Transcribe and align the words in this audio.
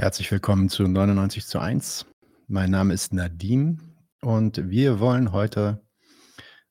Herzlich 0.00 0.30
willkommen 0.30 0.68
zu 0.68 0.84
99 0.84 1.44
zu 1.44 1.58
1. 1.58 2.06
Mein 2.46 2.70
Name 2.70 2.94
ist 2.94 3.12
Nadim 3.12 3.80
und 4.20 4.70
wir 4.70 5.00
wollen 5.00 5.32
heute 5.32 5.82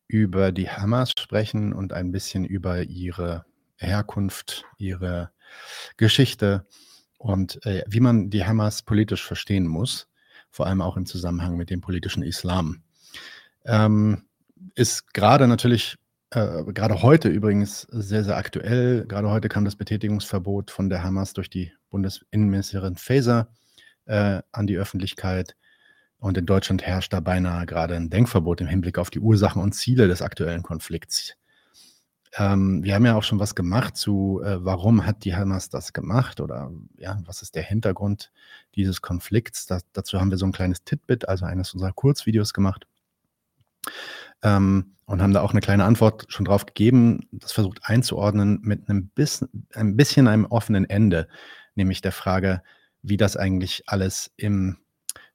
über 0.08 0.54
die 0.54 0.70
Hamas 0.70 1.12
sprechen 1.12 1.74
und 1.74 1.92
ein 1.92 2.14
bisschen 2.14 2.46
über 2.46 2.84
ihre 2.84 3.44
Herkunft, 3.76 4.64
ihre 4.78 5.32
Geschichte 5.98 6.66
und 7.18 7.66
äh, 7.66 7.84
wie 7.86 8.00
man 8.00 8.30
die 8.30 8.46
Hamas 8.46 8.84
politisch 8.84 9.26
verstehen 9.26 9.68
muss, 9.68 10.08
vor 10.50 10.66
allem 10.66 10.82
auch 10.82 10.96
im 10.96 11.06
Zusammenhang 11.06 11.58
mit 11.58 11.70
dem 11.70 11.82
politischen 11.82 12.24
Islam. 12.24 12.82
Ähm, 13.66 14.24
ist 14.74 15.14
gerade 15.14 15.50
natürlich 15.50 15.98
äh, 16.30 16.64
gerade 16.64 17.02
heute 17.02 17.28
übrigens 17.28 17.82
sehr, 17.92 18.24
sehr 18.24 18.38
aktuell. 18.38 19.06
Gerade 19.06 19.30
heute 19.30 19.50
kam 19.50 19.66
das 19.66 19.76
Betätigungsverbot 19.76 20.72
von 20.72 20.88
der 20.88 21.04
Hamas 21.04 21.34
durch 21.34 21.50
die 21.50 21.74
Bundesinnenministerin 21.90 22.96
Faeser 22.96 23.50
äh, 24.06 24.42
an 24.52 24.68
die 24.68 24.78
Öffentlichkeit. 24.78 25.56
Und 26.20 26.38
in 26.38 26.46
Deutschland 26.46 26.82
herrscht 26.82 27.14
da 27.14 27.20
beinahe 27.20 27.66
gerade 27.66 27.96
ein 27.96 28.10
Denkverbot 28.10 28.62
im 28.62 28.68
Hinblick 28.68 28.98
auf 28.98 29.10
die 29.10 29.20
Ursachen 29.20 29.62
und 29.62 29.74
Ziele 29.74 30.08
des 30.08 30.22
aktuellen 30.22 30.64
Konflikts. 30.64 31.36
Ähm, 32.36 32.84
wir 32.84 32.96
haben 32.96 33.06
ja 33.06 33.16
auch 33.16 33.24
schon 33.24 33.40
was 33.40 33.56
gemacht 33.56 33.96
zu, 33.96 34.42
äh, 34.44 34.64
warum 34.64 35.06
hat 35.06 35.24
die 35.26 35.36
Hamas 35.36 35.70
das 35.70 35.94
gemacht 35.94 36.42
oder 36.42 36.72
ja, 36.98 37.20
was 37.26 37.42
ist 37.42 37.56
der 37.56 37.64
Hintergrund 37.64 38.32
dieses 38.76 39.02
Konflikts. 39.02 39.66
Das, 39.66 39.84
dazu 39.94 40.20
haben 40.20 40.32
wir 40.32 40.38
so 40.38 40.46
ein 40.46 40.52
kleines 40.52 40.84
Titbit, 40.84 41.30
also 41.30 41.46
eines 41.46 41.74
unserer 41.74 41.94
Kurzvideos 41.94 42.54
gemacht 42.54 42.88
ähm, 44.44 44.96
und 45.06 45.22
haben 45.22 45.34
da 45.34 45.42
auch 45.42 45.52
eine 45.52 45.62
kleine 45.62 45.86
Antwort 45.86 46.26
schon 46.30 46.46
drauf 46.46 46.66
gegeben, 46.66 47.28
das 47.32 47.52
versucht 47.52 47.80
einzuordnen 47.84 48.60
mit 48.62 48.90
einem 48.90 49.08
bisschen, 49.10 49.68
ein 49.74 49.96
bisschen 49.96 50.28
einem 50.28 50.46
offenen 50.46 50.90
Ende, 50.90 51.28
nämlich 51.78 52.02
der 52.02 52.12
Frage, 52.12 52.62
wie 53.02 53.18
das 53.18 53.38
eigentlich 53.38 53.84
alles 53.88 54.32
im, 54.38 54.78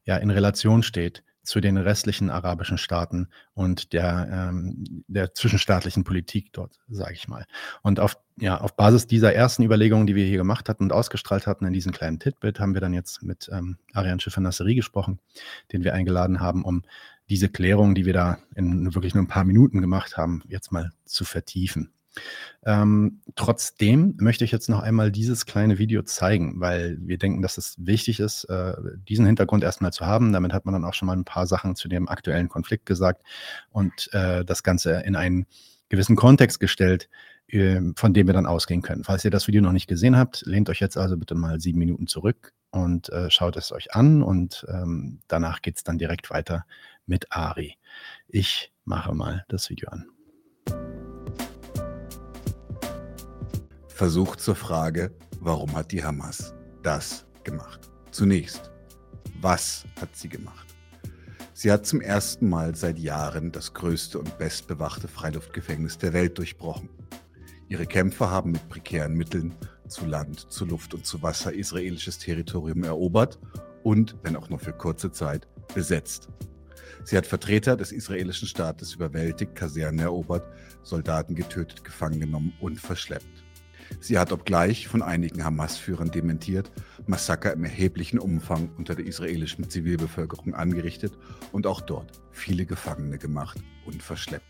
ja, 0.04 0.16
in 0.16 0.30
Relation 0.30 0.82
steht 0.82 1.22
zu 1.42 1.60
den 1.60 1.76
restlichen 1.76 2.30
arabischen 2.30 2.78
Staaten 2.78 3.28
und 3.54 3.92
der, 3.92 4.28
ähm, 4.50 5.04
der 5.08 5.34
zwischenstaatlichen 5.34 6.04
Politik 6.04 6.52
dort, 6.52 6.78
sage 6.88 7.14
ich 7.14 7.26
mal. 7.26 7.46
Und 7.82 7.98
auf, 7.98 8.16
ja, 8.38 8.60
auf 8.60 8.76
Basis 8.76 9.06
dieser 9.08 9.34
ersten 9.34 9.64
Überlegungen, 9.64 10.06
die 10.06 10.14
wir 10.14 10.24
hier 10.24 10.38
gemacht 10.38 10.68
hatten 10.68 10.84
und 10.84 10.92
ausgestrahlt 10.92 11.46
hatten 11.46 11.66
in 11.66 11.72
diesem 11.72 11.92
kleinen 11.92 12.20
Titbit, 12.20 12.60
haben 12.60 12.74
wir 12.74 12.80
dann 12.80 12.94
jetzt 12.94 13.22
mit 13.22 13.48
ähm, 13.52 13.78
Ariane 13.92 14.20
Schiffer-Nasserie 14.20 14.76
gesprochen, 14.76 15.18
den 15.72 15.82
wir 15.82 15.94
eingeladen 15.94 16.40
haben, 16.40 16.64
um 16.64 16.82
diese 17.28 17.48
Klärung, 17.48 17.94
die 17.94 18.06
wir 18.06 18.12
da 18.12 18.38
in 18.54 18.94
wirklich 18.94 19.14
nur 19.14 19.24
ein 19.24 19.28
paar 19.28 19.44
Minuten 19.44 19.80
gemacht 19.80 20.16
haben, 20.16 20.42
jetzt 20.48 20.70
mal 20.70 20.90
zu 21.04 21.24
vertiefen. 21.24 21.92
Ähm, 22.64 23.20
trotzdem 23.34 24.14
möchte 24.18 24.44
ich 24.44 24.52
jetzt 24.52 24.68
noch 24.68 24.80
einmal 24.80 25.10
dieses 25.10 25.46
kleine 25.46 25.78
Video 25.78 26.02
zeigen, 26.02 26.60
weil 26.60 26.98
wir 27.00 27.18
denken, 27.18 27.42
dass 27.42 27.58
es 27.58 27.74
wichtig 27.78 28.20
ist, 28.20 28.44
äh, 28.44 28.74
diesen 29.08 29.26
Hintergrund 29.26 29.64
erstmal 29.64 29.92
zu 29.92 30.06
haben. 30.06 30.32
Damit 30.32 30.52
hat 30.52 30.64
man 30.64 30.74
dann 30.74 30.84
auch 30.84 30.94
schon 30.94 31.06
mal 31.06 31.16
ein 31.16 31.24
paar 31.24 31.46
Sachen 31.46 31.74
zu 31.74 31.88
dem 31.88 32.08
aktuellen 32.08 32.48
Konflikt 32.48 32.86
gesagt 32.86 33.22
und 33.70 34.12
äh, 34.12 34.44
das 34.44 34.62
Ganze 34.62 35.00
in 35.00 35.16
einen 35.16 35.46
gewissen 35.88 36.16
Kontext 36.16 36.60
gestellt, 36.60 37.08
äh, 37.48 37.80
von 37.96 38.14
dem 38.14 38.26
wir 38.26 38.34
dann 38.34 38.46
ausgehen 38.46 38.82
können. 38.82 39.04
Falls 39.04 39.24
ihr 39.24 39.30
das 39.30 39.48
Video 39.48 39.60
noch 39.60 39.72
nicht 39.72 39.88
gesehen 39.88 40.16
habt, 40.16 40.42
lehnt 40.46 40.70
euch 40.70 40.80
jetzt 40.80 40.96
also 40.96 41.16
bitte 41.16 41.34
mal 41.34 41.60
sieben 41.60 41.78
Minuten 41.78 42.06
zurück 42.06 42.52
und 42.70 43.08
äh, 43.10 43.30
schaut 43.30 43.56
es 43.56 43.72
euch 43.72 43.94
an 43.94 44.22
und 44.22 44.64
ähm, 44.68 45.20
danach 45.28 45.62
geht 45.62 45.76
es 45.76 45.84
dann 45.84 45.98
direkt 45.98 46.30
weiter 46.30 46.64
mit 47.06 47.32
Ari. 47.32 47.76
Ich 48.28 48.72
mache 48.84 49.14
mal 49.14 49.44
das 49.48 49.68
Video 49.68 49.90
an. 49.90 50.06
Versuch 54.02 54.34
zur 54.34 54.56
Frage, 54.56 55.12
warum 55.38 55.76
hat 55.76 55.92
die 55.92 56.02
Hamas 56.02 56.54
das 56.82 57.24
gemacht? 57.44 57.88
Zunächst, 58.10 58.72
was 59.40 59.84
hat 60.00 60.16
sie 60.16 60.28
gemacht? 60.28 60.66
Sie 61.54 61.70
hat 61.70 61.86
zum 61.86 62.00
ersten 62.00 62.48
Mal 62.48 62.74
seit 62.74 62.98
Jahren 62.98 63.52
das 63.52 63.74
größte 63.74 64.18
und 64.18 64.38
bestbewachte 64.38 65.06
Freiluftgefängnis 65.06 65.98
der 65.98 66.14
Welt 66.14 66.36
durchbrochen. 66.36 66.88
Ihre 67.68 67.86
Kämpfer 67.86 68.28
haben 68.28 68.50
mit 68.50 68.68
prekären 68.68 69.14
Mitteln 69.14 69.54
zu 69.86 70.04
Land, 70.04 70.50
zu 70.50 70.64
Luft 70.64 70.94
und 70.94 71.06
zu 71.06 71.22
Wasser 71.22 71.52
israelisches 71.52 72.18
Territorium 72.18 72.82
erobert 72.82 73.38
und, 73.84 74.16
wenn 74.24 74.34
auch 74.34 74.48
nur 74.50 74.58
für 74.58 74.72
kurze 74.72 75.12
Zeit, 75.12 75.46
besetzt. 75.76 76.28
Sie 77.04 77.16
hat 77.16 77.26
Vertreter 77.26 77.76
des 77.76 77.92
israelischen 77.92 78.48
Staates 78.48 78.94
überwältigt, 78.94 79.54
Kasernen 79.54 80.00
erobert, 80.00 80.44
Soldaten 80.82 81.36
getötet, 81.36 81.84
gefangen 81.84 82.18
genommen 82.18 82.52
und 82.60 82.80
verschleppt. 82.80 83.31
Sie 84.00 84.18
hat 84.18 84.32
obgleich 84.32 84.88
von 84.88 85.02
einigen 85.02 85.44
Hamas-Führern 85.44 86.10
dementiert, 86.10 86.70
Massaker 87.06 87.52
im 87.52 87.64
erheblichen 87.64 88.18
Umfang 88.18 88.70
unter 88.76 88.94
der 88.94 89.06
israelischen 89.06 89.68
Zivilbevölkerung 89.68 90.54
angerichtet 90.54 91.18
und 91.52 91.66
auch 91.66 91.80
dort 91.80 92.20
viele 92.30 92.66
Gefangene 92.66 93.18
gemacht 93.18 93.58
und 93.86 94.02
verschleppt. 94.02 94.46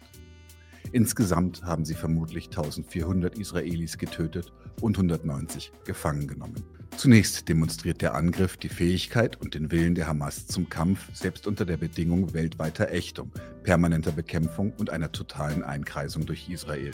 Insgesamt 0.92 1.62
haben 1.62 1.84
sie 1.84 1.94
vermutlich 1.94 2.46
1400 2.46 3.38
Israelis 3.38 3.96
getötet 3.96 4.52
und 4.80 4.96
190 4.96 5.72
gefangen 5.84 6.26
genommen. 6.26 6.62
Zunächst 6.96 7.48
demonstriert 7.48 8.02
der 8.02 8.14
Angriff 8.14 8.58
die 8.58 8.68
Fähigkeit 8.68 9.40
und 9.40 9.54
den 9.54 9.70
Willen 9.72 9.94
der 9.94 10.06
Hamas 10.06 10.46
zum 10.46 10.68
Kampf, 10.68 11.08
selbst 11.14 11.46
unter 11.46 11.64
der 11.64 11.78
Bedingung 11.78 12.34
weltweiter 12.34 12.90
Ächtung, 12.90 13.32
permanenter 13.62 14.12
Bekämpfung 14.12 14.74
und 14.74 14.90
einer 14.90 15.10
totalen 15.10 15.62
Einkreisung 15.62 16.26
durch 16.26 16.50
Israel. 16.50 16.90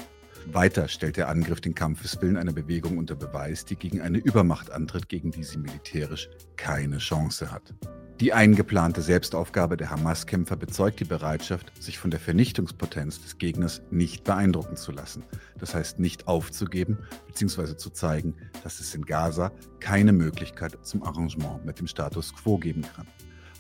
Weiter 0.55 0.89
stellt 0.89 1.17
der 1.17 1.29
Angriff 1.29 1.61
den 1.61 1.75
Kampfeswillen 1.75 2.37
einer 2.37 2.53
Bewegung 2.53 2.99
unter 2.99 3.15
Beweis, 3.15 3.65
die 3.65 3.77
gegen 3.77 4.01
eine 4.01 4.19
Übermacht 4.19 4.71
antritt, 4.71 5.09
gegen 5.09 5.31
die 5.31 5.45
sie 5.45 5.59
militärisch 5.59 6.29
keine 6.57 6.99
Chance 6.99 7.51
hat. 7.51 7.75
Die 8.21 8.33
eingeplante 8.33 9.01
Selbstaufgabe 9.01 9.77
der 9.77 9.91
Hamas-Kämpfer 9.91 10.57
bezeugt 10.57 10.99
die 10.99 11.05
Bereitschaft, 11.05 11.71
sich 11.81 11.99
von 11.99 12.11
der 12.11 12.19
Vernichtungspotenz 12.19 13.23
des 13.23 13.39
Gegners 13.39 13.81
nicht 13.93 14.25
beeindrucken 14.25 14.77
zu 14.77 14.91
lassen. 14.91 15.23
Das 15.59 15.75
heißt, 15.75 16.01
nicht 16.01 16.27
aufzugeben 16.27 16.99
bzw. 17.29 17.77
zu 17.77 17.91
zeigen, 17.91 18.35
dass 18.65 18.81
es 18.81 18.93
in 18.95 19.05
Gaza 19.05 19.53
keine 19.79 20.13
Möglichkeit 20.13 20.79
zum 20.83 21.05
Arrangement 21.05 21.65
mit 21.65 21.79
dem 21.79 21.87
Status 21.87 22.35
quo 22.35 22.59
geben 22.59 22.83
kann. 22.83 23.07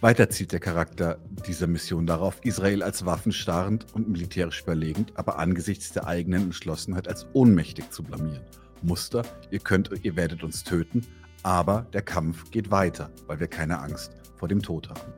Weiter 0.00 0.30
zielt 0.30 0.52
der 0.52 0.60
Charakter 0.60 1.18
dieser 1.44 1.66
Mission 1.66 2.06
darauf, 2.06 2.38
Israel 2.44 2.84
als 2.84 3.04
waffenstarrend 3.04 3.86
und 3.94 4.08
militärisch 4.08 4.62
überlegend, 4.62 5.10
aber 5.16 5.40
angesichts 5.40 5.90
der 5.92 6.06
eigenen 6.06 6.44
Entschlossenheit 6.44 7.08
als 7.08 7.26
ohnmächtig 7.32 7.90
zu 7.90 8.04
blamieren. 8.04 8.44
Muster, 8.80 9.24
ihr 9.50 9.58
könnt, 9.58 9.90
ihr 10.04 10.14
werdet 10.14 10.44
uns 10.44 10.62
töten, 10.62 11.04
aber 11.42 11.84
der 11.92 12.02
Kampf 12.02 12.48
geht 12.52 12.70
weiter, 12.70 13.10
weil 13.26 13.40
wir 13.40 13.48
keine 13.48 13.80
Angst 13.80 14.12
vor 14.36 14.46
dem 14.46 14.62
Tod 14.62 14.88
haben. 14.88 15.12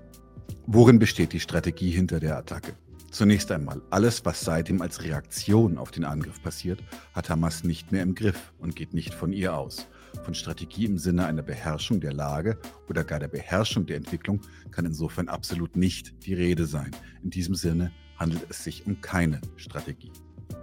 Worin 0.66 0.98
besteht 0.98 1.34
die 1.34 1.40
Strategie 1.40 1.90
hinter 1.90 2.18
der 2.18 2.38
Attacke? 2.38 2.72
Zunächst 3.10 3.52
einmal, 3.52 3.82
alles, 3.90 4.24
was 4.24 4.40
seitdem 4.40 4.80
als 4.80 5.02
Reaktion 5.02 5.76
auf 5.76 5.90
den 5.90 6.06
Angriff 6.06 6.42
passiert, 6.42 6.82
hat 7.12 7.28
Hamas 7.28 7.64
nicht 7.64 7.92
mehr 7.92 8.02
im 8.02 8.14
Griff 8.14 8.54
und 8.58 8.76
geht 8.76 8.94
nicht 8.94 9.12
von 9.12 9.34
ihr 9.34 9.54
aus. 9.54 9.88
Von 10.24 10.34
Strategie 10.34 10.86
im 10.86 10.98
Sinne 10.98 11.26
einer 11.26 11.42
Beherrschung 11.42 12.00
der 12.00 12.12
Lage 12.12 12.58
oder 12.88 13.04
gar 13.04 13.18
der 13.18 13.28
Beherrschung 13.28 13.86
der 13.86 13.96
Entwicklung 13.96 14.40
kann 14.70 14.86
insofern 14.86 15.28
absolut 15.28 15.76
nicht 15.76 16.26
die 16.26 16.34
Rede 16.34 16.66
sein. 16.66 16.90
In 17.22 17.30
diesem 17.30 17.54
Sinne 17.54 17.92
handelt 18.16 18.46
es 18.48 18.64
sich 18.64 18.86
um 18.86 19.00
keine 19.00 19.40
Strategie. 19.56 20.12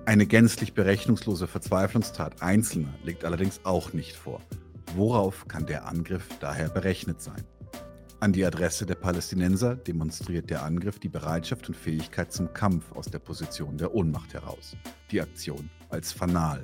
Eine 0.05 0.25
gänzlich 0.25 0.73
berechnungslose 0.73 1.47
Verzweiflungstat 1.47 2.41
Einzelner 2.41 2.93
liegt 3.03 3.25
allerdings 3.25 3.61
auch 3.65 3.93
nicht 3.93 4.15
vor. 4.15 4.41
Worauf 4.95 5.47
kann 5.47 5.65
der 5.65 5.87
Angriff 5.87 6.27
daher 6.39 6.69
berechnet 6.69 7.21
sein? 7.21 7.43
An 8.19 8.33
die 8.33 8.45
Adresse 8.45 8.85
der 8.85 8.95
Palästinenser 8.95 9.75
demonstriert 9.75 10.49
der 10.49 10.63
Angriff 10.63 10.97
die 10.97 11.09
Bereitschaft 11.09 11.67
und 11.67 11.75
Fähigkeit 11.75 12.31
zum 12.31 12.51
Kampf 12.51 12.91
aus 12.93 13.11
der 13.11 13.19
Position 13.19 13.77
der 13.77 13.93
Ohnmacht 13.93 14.33
heraus. 14.33 14.75
Die 15.11 15.21
Aktion 15.21 15.69
als 15.89 16.13
Fanal 16.13 16.63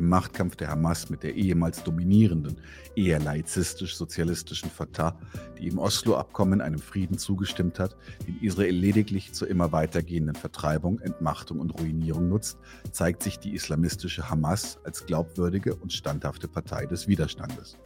im 0.00 0.08
Machtkampf 0.08 0.56
der 0.56 0.68
Hamas 0.68 1.10
mit 1.10 1.22
der 1.22 1.34
ehemals 1.34 1.84
dominierenden, 1.84 2.56
eher 2.96 3.20
laizistisch-sozialistischen 3.20 4.70
Fatah, 4.70 5.16
die 5.58 5.68
im 5.68 5.78
Oslo-Abkommen 5.78 6.62
einem 6.62 6.78
Frieden 6.78 7.18
zugestimmt 7.18 7.78
hat, 7.78 7.96
den 8.26 8.40
Israel 8.40 8.74
lediglich 8.74 9.32
zur 9.32 9.48
immer 9.48 9.72
weitergehenden 9.72 10.34
Vertreibung, 10.34 11.00
Entmachtung 11.00 11.60
und 11.60 11.78
Ruinierung 11.78 12.28
nutzt, 12.28 12.58
zeigt 12.90 13.22
sich 13.22 13.38
die 13.38 13.54
islamistische 13.54 14.30
Hamas 14.30 14.78
als 14.84 15.04
glaubwürdige 15.04 15.74
und 15.74 15.92
standhafte 15.92 16.48
Partei 16.48 16.86
des 16.86 17.06
Widerstandes. 17.06 17.76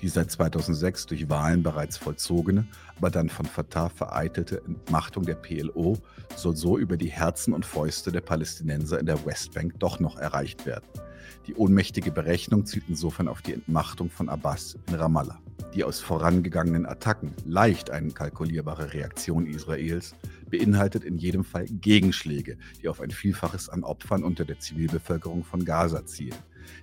Die 0.00 0.08
seit 0.08 0.30
2006 0.30 1.06
durch 1.06 1.28
Wahlen 1.28 1.64
bereits 1.64 1.96
vollzogene, 1.96 2.66
aber 2.96 3.10
dann 3.10 3.28
von 3.28 3.44
Fatah 3.44 3.88
vereitelte 3.88 4.62
Entmachtung 4.64 5.24
der 5.24 5.34
PLO 5.34 5.98
soll 6.36 6.56
so 6.56 6.78
über 6.78 6.96
die 6.96 7.10
Herzen 7.10 7.52
und 7.52 7.66
Fäuste 7.66 8.12
der 8.12 8.20
Palästinenser 8.20 9.00
in 9.00 9.06
der 9.06 9.26
Westbank 9.26 9.78
doch 9.80 9.98
noch 9.98 10.16
erreicht 10.16 10.64
werden. 10.64 10.86
Die 11.46 11.54
ohnmächtige 11.54 12.10
Berechnung 12.10 12.66
zielt 12.66 12.86
insofern 12.88 13.28
auf 13.28 13.40
die 13.40 13.52
Entmachtung 13.52 14.10
von 14.10 14.28
Abbas 14.28 14.76
in 14.88 14.94
Ramallah. 14.94 15.38
Die 15.74 15.84
aus 15.84 16.00
vorangegangenen 16.00 16.86
Attacken 16.86 17.34
leicht 17.44 17.90
eine 17.90 18.10
kalkulierbare 18.10 18.92
Reaktion 18.92 19.46
Israels 19.46 20.14
beinhaltet 20.50 21.04
in 21.04 21.18
jedem 21.18 21.44
Fall 21.44 21.66
Gegenschläge, 21.66 22.56
die 22.82 22.88
auf 22.88 23.00
ein 23.00 23.10
Vielfaches 23.10 23.68
an 23.68 23.84
Opfern 23.84 24.24
unter 24.24 24.44
der 24.44 24.58
Zivilbevölkerung 24.58 25.44
von 25.44 25.64
Gaza 25.64 26.04
zielen. 26.06 26.38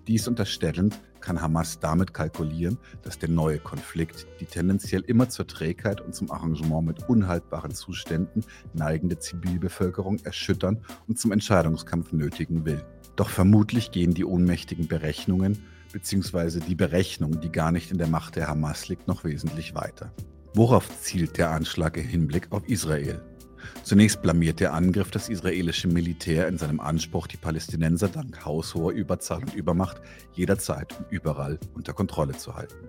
Dies 0.07 0.27
unterstellend 0.27 0.99
kann 1.19 1.41
Hamas 1.41 1.79
damit 1.79 2.13
kalkulieren, 2.13 2.77
dass 3.01 3.19
der 3.19 3.29
neue 3.29 3.59
Konflikt 3.59 4.27
die 4.39 4.45
tendenziell 4.45 5.01
immer 5.01 5.27
zur 5.27 5.47
Trägheit 5.47 5.99
und 5.99 6.15
zum 6.15 6.31
Arrangement 6.31 6.85
mit 6.85 7.09
unhaltbaren 7.09 7.73
Zuständen 7.73 8.45
neigende 8.73 9.19
Zivilbevölkerung 9.19 10.19
erschüttern 10.23 10.83
und 11.07 11.19
zum 11.19 11.31
Entscheidungskampf 11.31 12.13
nötigen 12.13 12.65
will. 12.65 12.83
Doch 13.15 13.29
vermutlich 13.29 13.91
gehen 13.91 14.13
die 14.13 14.25
ohnmächtigen 14.25 14.87
Berechnungen 14.87 15.59
bzw. 15.91 16.59
die 16.59 16.75
Berechnung, 16.75 17.39
die 17.41 17.51
gar 17.51 17.71
nicht 17.71 17.91
in 17.91 17.97
der 17.97 18.07
Macht 18.07 18.35
der 18.35 18.47
Hamas 18.47 18.87
liegt, 18.87 19.07
noch 19.07 19.23
wesentlich 19.23 19.75
weiter. 19.75 20.11
Worauf 20.55 20.89
zielt 21.01 21.37
der 21.37 21.51
Anschlag 21.51 21.97
im 21.97 22.07
Hinblick 22.07 22.51
auf 22.51 22.67
Israel? 22.67 23.21
Zunächst 23.83 24.21
blamiert 24.21 24.59
der 24.59 24.73
Angriff 24.73 25.11
das 25.11 25.29
israelische 25.29 25.87
Militär 25.87 26.47
in 26.47 26.57
seinem 26.57 26.79
Anspruch, 26.79 27.27
die 27.27 27.37
Palästinenser 27.37 28.09
dank 28.09 28.45
haushoher 28.45 28.93
Überzahl 28.93 29.41
und 29.41 29.53
Übermacht 29.53 30.01
jederzeit 30.33 30.97
und 30.99 31.11
überall 31.11 31.59
unter 31.73 31.93
Kontrolle 31.93 32.33
zu 32.33 32.55
halten. 32.55 32.87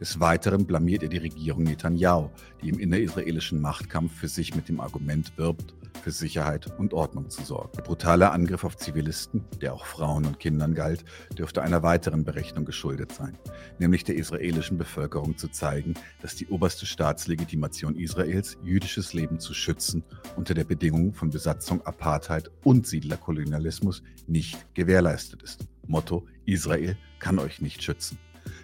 Des 0.00 0.20
Weiteren 0.20 0.66
blamiert 0.66 1.02
er 1.02 1.08
die 1.08 1.18
Regierung 1.18 1.64
Netanyahu, 1.64 2.30
die 2.62 2.68
im 2.68 2.78
innerisraelischen 2.78 3.60
Machtkampf 3.60 4.14
für 4.14 4.28
sich 4.28 4.54
mit 4.54 4.68
dem 4.68 4.80
Argument 4.80 5.36
wirbt, 5.36 5.74
für 6.02 6.10
Sicherheit 6.10 6.78
und 6.78 6.94
Ordnung 6.94 7.30
zu 7.30 7.42
sorgen. 7.42 7.70
Der 7.76 7.82
brutale 7.82 8.30
Angriff 8.30 8.64
auf 8.64 8.76
Zivilisten, 8.76 9.44
der 9.60 9.74
auch 9.74 9.86
Frauen 9.86 10.26
und 10.26 10.38
Kindern 10.38 10.74
galt, 10.74 11.04
dürfte 11.36 11.62
einer 11.62 11.82
weiteren 11.82 12.24
Berechnung 12.24 12.64
geschuldet 12.64 13.12
sein, 13.12 13.38
nämlich 13.78 14.04
der 14.04 14.16
israelischen 14.16 14.78
Bevölkerung 14.78 15.36
zu 15.36 15.48
zeigen, 15.48 15.94
dass 16.22 16.36
die 16.36 16.48
oberste 16.48 16.86
Staatslegitimation 16.86 17.96
Israels, 17.96 18.56
jüdisches 18.62 19.12
Leben 19.12 19.40
zu 19.40 19.54
schützen, 19.54 20.04
unter 20.36 20.54
der 20.54 20.64
Bedingung 20.64 21.14
von 21.14 21.30
Besatzung, 21.30 21.82
Apartheid 21.86 22.50
und 22.64 22.86
Siedlerkolonialismus 22.86 24.02
nicht 24.26 24.74
gewährleistet 24.74 25.42
ist. 25.42 25.66
Motto, 25.86 26.26
Israel 26.44 26.96
kann 27.18 27.38
euch 27.38 27.60
nicht 27.60 27.82
schützen. 27.82 28.18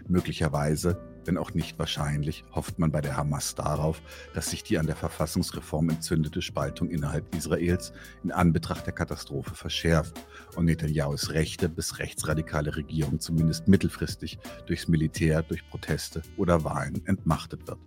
Möglicherweise 0.09 1.01
wenn 1.27 1.39
auch 1.39 1.55
nicht 1.55 1.79
wahrscheinlich, 1.79 2.45
hofft 2.53 2.79
man 2.79 2.91
bei 2.91 3.01
der 3.01 3.17
Hamas 3.17 3.55
darauf, 3.55 4.01
dass 4.35 4.51
sich 4.51 4.63
die 4.63 4.79
an 4.79 4.87
der 4.87 4.97
Verfassungsreform 4.97 5.91
entzündete 5.91 6.43
Spaltung 6.43 6.91
innerhalb 6.91 7.35
Israels 7.35 7.93
in 8.23 8.33
Anbetracht 8.33 8.87
der 8.87 8.95
Katastrophe 8.95 9.55
verschärft 9.55 10.21
und 10.57 10.67
Netanyahus 10.67 11.31
rechte 11.31 11.69
bis 11.69 11.99
rechtsradikale 11.99 12.77
Regierung 12.77 13.21
zumindest 13.21 13.69
mittelfristig 13.69 14.39
durchs 14.67 14.89
Militär, 14.89 15.43
durch 15.43 15.69
Proteste 15.69 16.23
oder 16.37 16.65
Wahlen 16.65 17.05
entmachtet 17.07 17.67
wird. 17.67 17.79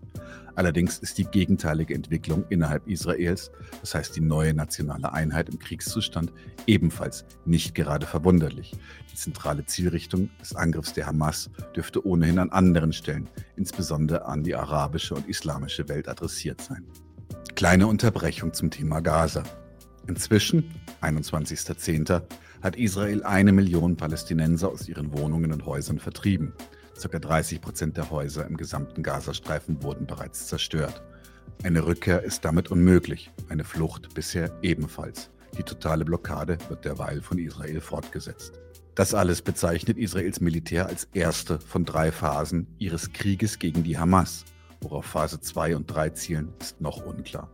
Allerdings 0.60 1.00
ist 1.00 1.18
die 1.18 1.24
gegenteilige 1.24 1.96
Entwicklung 1.96 2.44
innerhalb 2.50 2.86
Israels, 2.86 3.50
das 3.80 3.96
heißt 3.96 4.18
die 4.18 4.20
neue 4.20 4.54
nationale 4.54 5.14
Einheit 5.14 5.48
im 5.48 5.58
Kriegszustand, 5.58 6.34
ebenfalls 6.68 7.24
nicht 7.46 7.74
gerade 7.76 8.06
verwunderlich. 8.06 8.74
Die 9.10 9.16
zentrale 9.16 9.66
Zielrichtung 9.66 10.30
des 10.42 10.54
Angriffs 10.58 10.92
der 10.92 11.08
Hamas 11.08 11.50
dürfte 11.78 12.06
ohnehin 12.06 12.40
an 12.40 12.50
anderen 12.50 12.92
Stellen, 12.92 13.30
insbesondere 13.56 14.26
an 14.26 14.44
die 14.44 14.54
arabische 14.54 15.16
und 15.16 15.30
islamische 15.30 15.88
Welt 15.88 16.10
adressiert 16.10 16.60
sein. 16.60 16.84
Kleine 17.56 17.88
Unterbrechung 17.88 18.52
zum 18.54 18.70
Thema 18.70 19.00
Gaza. 19.00 19.44
Inzwischen, 20.08 20.70
21.10., 21.02 22.22
hat 22.62 22.76
Israel 22.76 23.24
eine 23.24 23.54
Million 23.54 23.96
Palästinenser 23.96 24.68
aus 24.68 24.90
ihren 24.90 25.18
Wohnungen 25.18 25.54
und 25.54 25.66
Häusern 25.66 26.00
vertrieben. 26.00 26.52
Circa 27.00 27.20
30 27.20 27.62
Prozent 27.62 27.96
der 27.96 28.10
Häuser 28.10 28.46
im 28.46 28.58
gesamten 28.58 29.04
Gazastreifen 29.04 29.82
wurden 29.84 30.06
bereits 30.06 30.48
zerstört. 30.48 31.02
Eine 31.64 31.86
Rückkehr 31.86 32.24
ist 32.24 32.44
damit 32.44 32.72
unmöglich, 32.72 33.32
eine 33.48 33.64
Flucht 33.64 34.14
bisher 34.14 34.52
ebenfalls. 34.62 35.30
Die 35.58 35.64
totale 35.64 36.04
Blockade 36.04 36.58
wird 36.68 36.84
derweil 36.84 37.22
von 37.22 37.38
Israel 37.38 37.80
fortgesetzt. 37.80 38.60
Das 38.96 39.14
alles 39.14 39.42
bezeichnet 39.42 39.98
Israels 39.98 40.42
Militär 40.42 40.88
als 40.88 41.08
erste 41.14 41.60
von 41.60 41.86
drei 41.86 42.12
Phasen 42.12 42.68
ihres 42.80 43.14
Krieges 43.14 43.60
gegen 43.60 43.84
die 43.84 43.98
Hamas. 43.98 44.44
Worauf 44.82 45.06
Phase 45.06 45.40
2 45.40 45.78
und 45.78 45.88
3 45.88 46.10
zielen, 46.10 46.54
ist 46.60 46.82
noch 46.82 47.06
unklar. 47.06 47.50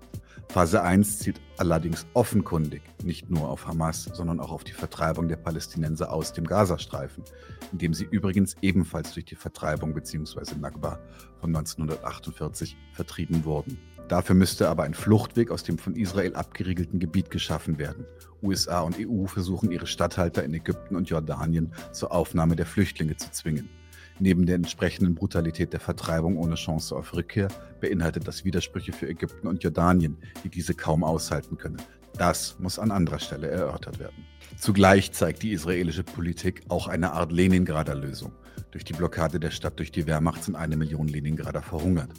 Phase 0.49 0.81
1 0.81 1.19
zielt 1.19 1.41
allerdings 1.57 2.05
offenkundig 2.13 2.81
nicht 3.03 3.29
nur 3.29 3.49
auf 3.49 3.67
Hamas, 3.67 4.03
sondern 4.03 4.39
auch 4.39 4.51
auf 4.51 4.63
die 4.63 4.71
Vertreibung 4.71 5.27
der 5.27 5.35
Palästinenser 5.35 6.11
aus 6.13 6.33
dem 6.33 6.45
Gazastreifen, 6.45 7.23
indem 7.71 7.93
sie 7.93 8.05
übrigens 8.05 8.55
ebenfalls 8.61 9.13
durch 9.13 9.25
die 9.25 9.35
Vertreibung 9.35 9.93
bzw. 9.93 10.55
Nakba 10.59 10.99
von 11.39 11.55
1948 11.55 12.77
vertrieben 12.93 13.43
wurden. 13.43 13.77
Dafür 14.07 14.35
müsste 14.35 14.69
aber 14.69 14.83
ein 14.83 14.93
Fluchtweg 14.93 15.49
aus 15.51 15.63
dem 15.63 15.77
von 15.77 15.95
Israel 15.95 16.35
abgeriegelten 16.35 16.99
Gebiet 16.99 17.31
geschaffen 17.31 17.79
werden. 17.79 18.05
USA 18.43 18.81
und 18.81 18.97
EU 18.99 19.25
versuchen 19.25 19.71
ihre 19.71 19.87
Statthalter 19.87 20.43
in 20.43 20.53
Ägypten 20.53 20.95
und 20.95 21.09
Jordanien 21.09 21.73
zur 21.91 22.11
Aufnahme 22.11 22.55
der 22.55 22.67
Flüchtlinge 22.67 23.17
zu 23.17 23.31
zwingen. 23.31 23.69
Neben 24.19 24.45
der 24.45 24.55
entsprechenden 24.55 25.13
Brutalität 25.13 25.73
der 25.73 25.81
Vertreibung 25.81 26.37
ohne 26.37 26.55
Chance 26.55 26.95
auf 26.95 27.13
Rückkehr 27.13 27.49
beinhaltet 27.81 28.27
das 28.27 28.45
Widersprüche 28.45 28.93
für 28.93 29.09
Ägypten 29.09 29.47
und 29.47 29.63
Jordanien, 29.63 30.17
die 30.43 30.49
diese 30.49 30.73
kaum 30.73 31.03
aushalten 31.03 31.57
können. 31.57 31.81
Das 32.17 32.57
muss 32.59 32.79
an 32.79 32.91
anderer 32.91 33.19
Stelle 33.19 33.47
erörtert 33.47 33.99
werden. 33.99 34.25
Zugleich 34.57 35.11
zeigt 35.11 35.43
die 35.43 35.51
israelische 35.51 36.03
Politik 36.03 36.61
auch 36.69 36.87
eine 36.87 37.11
Art 37.11 37.33
Leningrader 37.33 37.95
Lösung. 37.95 38.31
Durch 38.71 38.85
die 38.85 38.93
Blockade 38.93 39.39
der 39.39 39.51
Stadt 39.51 39.79
durch 39.79 39.91
die 39.91 40.07
Wehrmacht 40.07 40.43
sind 40.43 40.55
eine 40.55 40.77
Million 40.77 41.09
Leningrader 41.09 41.61
verhungert. 41.61 42.09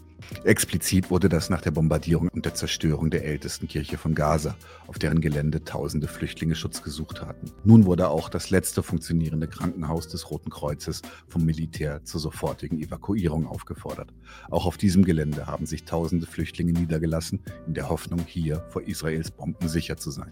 Explizit 0.45 1.11
wurde 1.11 1.29
das 1.29 1.51
nach 1.51 1.61
der 1.61 1.71
Bombardierung 1.71 2.29
und 2.29 2.45
der 2.45 2.55
Zerstörung 2.55 3.11
der 3.11 3.25
ältesten 3.25 3.69
Kirche 3.69 3.99
von 3.99 4.15
Gaza, 4.15 4.57
auf 4.87 4.99
deren 4.99 5.21
Gelände 5.21 5.65
tausende 5.65 6.09
Flüchtlinge 6.09 6.55
Schutz 6.55 6.83
gesucht 6.83 7.21
hatten. 7.21 7.53
Nun 7.65 7.85
wurde 7.85 8.09
auch 8.09 8.29
das 8.29 8.51
letzte 8.51 8.83
funktionierende 8.83 9.49
Krankenhaus 9.49 10.09
des 10.09 10.31
Roten 10.31 10.51
Kreuzes 10.51 11.03
vom 11.29 11.45
Militär 11.45 12.05
zur 12.05 12.21
sofortigen 12.21 12.81
Evakuierung 12.81 13.47
aufgefordert. 13.47 14.13
Auch 14.51 14.67
auf 14.67 14.77
diesem 14.77 15.05
Gelände 15.05 15.47
haben 15.47 15.67
sich 15.67 15.85
tausende 15.85 16.27
Flüchtlinge 16.27 16.73
niedergelassen, 16.73 17.43
in 17.67 17.75
der 17.75 17.89
Hoffnung, 17.89 18.21
hier 18.27 18.65
vor 18.69 18.83
Israels 18.83 19.31
Bomben 19.31 19.69
sicher 19.69 19.97
zu 19.97 20.11
sein. 20.11 20.31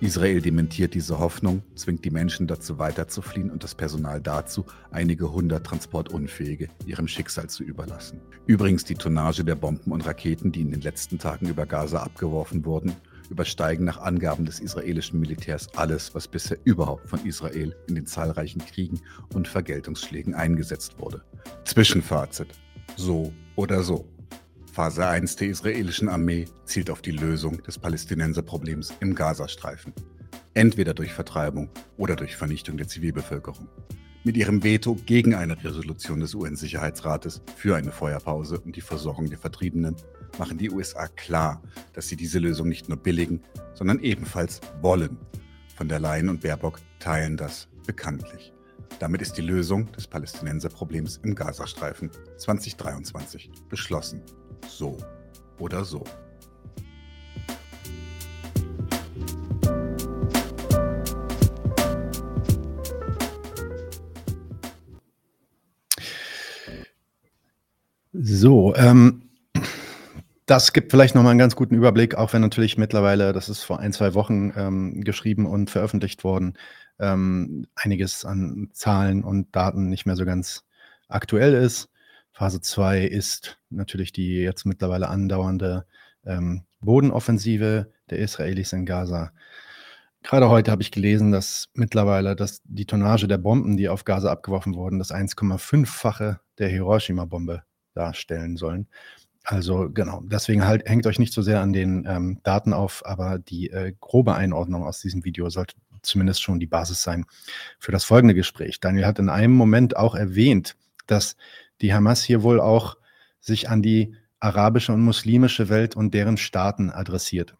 Israel 0.00 0.42
dementiert 0.42 0.92
diese 0.94 1.18
Hoffnung, 1.18 1.62
zwingt 1.74 2.04
die 2.04 2.10
Menschen 2.10 2.46
dazu 2.46 2.78
weiterzufliehen 2.78 3.50
und 3.50 3.64
das 3.64 3.74
Personal 3.74 4.20
dazu, 4.20 4.66
einige 4.90 5.32
hundert 5.32 5.64
Transportunfähige 5.64 6.68
ihrem 6.84 7.08
Schicksal 7.08 7.48
zu 7.48 7.64
überlassen. 7.64 8.20
Übrigens 8.46 8.84
die 8.84 8.94
Tonnage 8.94 9.42
der 9.42 9.54
Bomben 9.54 9.92
und 9.92 10.06
Raketen, 10.06 10.52
die 10.52 10.60
in 10.60 10.70
den 10.70 10.82
letzten 10.82 11.18
Tagen 11.18 11.48
über 11.48 11.64
Gaza 11.64 12.02
abgeworfen 12.02 12.64
wurden, 12.66 12.92
übersteigen 13.30 13.84
nach 13.84 13.98
Angaben 13.98 14.44
des 14.44 14.60
israelischen 14.60 15.18
Militärs 15.18 15.68
alles, 15.74 16.14
was 16.14 16.28
bisher 16.28 16.58
überhaupt 16.64 17.08
von 17.08 17.24
Israel 17.24 17.74
in 17.88 17.94
den 17.94 18.06
zahlreichen 18.06 18.64
Kriegen 18.64 19.00
und 19.34 19.48
Vergeltungsschlägen 19.48 20.34
eingesetzt 20.34 20.98
wurde. 20.98 21.22
Zwischenfazit. 21.64 22.48
So 22.96 23.32
oder 23.56 23.82
so. 23.82 24.06
Phase 24.76 25.06
1 25.06 25.36
der 25.36 25.48
israelischen 25.48 26.10
Armee 26.10 26.44
zielt 26.66 26.90
auf 26.90 27.00
die 27.00 27.10
Lösung 27.10 27.62
des 27.62 27.78
Palästinenserproblems 27.78 28.92
im 29.00 29.14
Gazastreifen. 29.14 29.94
Entweder 30.52 30.92
durch 30.92 31.14
Vertreibung 31.14 31.70
oder 31.96 32.14
durch 32.14 32.36
Vernichtung 32.36 32.76
der 32.76 32.86
Zivilbevölkerung. 32.86 33.68
Mit 34.22 34.36
ihrem 34.36 34.62
Veto 34.62 34.94
gegen 34.94 35.34
eine 35.34 35.56
Resolution 35.64 36.20
des 36.20 36.34
UN-Sicherheitsrates 36.34 37.40
für 37.56 37.74
eine 37.74 37.90
Feuerpause 37.90 38.60
und 38.60 38.76
die 38.76 38.82
Versorgung 38.82 39.30
der 39.30 39.38
Vertriebenen 39.38 39.96
machen 40.38 40.58
die 40.58 40.70
USA 40.70 41.08
klar, 41.08 41.62
dass 41.94 42.08
sie 42.08 42.16
diese 42.16 42.38
Lösung 42.38 42.68
nicht 42.68 42.90
nur 42.90 42.98
billigen, 42.98 43.40
sondern 43.72 44.00
ebenfalls 44.00 44.60
wollen. 44.82 45.16
Von 45.74 45.88
der 45.88 46.00
Leyen 46.00 46.28
und 46.28 46.42
Baerbock 46.42 46.80
teilen 46.98 47.38
das 47.38 47.66
bekanntlich. 47.86 48.52
Damit 48.98 49.22
ist 49.22 49.38
die 49.38 49.42
Lösung 49.42 49.90
des 49.92 50.06
Palästinenserproblems 50.06 51.20
im 51.22 51.34
Gazastreifen 51.34 52.10
2023 52.36 53.50
beschlossen 53.70 54.20
so 54.68 54.96
oder 55.58 55.84
so. 55.84 56.04
So, 68.12 68.74
ähm, 68.76 69.22
das 70.46 70.72
gibt 70.72 70.90
vielleicht 70.90 71.14
nochmal 71.14 71.32
einen 71.32 71.38
ganz 71.38 71.56
guten 71.56 71.74
Überblick, 71.74 72.14
auch 72.14 72.32
wenn 72.32 72.40
natürlich 72.40 72.78
mittlerweile, 72.78 73.32
das 73.32 73.48
ist 73.48 73.62
vor 73.62 73.80
ein, 73.80 73.92
zwei 73.92 74.14
Wochen 74.14 74.52
ähm, 74.56 75.02
geschrieben 75.02 75.44
und 75.44 75.70
veröffentlicht 75.70 76.24
worden, 76.24 76.54
ähm, 76.98 77.66
einiges 77.74 78.24
an 78.24 78.70
Zahlen 78.72 79.22
und 79.22 79.54
Daten 79.54 79.88
nicht 79.88 80.06
mehr 80.06 80.16
so 80.16 80.24
ganz 80.24 80.64
aktuell 81.08 81.52
ist. 81.52 81.90
Phase 82.36 82.60
2 82.60 83.06
ist 83.06 83.58
natürlich 83.70 84.12
die 84.12 84.34
jetzt 84.34 84.66
mittlerweile 84.66 85.08
andauernde 85.08 85.86
ähm, 86.26 86.64
Bodenoffensive 86.80 87.90
der 88.10 88.18
Israelis 88.18 88.74
in 88.74 88.84
Gaza. 88.84 89.32
Gerade 90.22 90.50
heute 90.50 90.70
habe 90.70 90.82
ich 90.82 90.90
gelesen, 90.90 91.32
dass 91.32 91.70
mittlerweile 91.72 92.36
dass 92.36 92.60
die 92.64 92.84
Tonnage 92.84 93.26
der 93.26 93.38
Bomben, 93.38 93.78
die 93.78 93.88
auf 93.88 94.04
Gaza 94.04 94.30
abgeworfen 94.30 94.74
wurden, 94.74 94.98
das 94.98 95.12
1,5-fache 95.12 96.38
der 96.58 96.68
Hiroshima-Bombe 96.68 97.62
darstellen 97.94 98.58
sollen. 98.58 98.88
Also 99.42 99.88
genau, 99.88 100.20
deswegen 100.26 100.66
halt 100.66 100.86
hängt 100.86 101.06
euch 101.06 101.18
nicht 101.18 101.32
so 101.32 101.40
sehr 101.40 101.62
an 101.62 101.72
den 101.72 102.04
ähm, 102.06 102.40
Daten 102.42 102.74
auf, 102.74 103.06
aber 103.06 103.38
die 103.38 103.70
äh, 103.70 103.94
grobe 103.98 104.34
Einordnung 104.34 104.84
aus 104.84 105.00
diesem 105.00 105.24
Video 105.24 105.48
sollte 105.48 105.74
zumindest 106.02 106.42
schon 106.42 106.60
die 106.60 106.66
Basis 106.66 107.02
sein 107.02 107.24
für 107.78 107.92
das 107.92 108.04
folgende 108.04 108.34
Gespräch. 108.34 108.78
Daniel 108.80 109.06
hat 109.06 109.18
in 109.18 109.30
einem 109.30 109.54
Moment 109.54 109.96
auch 109.96 110.14
erwähnt, 110.14 110.76
dass 111.06 111.36
die 111.80 111.94
Hamas 111.94 112.22
hier 112.22 112.42
wohl 112.42 112.60
auch 112.60 112.96
sich 113.40 113.68
an 113.68 113.82
die 113.82 114.14
arabische 114.40 114.92
und 114.92 115.00
muslimische 115.00 115.68
Welt 115.68 115.96
und 115.96 116.14
deren 116.14 116.36
Staaten 116.36 116.90
adressiert. 116.90 117.56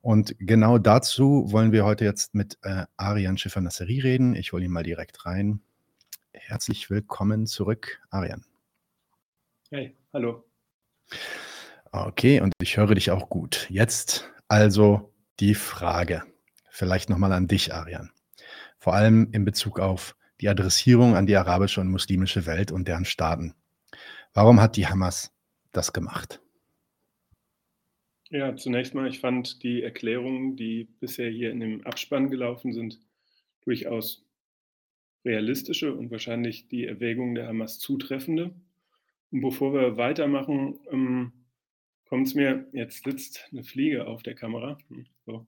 Und 0.00 0.34
genau 0.38 0.78
dazu 0.78 1.50
wollen 1.50 1.72
wir 1.72 1.84
heute 1.84 2.04
jetzt 2.04 2.34
mit 2.34 2.58
äh, 2.62 2.84
Arian 2.96 3.38
Schiffer-Nasseri 3.38 4.00
reden. 4.00 4.34
Ich 4.34 4.52
hole 4.52 4.64
ihn 4.64 4.70
mal 4.70 4.82
direkt 4.82 5.26
rein. 5.26 5.60
Herzlich 6.32 6.88
willkommen 6.90 7.46
zurück, 7.46 8.00
Arian. 8.10 8.44
Hey, 9.70 9.96
hallo. 10.12 10.44
Okay, 11.90 12.40
und 12.40 12.52
ich 12.60 12.76
höre 12.76 12.94
dich 12.94 13.10
auch 13.10 13.28
gut. 13.28 13.66
Jetzt 13.70 14.30
also 14.46 15.12
die 15.40 15.54
Frage, 15.54 16.22
vielleicht 16.70 17.10
nochmal 17.10 17.32
an 17.32 17.48
dich, 17.48 17.74
Arian. 17.74 18.10
Vor 18.78 18.94
allem 18.94 19.28
in 19.32 19.44
Bezug 19.44 19.80
auf 19.80 20.16
die 20.40 20.48
Adressierung 20.48 21.16
an 21.16 21.26
die 21.26 21.36
arabische 21.36 21.80
und 21.80 21.90
muslimische 21.90 22.46
Welt 22.46 22.72
und 22.72 22.88
deren 22.88 23.04
Staaten. 23.04 23.54
Warum 24.34 24.60
hat 24.60 24.76
die 24.76 24.86
Hamas 24.86 25.34
das 25.72 25.92
gemacht? 25.92 26.40
Ja, 28.30 28.54
zunächst 28.56 28.94
mal, 28.94 29.08
ich 29.08 29.20
fand 29.20 29.62
die 29.62 29.82
Erklärungen, 29.82 30.54
die 30.56 30.84
bisher 31.00 31.30
hier 31.30 31.50
in 31.50 31.60
dem 31.60 31.86
Abspann 31.86 32.28
gelaufen 32.28 32.72
sind, 32.72 33.00
durchaus 33.62 34.24
realistische 35.24 35.94
und 35.94 36.10
wahrscheinlich 36.10 36.68
die 36.68 36.84
Erwägungen 36.84 37.34
der 37.34 37.48
Hamas 37.48 37.78
zutreffende. 37.78 38.54
Und 39.30 39.40
bevor 39.40 39.72
wir 39.72 39.96
weitermachen, 39.96 40.78
ähm, 40.90 41.32
kommt 42.06 42.26
es 42.26 42.34
mir, 42.34 42.66
jetzt 42.72 43.04
sitzt 43.04 43.48
eine 43.50 43.64
Fliege 43.64 44.06
auf 44.06 44.22
der 44.22 44.34
Kamera, 44.34 44.78
hm, 44.88 45.06
so, 45.26 45.46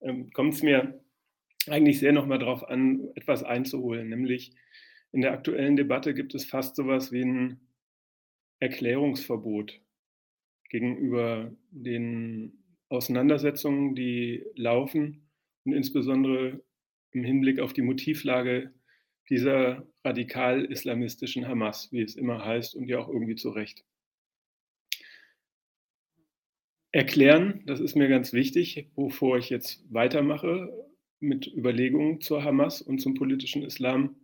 ähm, 0.00 0.30
kommt 0.32 0.54
es 0.54 0.62
mir 0.62 1.00
eigentlich 1.70 1.98
sehr 1.98 2.12
nochmal 2.12 2.38
darauf 2.38 2.68
an, 2.68 3.08
etwas 3.14 3.42
einzuholen. 3.44 4.08
Nämlich 4.08 4.52
in 5.12 5.20
der 5.20 5.32
aktuellen 5.32 5.76
Debatte 5.76 6.14
gibt 6.14 6.34
es 6.34 6.44
fast 6.44 6.76
sowas 6.76 7.12
wie 7.12 7.22
ein 7.22 7.60
Erklärungsverbot 8.60 9.80
gegenüber 10.68 11.52
den 11.70 12.64
Auseinandersetzungen, 12.88 13.94
die 13.94 14.44
laufen 14.54 15.28
und 15.64 15.72
insbesondere 15.72 16.62
im 17.12 17.24
Hinblick 17.24 17.60
auf 17.60 17.72
die 17.72 17.82
Motivlage 17.82 18.72
dieser 19.28 19.86
radikal-islamistischen 20.04 21.46
Hamas, 21.46 21.92
wie 21.92 22.00
es 22.00 22.16
immer 22.16 22.44
heißt 22.44 22.74
und 22.74 22.88
ja 22.88 22.98
auch 22.98 23.08
irgendwie 23.08 23.36
zu 23.36 23.50
Recht. 23.50 23.84
Erklären, 26.92 27.62
das 27.66 27.80
ist 27.80 27.96
mir 27.96 28.08
ganz 28.08 28.32
wichtig, 28.32 28.88
bevor 28.96 29.36
ich 29.36 29.50
jetzt 29.50 29.84
weitermache 29.92 30.72
mit 31.20 31.46
Überlegungen 31.46 32.20
zur 32.20 32.44
Hamas 32.44 32.82
und 32.82 33.00
zum 33.00 33.14
politischen 33.14 33.62
Islam, 33.62 34.16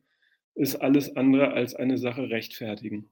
ist 0.54 0.76
alles 0.76 1.16
andere 1.16 1.52
als 1.52 1.74
eine 1.74 1.98
Sache 1.98 2.30
rechtfertigen. 2.30 3.10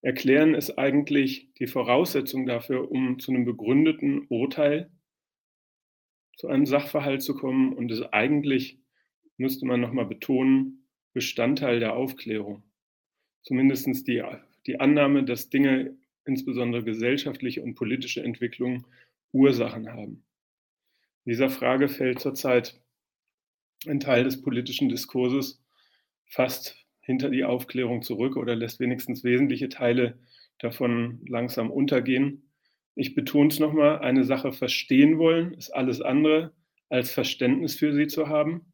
Erklären 0.00 0.54
ist 0.54 0.78
eigentlich 0.78 1.52
die 1.58 1.66
Voraussetzung 1.66 2.46
dafür, 2.46 2.90
um 2.90 3.18
zu 3.18 3.32
einem 3.32 3.44
begründeten 3.44 4.26
Urteil, 4.28 4.90
zu 6.36 6.48
einem 6.48 6.66
Sachverhalt 6.66 7.22
zu 7.22 7.34
kommen 7.34 7.72
und 7.72 7.90
ist 7.90 8.02
eigentlich 8.12 8.80
müsste 9.36 9.66
man 9.66 9.80
nochmal 9.80 10.06
betonen, 10.06 10.88
Bestandteil 11.12 11.80
der 11.80 11.94
Aufklärung. 11.94 12.64
Zumindest 13.42 14.06
die, 14.08 14.22
die 14.66 14.80
Annahme, 14.80 15.24
dass 15.24 15.48
Dinge, 15.48 15.96
insbesondere 16.24 16.84
gesellschaftliche 16.84 17.62
und 17.62 17.74
politische 17.74 18.22
Entwicklungen, 18.22 18.86
Ursachen 19.32 19.92
haben. 19.92 20.24
Dieser 21.26 21.48
Frage 21.48 21.88
fällt 21.88 22.20
zurzeit 22.20 22.80
ein 23.86 24.00
Teil 24.00 24.24
des 24.24 24.42
politischen 24.42 24.88
Diskurses 24.88 25.62
fast 26.26 26.76
hinter 27.00 27.30
die 27.30 27.44
Aufklärung 27.44 28.02
zurück 28.02 28.36
oder 28.36 28.56
lässt 28.56 28.80
wenigstens 28.80 29.24
wesentliche 29.24 29.68
Teile 29.68 30.18
davon 30.58 31.20
langsam 31.26 31.70
untergehen. 31.70 32.50
Ich 32.94 33.14
betone 33.14 33.48
es 33.48 33.58
nochmal, 33.58 33.98
eine 33.98 34.24
Sache 34.24 34.52
verstehen 34.52 35.18
wollen 35.18 35.54
ist 35.54 35.70
alles 35.70 36.00
andere 36.00 36.52
als 36.88 37.10
Verständnis 37.10 37.74
für 37.74 37.94
sie 37.94 38.06
zu 38.06 38.28
haben. 38.28 38.72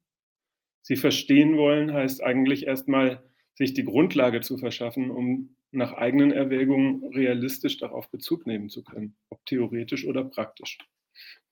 Sie 0.83 0.97
verstehen 0.97 1.57
wollen, 1.57 1.92
heißt 1.92 2.23
eigentlich 2.23 2.66
erstmal, 2.66 3.23
sich 3.54 3.75
die 3.75 3.85
Grundlage 3.85 4.40
zu 4.40 4.59
verschaffen, 4.59 5.11
um 5.11 5.57
nach 5.71 5.92
eigenen 5.92 6.33
Erwägungen 6.33 7.04
realistisch 7.14 7.78
darauf 7.78 8.11
Bezug 8.11 8.47
nehmen 8.47 8.69
zu 8.69 8.83
können, 8.83 9.16
ob 9.28 9.45
theoretisch 9.47 10.07
oder 10.07 10.25
praktisch. 10.25 10.78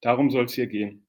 Darum 0.01 0.31
soll 0.31 0.45
es 0.45 0.55
hier 0.55 0.67
gehen. 0.67 1.07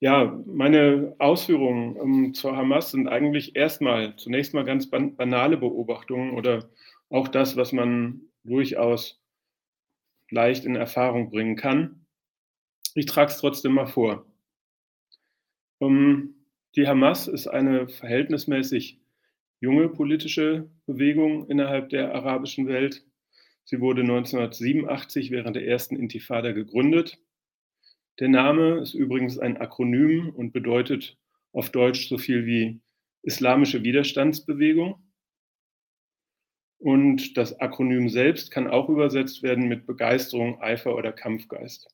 Ja, 0.00 0.36
meine 0.46 1.14
Ausführungen 1.18 1.96
um, 1.96 2.34
zur 2.34 2.56
Hamas 2.56 2.90
sind 2.90 3.06
eigentlich 3.06 3.54
erstmal, 3.54 4.16
zunächst 4.16 4.52
mal 4.52 4.64
ganz 4.64 4.90
ban 4.90 5.14
banale 5.14 5.56
Beobachtungen 5.56 6.32
oder 6.32 6.68
auch 7.08 7.28
das, 7.28 7.56
was 7.56 7.72
man 7.72 8.22
durchaus 8.42 9.22
leicht 10.28 10.64
in 10.64 10.74
Erfahrung 10.74 11.30
bringen 11.30 11.54
kann. 11.54 12.06
Ich 12.94 13.06
trage 13.06 13.30
es 13.30 13.38
trotzdem 13.38 13.74
mal 13.74 13.86
vor. 13.86 14.26
Um, 15.78 16.34
die 16.74 16.88
Hamas 16.88 17.28
ist 17.28 17.46
eine 17.46 17.88
verhältnismäßig 17.88 18.98
junge 19.60 19.88
politische 19.88 20.68
Bewegung 20.86 21.48
innerhalb 21.48 21.90
der 21.90 22.12
arabischen 22.12 22.66
Welt. 22.66 23.04
Sie 23.64 23.80
wurde 23.80 24.02
1987 24.02 25.30
während 25.30 25.56
der 25.56 25.66
ersten 25.66 25.96
Intifada 25.96 26.52
gegründet. 26.52 27.18
Der 28.18 28.28
Name 28.28 28.80
ist 28.80 28.94
übrigens 28.94 29.38
ein 29.38 29.56
Akronym 29.56 30.30
und 30.30 30.52
bedeutet 30.52 31.16
auf 31.52 31.70
Deutsch 31.70 32.08
so 32.08 32.18
viel 32.18 32.46
wie 32.46 32.80
Islamische 33.22 33.82
Widerstandsbewegung. 33.82 35.02
Und 36.78 37.36
das 37.36 37.60
Akronym 37.60 38.08
selbst 38.08 38.50
kann 38.50 38.66
auch 38.66 38.88
übersetzt 38.88 39.42
werden 39.44 39.68
mit 39.68 39.86
Begeisterung, 39.86 40.60
Eifer 40.60 40.96
oder 40.96 41.12
Kampfgeist. 41.12 41.88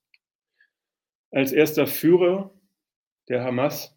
Als 1.30 1.52
erster 1.52 1.86
Führer 1.86 2.58
der 3.28 3.44
Hamas 3.44 3.94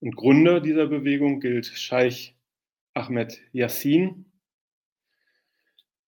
und 0.00 0.14
Gründer 0.16 0.60
dieser 0.60 0.86
Bewegung 0.86 1.40
gilt 1.40 1.66
Scheich 1.66 2.36
Ahmed 2.92 3.40
Yassin. 3.52 4.26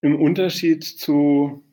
Im 0.07 0.21
Unterschied 0.21 0.85
zu 0.85 1.65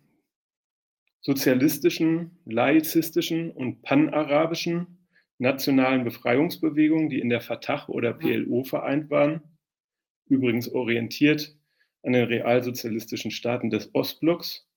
sozialistischen, 1.21 2.39
laizistischen 2.45 3.51
und 3.51 3.83
panarabischen 3.83 5.07
nationalen 5.37 6.03
Befreiungsbewegungen, 6.03 7.09
die 7.09 7.19
in 7.19 7.29
der 7.29 7.41
Fatah 7.41 7.87
oder 7.89 8.11
PLO 8.11 8.63
vereint 8.63 9.11
waren, 9.11 9.43
übrigens 10.25 10.67
orientiert 10.67 11.55
an 12.01 12.13
den 12.13 12.25
realsozialistischen 12.25 13.29
Staaten 13.29 13.69
des 13.69 13.93
Ostblocks, 13.93 14.67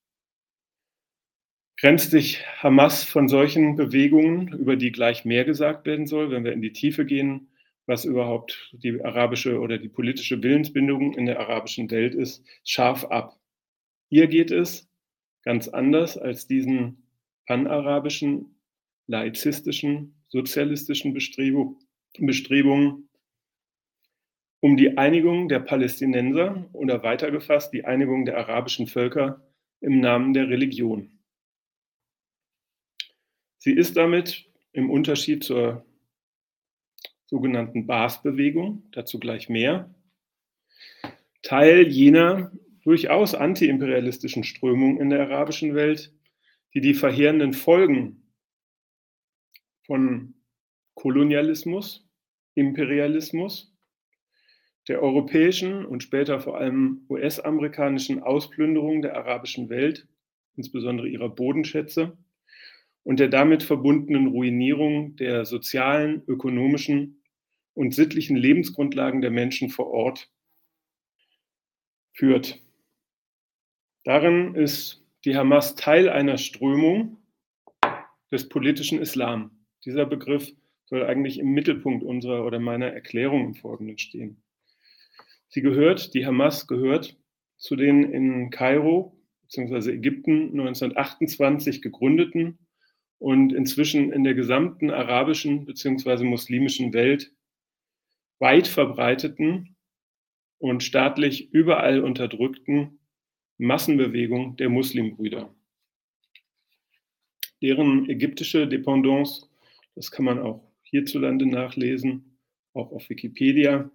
grenzt 1.79 2.11
sich 2.11 2.45
Hamas 2.63 3.05
von 3.05 3.27
solchen 3.27 3.75
Bewegungen, 3.75 4.49
über 4.49 4.77
die 4.77 4.93
gleich 4.93 5.25
mehr 5.25 5.47
gesagt 5.47 5.87
werden 5.87 6.07
soll, 6.07 6.31
wenn 6.31 6.45
wir 6.45 6.53
in 6.53 6.61
die 6.61 6.75
Tiefe 6.75 7.07
gehen, 7.07 7.49
was 7.87 8.05
überhaupt 8.05 8.71
die 8.75 9.03
arabische 9.03 9.61
oder 9.61 9.79
die 9.79 9.89
politische 9.89 10.43
Willensbindung 10.43 11.15
in 11.15 11.25
der 11.25 11.41
arabischen 11.41 11.91
Welt 11.91 12.15
ist, 12.15 12.45
scharf 12.63 13.07
ab. 13.07 13.41
Hier 14.09 14.29
geht 14.29 14.51
es 14.51 14.89
ganz 15.43 15.69
anders 15.69 16.17
als 16.17 16.47
diesen 16.47 17.09
panarabischen, 17.47 18.61
laizistischen, 19.07 20.15
sozialistischen 20.29 21.15
Bestrebungen 21.15 23.09
um 24.61 24.77
die 24.77 24.97
Einigung 24.99 25.49
der 25.49 25.61
Palästinenser 25.61 26.69
oder 26.73 27.03
weitergefasst 27.03 27.73
die 27.73 27.85
Einigung 27.85 28.25
der 28.25 28.39
arabischen 28.39 28.87
Völker 28.87 29.41
im 29.81 30.01
Namen 30.01 30.35
der 30.35 30.49
Religion. 30.49 31.21
Sie 33.59 33.73
ist 33.73 33.97
damit 33.97 34.51
im 34.73 34.91
Unterschied 34.91 35.45
zur 35.45 35.85
sogenannten 37.27 37.87
Baas-Bewegung, 37.87 38.89
dazu 38.93 39.19
gleich 39.19 39.49
mehr, 39.49 39.95
Teil 41.43 41.87
jener 41.89 42.53
durchaus 42.87 43.35
antiimperialistischen 43.35 44.45
Strömungen 44.45 45.01
in 45.01 45.11
der 45.11 45.21
arabischen 45.23 45.75
Welt, 45.75 46.15
die 46.73 46.81
die 46.81 46.95
verheerenden 46.95 47.53
Folgen 47.53 48.33
von 49.87 50.35
Kolonialismus, 50.95 52.09
Imperialismus, 52.55 53.75
der 54.87 55.03
europäischen 55.03 55.85
und 55.85 56.05
später 56.05 56.39
vor 56.39 56.59
allem 56.59 57.05
US-amerikanischen 57.09 58.23
Ausplünderung 58.23 59.03
der 59.03 59.17
arabischen 59.17 59.69
Welt, 59.69 60.07
insbesondere 60.55 61.09
ihrer 61.09 61.29
Bodenschätze, 61.29 62.17
und 63.03 63.19
der 63.19 63.29
damit 63.29 63.65
verbundenen 63.65 64.29
Ruinierung 64.29 65.17
der 65.17 65.45
sozialen, 65.45 66.23
ökonomischen 66.29 67.21
und 67.75 67.97
sittlichen 67.97 68.37
Lebensgrundlagen 68.37 69.23
der 69.23 69.33
Menschen 69.33 69.71
vor 69.71 69.89
Ort 69.89 70.31
führt. 72.13 72.63
Darin 74.07 74.55
ist 74.55 75.05
die 75.25 75.37
Hamas 75.37 75.75
Teil 75.75 76.09
einer 76.09 76.39
Strömung 76.39 77.19
des 78.31 78.49
politischen 78.49 79.01
Islam. 79.01 79.51
Dieser 79.85 80.07
Begriff 80.07 80.53
soll 80.85 81.05
eigentlich 81.05 81.41
im 81.41 81.49
Mittelpunkt 81.49 82.05
unserer 82.05 82.47
oder 82.47 82.61
meiner 82.61 82.87
Erklärung 82.87 83.47
im 83.47 83.55
Folgenden 83.57 83.99
stehen. 83.99 84.41
Sie 85.49 85.61
gehört, 85.61 86.15
die 86.15 86.25
Hamas 86.25 86.69
gehört 86.69 87.19
zu 87.57 87.75
den 87.75 88.05
in 88.13 88.51
Kairo 88.51 89.19
bzw. 89.43 89.95
Ägypten 89.95 90.51
1928 90.51 91.83
gegründeten 91.83 92.59
und 93.19 93.53
inzwischen 93.53 94.13
in 94.13 94.23
der 94.23 94.35
gesamten 94.35 94.93
arabischen 94.93 95.65
bzw. 95.65 96.23
muslimischen 96.23 96.93
Welt 96.93 97.33
weit 98.39 98.69
verbreiteten 98.69 99.75
und 100.59 100.85
staatlich 100.85 101.53
überall 101.53 101.99
unterdrückten 101.99 102.96
Massenbewegung 103.59 104.57
der 104.57 104.69
Muslimbrüder. 104.69 105.55
Deren 107.63 108.09
ägyptische 108.11 108.69
Dependance, 108.69 109.47
das 109.95 110.11
kann 110.11 110.27
man 110.27 110.39
auch 110.39 110.63
hierzulande 110.83 111.47
nachlesen, 111.47 112.39
auch 112.75 112.93
auf 112.93 113.09
Wikipedia. 113.09 113.91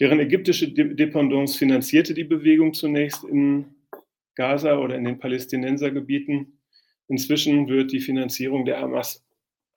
Deren 0.00 0.18
ägyptische 0.18 0.72
Dependance 0.72 1.56
finanzierte 1.56 2.12
die 2.12 2.24
Bewegung 2.24 2.74
zunächst 2.74 3.24
in 3.24 3.66
Gaza 4.34 4.78
oder 4.78 4.96
in 4.96 5.04
den 5.04 5.18
Palästinensergebieten. 5.18 6.60
Inzwischen 7.08 7.68
wird 7.68 7.92
die 7.92 8.00
Finanzierung 8.00 8.64
der 8.64 8.80
Hamas 8.80 9.24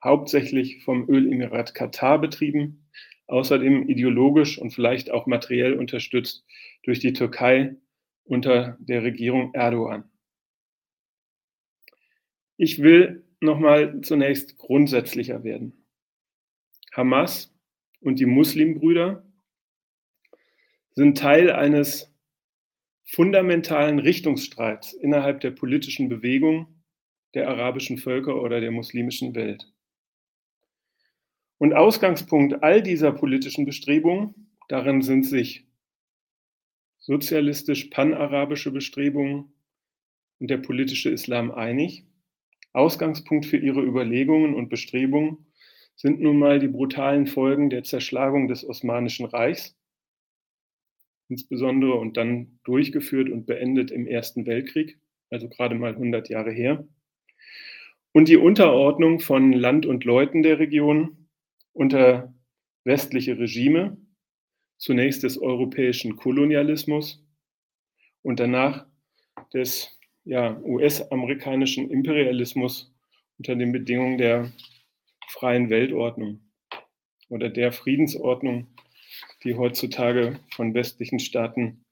hauptsächlich 0.04 0.84
vom 0.84 1.08
Ölemirat 1.10 1.76
Katar 1.76 2.20
betrieben, 2.20 2.90
außerdem 3.28 3.88
ideologisch 3.88 4.58
und 4.58 4.72
vielleicht 4.72 5.12
auch 5.12 5.28
materiell 5.28 5.74
unterstützt 5.74 6.44
durch 6.84 7.00
die 7.00 7.14
Türkei 7.14 7.76
unter 8.30 8.78
der 8.80 9.04
Regierung 9.04 9.54
Erdogan. 9.54 10.10
Ich 12.58 12.82
will 12.82 13.26
nochmal 13.42 14.02
zunächst 14.02 14.58
grundsätzlicher 14.58 15.44
werden. 15.44 15.86
Hamas 16.94 17.54
und 18.02 18.20
die 18.20 18.26
Muslimbrüder 18.26 19.24
sind 20.92 21.18
Teil 21.18 21.52
eines 21.52 22.14
fundamentalen 23.06 24.00
Richtungsstreits 24.00 24.94
innerhalb 24.94 25.40
der 25.40 25.52
politischen 25.52 26.10
Bewegung 26.10 26.84
der 27.34 27.48
arabischen 27.50 27.98
Völker 27.98 28.42
oder 28.42 28.60
der 28.60 28.72
muslimischen 28.72 29.34
Welt. 29.34 29.72
Und 31.58 31.74
Ausgangspunkt 31.74 32.62
all 32.64 32.84
dieser 32.84 33.12
politischen 33.12 33.66
Bestrebungen, 33.66 34.56
darin 34.68 35.02
sind 35.02 35.24
sich 35.24 35.69
sozialistisch-panarabische 37.10 38.70
Bestrebungen 38.70 39.52
und 40.38 40.48
der 40.48 40.60
politische 40.60 41.10
Islam 41.10 41.50
einig. 41.50 42.06
Ausgangspunkt 42.72 43.48
für 43.48 43.58
ihre 43.58 43.82
Überlegungen 43.82 44.54
und 44.54 44.70
Bestrebungen 44.70 45.48
sind 45.96 46.22
nun 46.22 46.38
mal 46.38 46.60
die 46.60 46.68
brutalen 46.68 47.26
Folgen 47.26 47.72
der 47.72 47.84
Zerschlagung 47.84 48.48
des 48.48 48.64
Osmanischen 48.64 49.26
Reichs, 49.26 49.76
insbesondere 51.30 51.96
und 51.96 52.16
dann 52.16 52.60
durchgeführt 52.64 53.32
und 53.32 53.48
beendet 53.48 53.90
im 53.90 54.06
Ersten 54.06 54.46
Weltkrieg, 54.46 55.00
also 55.32 55.50
gerade 55.50 55.74
mal 55.74 55.94
100 55.94 56.30
Jahre 56.30 56.52
her, 56.52 56.88
und 58.12 58.28
die 58.28 58.38
Unterordnung 58.38 59.20
von 59.20 59.52
Land 59.52 59.88
und 59.88 60.04
Leuten 60.04 60.44
der 60.44 60.60
Region 60.60 61.28
unter 61.74 62.36
westliche 62.84 63.40
Regime, 63.40 63.98
zunächst 64.80 65.24
des 65.24 65.38
europäischen 65.38 66.16
Kolonialismus 66.16 67.24
und 68.24 68.40
danach 68.40 68.88
des 69.54 70.00
ja, 70.24 70.60
US-amerikanischen 70.62 71.92
Imperialismus 71.92 72.94
unter 73.38 73.56
den 73.56 73.72
Bedingungen 73.72 74.18
der 74.18 74.52
freien 75.28 75.70
Weltordnung 75.70 76.42
oder 77.30 77.50
der 77.50 77.72
Friedensordnung, 77.72 78.68
die 79.44 79.56
heutzutage 79.56 80.40
von 80.52 80.74
westlichen 80.74 81.20
Staaten 81.20 81.86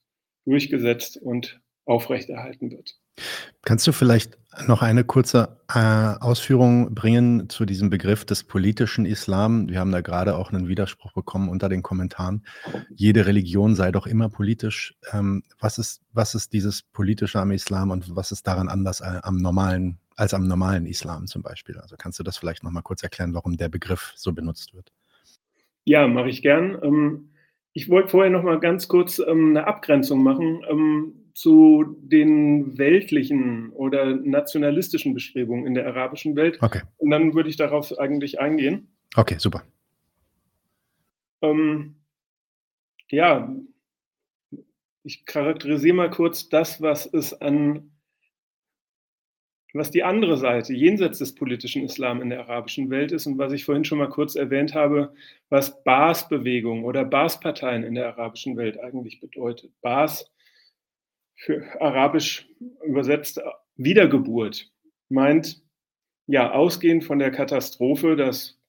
durchgesetzt 0.45 1.17
und 1.17 1.61
aufrechterhalten 1.85 2.71
wird. 2.71 2.97
Kannst 3.63 3.85
du 3.87 3.91
vielleicht 3.91 4.37
noch 4.65 4.81
eine 4.81 5.03
kurze 5.03 5.59
äh, 5.73 5.79
Ausführung 6.23 6.95
bringen 6.95 7.49
zu 7.49 7.65
diesem 7.65 7.89
Begriff 7.89 8.25
des 8.25 8.43
politischen 8.43 9.05
Islam? 9.05 9.69
Wir 9.69 9.79
haben 9.79 9.91
da 9.91 10.01
gerade 10.01 10.35
auch 10.35 10.51
einen 10.51 10.67
Widerspruch 10.67 11.13
bekommen 11.13 11.49
unter 11.49 11.69
den 11.69 11.83
Kommentaren. 11.83 12.45
Jede 12.95 13.25
Religion 13.25 13.75
sei 13.75 13.91
doch 13.91 14.07
immer 14.07 14.29
politisch. 14.29 14.95
Ähm, 15.11 15.43
was, 15.59 15.77
ist, 15.77 16.01
was 16.13 16.33
ist 16.33 16.53
dieses 16.53 16.81
politische 16.81 17.39
am 17.39 17.51
Islam 17.51 17.91
und 17.91 18.15
was 18.15 18.31
ist 18.31 18.47
daran 18.47 18.69
anders 18.69 19.01
äh, 19.01 19.19
am 19.21 19.37
normalen, 19.37 19.99
als 20.15 20.33
am 20.33 20.47
normalen 20.47 20.85
Islam 20.85 21.27
zum 21.27 21.41
Beispiel? 21.41 21.77
Also 21.77 21.95
kannst 21.97 22.19
du 22.19 22.23
das 22.23 22.37
vielleicht 22.37 22.63
noch 22.63 22.71
mal 22.71 22.81
kurz 22.81 23.03
erklären, 23.03 23.33
warum 23.33 23.57
der 23.57 23.69
Begriff 23.69 24.13
so 24.15 24.33
benutzt 24.33 24.73
wird? 24.73 24.91
Ja, 25.83 26.07
mache 26.07 26.29
ich 26.29 26.41
gern. 26.41 26.77
Ähm, 26.81 27.29
ich 27.73 27.89
wollte 27.89 28.09
vorher 28.09 28.31
noch 28.31 28.43
mal 28.43 28.59
ganz 28.59 28.87
kurz 28.87 29.19
ähm, 29.19 29.49
eine 29.49 29.67
Abgrenzung 29.67 30.23
machen 30.23 30.63
ähm, 30.67 31.26
zu 31.37 31.85
den 31.99 32.79
weltlichen 32.79 33.69
oder 33.69 34.15
nationalistischen 34.15 35.13
Bestrebungen 35.13 35.67
in 35.67 35.75
der 35.75 35.85
arabischen 35.85 36.35
Welt. 36.35 36.57
Okay. 36.63 36.81
Und 36.97 37.11
dann 37.11 37.35
würde 37.35 37.47
ich 37.47 37.57
darauf 37.57 37.95
eigentlich 37.99 38.39
eingehen. 38.39 38.87
Okay, 39.15 39.35
super. 39.37 39.61
Ähm, 41.43 41.97
ja, 43.11 43.55
ich 45.03 45.27
charakterisiere 45.27 45.95
mal 45.95 46.09
kurz 46.09 46.49
das, 46.49 46.81
was 46.81 47.05
es 47.05 47.39
an 47.39 47.91
was 49.73 49.91
die 49.91 50.03
andere 50.03 50.37
Seite 50.37 50.73
jenseits 50.73 51.19
des 51.19 51.35
politischen 51.35 51.83
Islam 51.83 52.19
in 52.19 52.31
der 52.31 52.39
arabischen 52.39 52.89
Welt 52.89 53.11
ist 53.11 53.27
und 53.27 53.37
was 53.37 53.53
ich 53.53 53.63
vorhin 53.63 53.83
schon 53.83 53.99
mal 53.99 54.09
kurz 54.09 54.33
erwähnt 54.33 54.73
habe, 54.73 55.13
was 55.49 55.83
Baas-Bewegungen 55.83 56.83
oder 56.83 57.05
Baas-Parteien 57.05 57.83
in 57.83 57.93
der 57.93 58.07
arabischen 58.07 58.57
Welt 58.57 58.79
eigentlich 58.79 59.19
bedeutet. 59.19 59.71
Baas 59.81 60.31
für 61.37 61.79
arabisch 61.79 62.49
übersetzt 62.83 63.39
Wiedergeburt 63.75 64.69
meint 65.07 65.61
ja 66.25 66.51
ausgehend 66.51 67.05
von 67.05 67.19
der 67.19 67.31
Katastrophe, 67.31 68.15
dass 68.15 68.59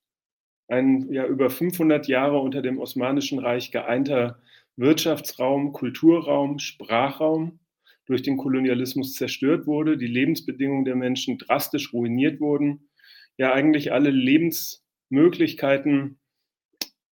ein 0.68 1.10
ja 1.10 1.26
über 1.26 1.50
500 1.50 2.06
Jahre 2.08 2.38
unter 2.38 2.62
dem 2.62 2.78
Osmanischen 2.78 3.38
Reich 3.38 3.72
geeinter 3.72 4.38
Wirtschaftsraum, 4.76 5.72
Kulturraum, 5.72 6.58
Sprachraum 6.58 7.58
durch 8.04 8.22
den 8.22 8.36
Kolonialismus 8.36 9.14
zerstört 9.14 9.66
wurde, 9.66 9.96
die 9.96 10.06
Lebensbedingungen 10.06 10.84
der 10.84 10.94
Menschen 10.94 11.38
drastisch 11.38 11.92
ruiniert 11.92 12.40
wurden, 12.40 12.90
ja 13.38 13.52
eigentlich 13.52 13.92
alle 13.92 14.10
Lebensmöglichkeiten 14.10 16.18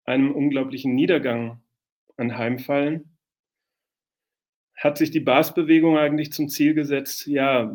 einem 0.05 0.33
unglaublichen 0.33 0.95
Niedergang 0.95 1.62
anheimfallen, 2.16 3.15
hat 4.77 4.99
sich 4.99 5.11
die 5.11 5.21
Baas-Bewegung 5.21 5.97
eigentlich 5.97 6.33
zum 6.33 6.49
Ziel 6.49 6.75
gesetzt, 6.75 7.27
ja, 7.27 7.75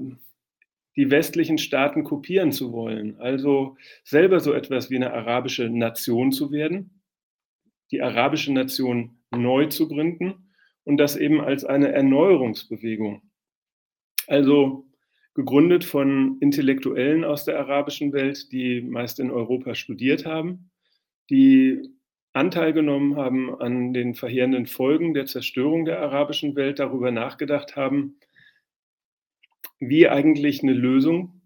die 0.96 1.10
westlichen 1.10 1.58
Staaten 1.58 2.04
kopieren 2.04 2.52
zu 2.52 2.74
wollen, 2.74 3.20
also 3.20 3.78
selber 4.04 4.40
so 4.40 4.54
etwas 4.54 4.90
wie 4.90 4.98
eine 4.98 5.14
arabische 5.14 5.70
Nation 5.70 6.32
zu 6.32 6.52
werden, 6.52 7.02
die 7.92 8.02
arabische 8.02 8.52
Nation 8.52 9.18
neu 9.32 9.68
zu 9.68 9.88
gründen 9.88 10.54
und 10.84 10.98
das 10.98 11.16
eben 11.16 11.42
als 11.42 11.64
eine 11.64 11.92
Erneuerungsbewegung. 11.92 13.22
Also 14.28 14.86
gegründet 15.34 15.86
von 15.86 16.38
Intellektuellen 16.40 17.24
aus 17.24 17.46
der 17.46 17.58
arabischen 17.60 18.12
Welt, 18.12 18.52
die 18.52 18.82
meist 18.82 19.20
in 19.20 19.32
Europa 19.32 19.76
studiert 19.76 20.26
haben, 20.26 20.72
die 21.30 21.82
Anteil 22.34 22.74
genommen 22.74 23.18
haben 23.18 23.54
an 23.60 23.94
den 23.94 24.16
verheerenden 24.16 24.66
Folgen 24.66 25.14
der 25.14 25.26
Zerstörung 25.26 25.86
der 25.86 26.00
arabischen 26.00 26.56
Welt, 26.56 26.80
darüber 26.80 27.12
nachgedacht 27.12 27.76
haben, 27.76 28.18
wie 29.80 30.08
eigentlich 30.08 30.64
eine 30.64 30.74
Lösung, 30.74 31.42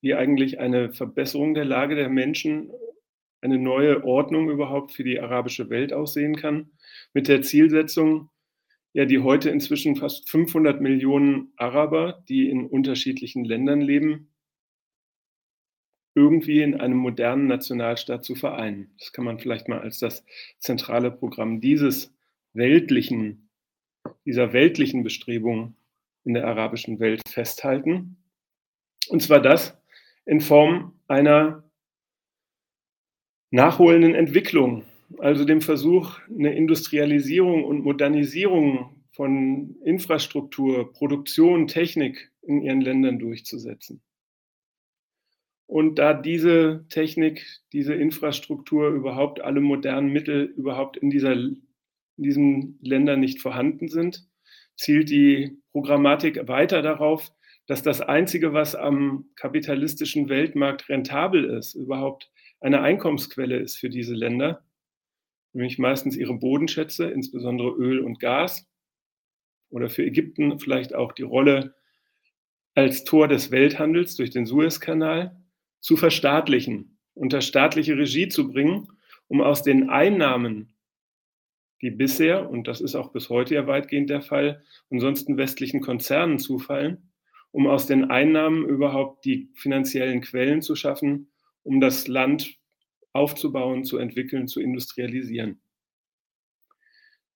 wie 0.00 0.14
eigentlich 0.14 0.58
eine 0.58 0.92
Verbesserung 0.92 1.52
der 1.54 1.64
Lage 1.64 1.96
der 1.96 2.08
Menschen, 2.08 2.70
eine 3.42 3.58
neue 3.58 4.04
Ordnung 4.04 4.48
überhaupt 4.48 4.92
für 4.92 5.04
die 5.04 5.20
arabische 5.20 5.68
Welt 5.68 5.92
aussehen 5.92 6.36
kann, 6.36 6.70
mit 7.12 7.28
der 7.28 7.42
Zielsetzung, 7.42 8.30
ja, 8.94 9.04
die 9.04 9.18
heute 9.18 9.50
inzwischen 9.50 9.96
fast 9.96 10.30
500 10.30 10.80
Millionen 10.80 11.52
Araber, 11.56 12.24
die 12.28 12.48
in 12.48 12.66
unterschiedlichen 12.66 13.44
Ländern 13.44 13.82
leben, 13.82 14.30
irgendwie 16.16 16.62
in 16.62 16.74
einem 16.74 16.96
modernen 16.96 17.46
Nationalstaat 17.46 18.24
zu 18.24 18.34
vereinen. 18.34 18.90
Das 18.98 19.12
kann 19.12 19.24
man 19.24 19.38
vielleicht 19.38 19.68
mal 19.68 19.80
als 19.80 19.98
das 20.00 20.24
zentrale 20.58 21.12
Programm 21.12 21.60
dieses 21.60 22.12
weltlichen, 22.54 23.50
dieser 24.24 24.52
weltlichen 24.52 25.04
Bestrebung 25.04 25.76
in 26.24 26.34
der 26.34 26.46
arabischen 26.46 26.98
Welt 26.98 27.22
festhalten. 27.28 28.16
Und 29.08 29.22
zwar 29.22 29.40
das 29.40 29.78
in 30.24 30.40
Form 30.40 30.98
einer 31.06 31.62
nachholenden 33.50 34.14
Entwicklung 34.14 34.84
also 35.18 35.44
dem 35.44 35.60
Versuch, 35.60 36.18
eine 36.28 36.54
Industrialisierung 36.54 37.64
und 37.64 37.84
Modernisierung 37.84 39.02
von 39.12 39.76
Infrastruktur, 39.84 40.92
Produktion, 40.92 41.68
Technik 41.68 42.30
in 42.42 42.62
ihren 42.62 42.80
Ländern 42.80 43.18
durchzusetzen. 43.18 44.02
Und 45.66 45.96
da 45.96 46.14
diese 46.14 46.84
Technik, 46.88 47.44
diese 47.72 47.94
Infrastruktur, 47.94 48.88
überhaupt 48.90 49.40
alle 49.40 49.60
modernen 49.60 50.12
Mittel 50.12 50.44
überhaupt 50.44 50.96
in, 50.96 51.10
dieser, 51.10 51.32
in 51.32 51.62
diesen 52.16 52.78
Ländern 52.80 53.20
nicht 53.20 53.40
vorhanden 53.40 53.88
sind, 53.88 54.28
zielt 54.76 55.10
die 55.10 55.58
Programmatik 55.72 56.46
weiter 56.46 56.82
darauf, 56.82 57.32
dass 57.66 57.82
das 57.82 58.00
Einzige, 58.00 58.52
was 58.52 58.76
am 58.76 59.26
kapitalistischen 59.34 60.28
Weltmarkt 60.28 60.88
rentabel 60.88 61.44
ist, 61.44 61.74
überhaupt 61.74 62.30
eine 62.60 62.80
Einkommensquelle 62.82 63.58
ist 63.58 63.76
für 63.76 63.88
diese 63.90 64.14
Länder, 64.14 64.64
nämlich 65.52 65.78
meistens 65.78 66.16
ihre 66.16 66.34
Bodenschätze, 66.34 67.10
insbesondere 67.10 67.70
Öl 67.70 68.00
und 68.00 68.20
Gas, 68.20 68.68
oder 69.68 69.88
für 69.88 70.04
Ägypten 70.04 70.60
vielleicht 70.60 70.94
auch 70.94 71.12
die 71.12 71.22
Rolle 71.22 71.74
als 72.74 73.02
Tor 73.02 73.26
des 73.26 73.50
Welthandels 73.50 74.14
durch 74.14 74.30
den 74.30 74.46
Suezkanal 74.46 75.36
zu 75.86 75.96
verstaatlichen, 75.96 76.98
unter 77.14 77.40
staatliche 77.40 77.96
Regie 77.96 78.26
zu 78.26 78.48
bringen, 78.48 78.88
um 79.28 79.40
aus 79.40 79.62
den 79.62 79.88
Einnahmen, 79.88 80.74
die 81.80 81.92
bisher, 81.92 82.50
und 82.50 82.66
das 82.66 82.80
ist 82.80 82.96
auch 82.96 83.12
bis 83.12 83.30
heute 83.30 83.54
ja 83.54 83.68
weitgehend 83.68 84.10
der 84.10 84.20
Fall, 84.20 84.64
ansonsten 84.90 85.36
westlichen 85.36 85.80
Konzernen 85.80 86.40
zufallen, 86.40 87.12
um 87.52 87.68
aus 87.68 87.86
den 87.86 88.10
Einnahmen 88.10 88.66
überhaupt 88.66 89.24
die 89.24 89.48
finanziellen 89.54 90.22
Quellen 90.22 90.60
zu 90.60 90.74
schaffen, 90.74 91.30
um 91.62 91.80
das 91.80 92.08
Land 92.08 92.58
aufzubauen, 93.12 93.84
zu 93.84 93.98
entwickeln, 93.98 94.48
zu 94.48 94.60
industrialisieren. 94.60 95.60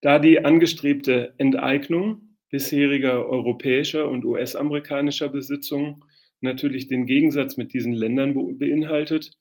Da 0.01 0.19
die 0.19 0.43
angestrebte 0.43 1.35
Enteignung 1.37 2.35
bisheriger 2.49 3.25
europäischer 3.25 4.09
und 4.09 4.25
US-amerikanischer 4.25 5.29
Besitzungen 5.29 6.03
natürlich 6.41 6.87
den 6.87 7.05
Gegensatz 7.05 7.57
mit 7.57 7.73
diesen 7.73 7.93
Ländern 7.93 8.57
beinhaltet, 8.57 9.31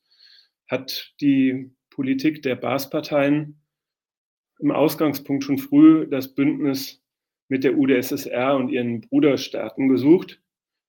hat 0.68 1.14
die 1.20 1.72
Politik 1.90 2.42
der 2.42 2.56
Basparteien 2.56 3.60
im 4.60 4.70
Ausgangspunkt 4.70 5.44
schon 5.44 5.58
früh 5.58 6.06
das 6.06 6.34
Bündnis 6.34 7.02
mit 7.48 7.64
der 7.64 7.76
UdSSR 7.76 8.56
und 8.56 8.68
ihren 8.68 9.00
Bruderstaaten 9.00 9.88
gesucht, 9.88 10.40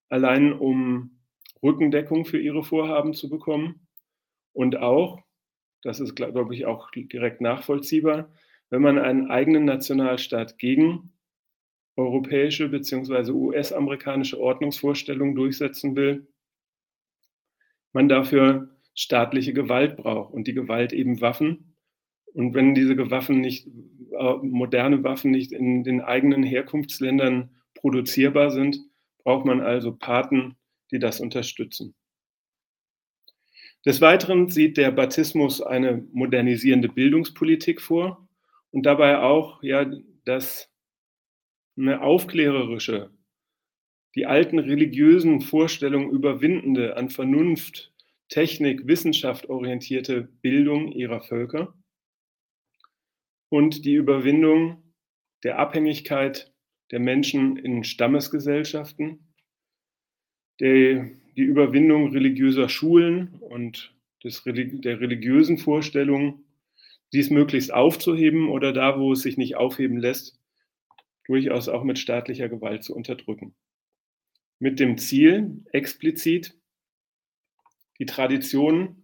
allein 0.10 0.54
um 0.54 1.21
Rückendeckung 1.63 2.26
für 2.26 2.39
ihre 2.39 2.63
Vorhaben 2.63 3.13
zu 3.13 3.30
bekommen. 3.30 3.88
Und 4.54 4.78
auch, 4.78 5.24
das 5.82 6.00
ist, 6.00 6.15
glaube 6.15 6.54
ich, 6.54 6.65
auch 6.65 6.91
direkt 6.91 7.41
nachvollziehbar, 7.41 8.32
wenn 8.69 8.82
man 8.82 9.00
einen 9.00 9.32
eigenen 9.32 9.65
Nationalstaat 9.65 10.58
gegen 10.58 11.13
europäische 12.02 12.70
bzw. 12.70 13.32
US-amerikanische 13.32 14.40
Ordnungsvorstellungen 14.40 15.36
durchsetzen 15.36 15.96
will, 15.96 16.28
man 17.94 18.10
dafür 18.10 18.70
staatliche 18.94 19.54
Gewalt 19.54 19.98
braucht 19.98 20.34
und 20.34 20.48
die 20.48 20.54
Gewalt 20.54 20.94
eben 20.94 21.22
Waffen. 21.22 21.76
Und 22.34 22.54
wenn 22.54 22.76
diese 22.76 22.98
Waffen 23.12 23.42
nicht, 23.42 23.68
äh, 23.68 24.34
moderne 24.42 25.04
Waffen 25.04 25.32
nicht 25.32 25.52
in 25.52 25.84
den 25.84 26.02
eigenen 26.02 26.44
Herkunftsländern 26.44 27.50
produzierbar 27.76 28.52
sind, 28.52 28.80
braucht 29.24 29.46
man 29.46 29.62
also 29.62 29.94
Paten, 29.96 30.56
die 30.92 31.00
das 31.00 31.20
unterstützen. 31.20 31.96
Des 33.86 34.00
Weiteren 34.00 34.48
sieht 34.50 34.78
der 34.78 34.92
Baptismus 34.92 35.62
eine 35.62 36.06
modernisierende 36.14 36.88
Bildungspolitik 36.88 37.82
vor 37.82 38.28
und 38.70 38.86
dabei 38.86 39.20
auch 39.20 39.64
ja, 39.64 39.90
das 40.24 40.71
eine 41.82 42.02
aufklärerische, 42.02 43.10
die 44.15 44.26
alten 44.26 44.60
religiösen 44.60 45.41
Vorstellungen 45.41 46.12
überwindende, 46.12 46.96
an 46.98 47.10
Vernunft, 47.10 47.91
Technik, 48.30 48.88
Wissenschaft 48.88 49.50
orientierte 49.50 50.30
Bildung 50.41 50.91
ihrer 50.91 51.22
Völker 51.22 51.74
und 53.50 53.84
die 53.86 53.96
Überwindung 53.96 54.94
der 55.44 55.60
Abhängigkeit 55.60 56.54
der 56.91 57.00
Menschen 57.00 57.58
in 57.58 57.84
Stammesgesellschaften, 57.84 59.34
der, 60.60 61.10
die 61.36 61.44
Überwindung 61.44 62.12
religiöser 62.12 62.70
Schulen 62.70 63.36
und 63.39 63.94
des, 64.24 64.44
der 64.46 65.00
religiösen 65.00 65.58
Vorstellungen, 65.58 66.46
dies 67.12 67.30
möglichst 67.30 67.74
aufzuheben 67.74 68.50
oder 68.50 68.72
da, 68.72 69.00
wo 69.00 69.13
es 69.13 69.22
sich 69.22 69.38
nicht 69.38 69.56
aufheben 69.56 69.98
lässt, 69.98 70.40
durchaus 71.32 71.70
auch 71.70 71.86
mit 71.86 71.98
staatlicher 71.98 72.50
Gewalt 72.50 72.84
zu 72.84 72.94
unterdrücken. 72.94 73.56
Mit 74.60 74.82
dem 74.82 74.98
Ziel, 74.98 75.63
explizit 75.72 76.60
die 78.00 78.06
Tradition 78.06 79.02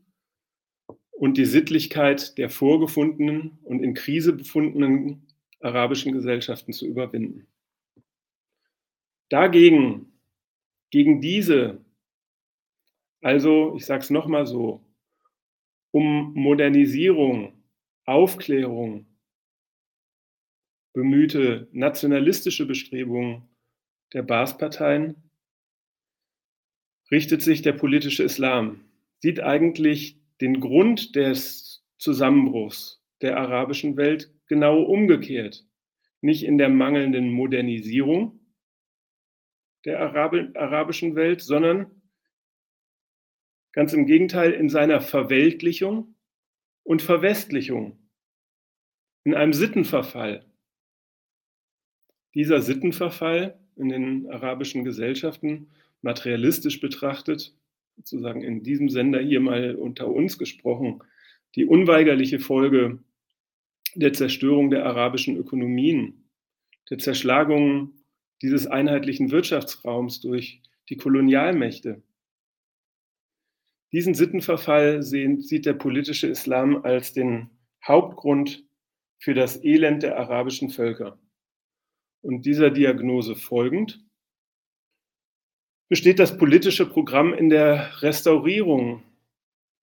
und 1.11 1.37
die 1.37 1.45
Sittlichkeit 1.45 2.37
der 2.37 2.49
vorgefundenen 2.49 3.57
und 3.63 3.81
in 3.81 3.93
Krise 3.93 4.33
befundenen 4.33 5.25
arabischen 5.61 6.11
Gesellschaften 6.11 6.73
zu 6.73 6.85
überwinden. 6.85 7.47
Dagegen, 9.29 10.11
gegen 10.89 11.21
diese, 11.21 11.79
also 13.21 13.73
ich 13.77 13.85
sage 13.85 14.03
es 14.03 14.09
nochmal 14.09 14.45
so, 14.45 14.85
um 15.91 16.33
Modernisierung, 16.33 17.53
Aufklärung, 18.03 19.05
bemühte 20.97 21.67
nationalistische 21.73 22.65
Bestrebungen 22.65 23.47
der 24.13 24.23
Baas-Parteien 24.23 25.29
richtet 27.11 27.43
sich 27.43 27.61
der 27.61 27.73
politische 27.73 28.23
Islam, 28.23 28.83
sieht 29.19 29.39
eigentlich 29.39 30.19
den 30.41 30.59
Grund 30.59 31.15
des 31.15 31.85
Zusammenbruchs 31.99 32.99
der 33.21 33.37
arabischen 33.37 33.95
Welt 33.95 34.33
genau 34.47 34.81
umgekehrt. 34.81 35.67
Nicht 36.21 36.43
in 36.43 36.57
der 36.57 36.69
mangelnden 36.69 37.29
Modernisierung 37.29 38.39
der 39.85 39.99
arabischen 39.99 41.15
Welt, 41.15 41.41
sondern 41.41 42.01
ganz 43.71 43.93
im 43.93 44.07
Gegenteil 44.07 44.51
in 44.51 44.69
seiner 44.69 44.99
Verweltlichung 44.99 46.15
und 46.81 47.03
Verwestlichung, 47.03 48.09
in 49.25 49.35
einem 49.35 49.53
Sittenverfall, 49.53 50.43
dieser 52.33 52.61
Sittenverfall 52.61 53.57
in 53.75 53.89
den 53.89 54.29
arabischen 54.29 54.83
Gesellschaften 54.83 55.67
materialistisch 56.01 56.79
betrachtet, 56.79 57.53
sozusagen 57.95 58.41
in 58.41 58.63
diesem 58.63 58.89
Sender 58.89 59.19
hier 59.19 59.39
mal 59.39 59.75
unter 59.75 60.07
uns 60.07 60.37
gesprochen, 60.37 61.01
die 61.55 61.65
unweigerliche 61.65 62.39
Folge 62.39 62.99
der 63.95 64.13
Zerstörung 64.13 64.69
der 64.69 64.85
arabischen 64.85 65.37
Ökonomien, 65.37 66.29
der 66.89 66.99
Zerschlagung 66.99 67.93
dieses 68.41 68.67
einheitlichen 68.67 69.31
Wirtschaftsraums 69.31 70.21
durch 70.21 70.61
die 70.89 70.97
Kolonialmächte. 70.97 72.03
Diesen 73.91 74.13
Sittenverfall 74.13 75.01
sieht 75.01 75.65
der 75.65 75.73
politische 75.73 76.27
Islam 76.27 76.83
als 76.83 77.13
den 77.13 77.49
Hauptgrund 77.85 78.65
für 79.17 79.33
das 79.33 79.63
Elend 79.63 80.03
der 80.03 80.19
arabischen 80.19 80.69
Völker. 80.69 81.17
Und 82.21 82.45
dieser 82.45 82.71
Diagnose 82.71 83.35
folgend 83.35 84.03
besteht 85.89 86.19
das 86.19 86.37
politische 86.37 86.89
Programm 86.89 87.33
in 87.33 87.49
der 87.49 88.01
Restaurierung 88.01 89.03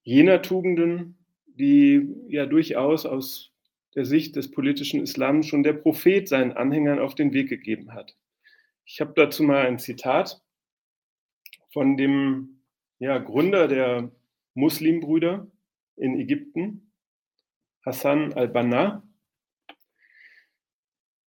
jener 0.02 0.42
Tugenden, 0.42 1.18
die 1.46 2.14
ja 2.28 2.46
durchaus 2.46 3.06
aus 3.06 3.52
der 3.94 4.04
Sicht 4.04 4.36
des 4.36 4.50
politischen 4.50 5.00
Islam 5.00 5.42
schon 5.42 5.62
der 5.62 5.72
Prophet 5.72 6.28
seinen 6.28 6.52
Anhängern 6.52 6.98
auf 6.98 7.14
den 7.14 7.32
Weg 7.32 7.48
gegeben 7.48 7.94
hat. 7.94 8.16
Ich 8.84 9.00
habe 9.00 9.12
dazu 9.14 9.42
mal 9.42 9.66
ein 9.66 9.78
Zitat 9.78 10.42
von 11.72 11.96
dem 11.96 12.60
ja, 12.98 13.18
Gründer 13.18 13.68
der 13.68 14.10
Muslimbrüder 14.54 15.46
in 15.96 16.18
Ägypten, 16.18 16.92
Hassan 17.84 18.32
al-Banna, 18.32 19.02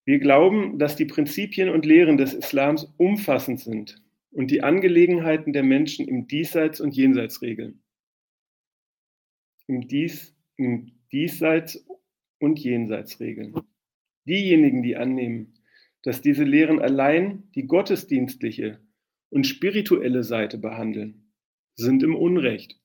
wir 0.07 0.19
glauben, 0.19 0.79
dass 0.79 0.95
die 0.95 1.03
Prinzipien 1.03 1.67
und 1.67 1.85
Lehren 1.85 2.15
des 2.15 2.33
Islams 2.33 2.85
umfassend 2.95 3.59
sind 3.59 4.01
und 4.31 4.51
die 4.51 4.63
Angelegenheiten 4.63 5.51
der 5.51 5.63
Menschen 5.63 6.07
im 6.07 6.29
Diesseits 6.29 6.79
und 6.79 6.95
Jenseits 6.95 7.41
regeln. 7.41 7.83
Im, 9.67 9.89
Dies, 9.89 10.33
im 10.55 10.93
Diesseits 11.11 11.85
und 12.39 12.57
Jenseits 12.57 13.19
regeln. 13.19 13.53
Diejenigen, 14.23 14.81
die 14.81 14.95
annehmen, 14.95 15.59
dass 16.03 16.21
diese 16.21 16.45
Lehren 16.45 16.79
allein 16.79 17.51
die 17.51 17.67
gottesdienstliche 17.67 18.79
und 19.29 19.45
spirituelle 19.45 20.23
Seite 20.23 20.57
behandeln, 20.57 21.33
sind 21.75 22.01
im 22.01 22.15
Unrecht. 22.15 22.79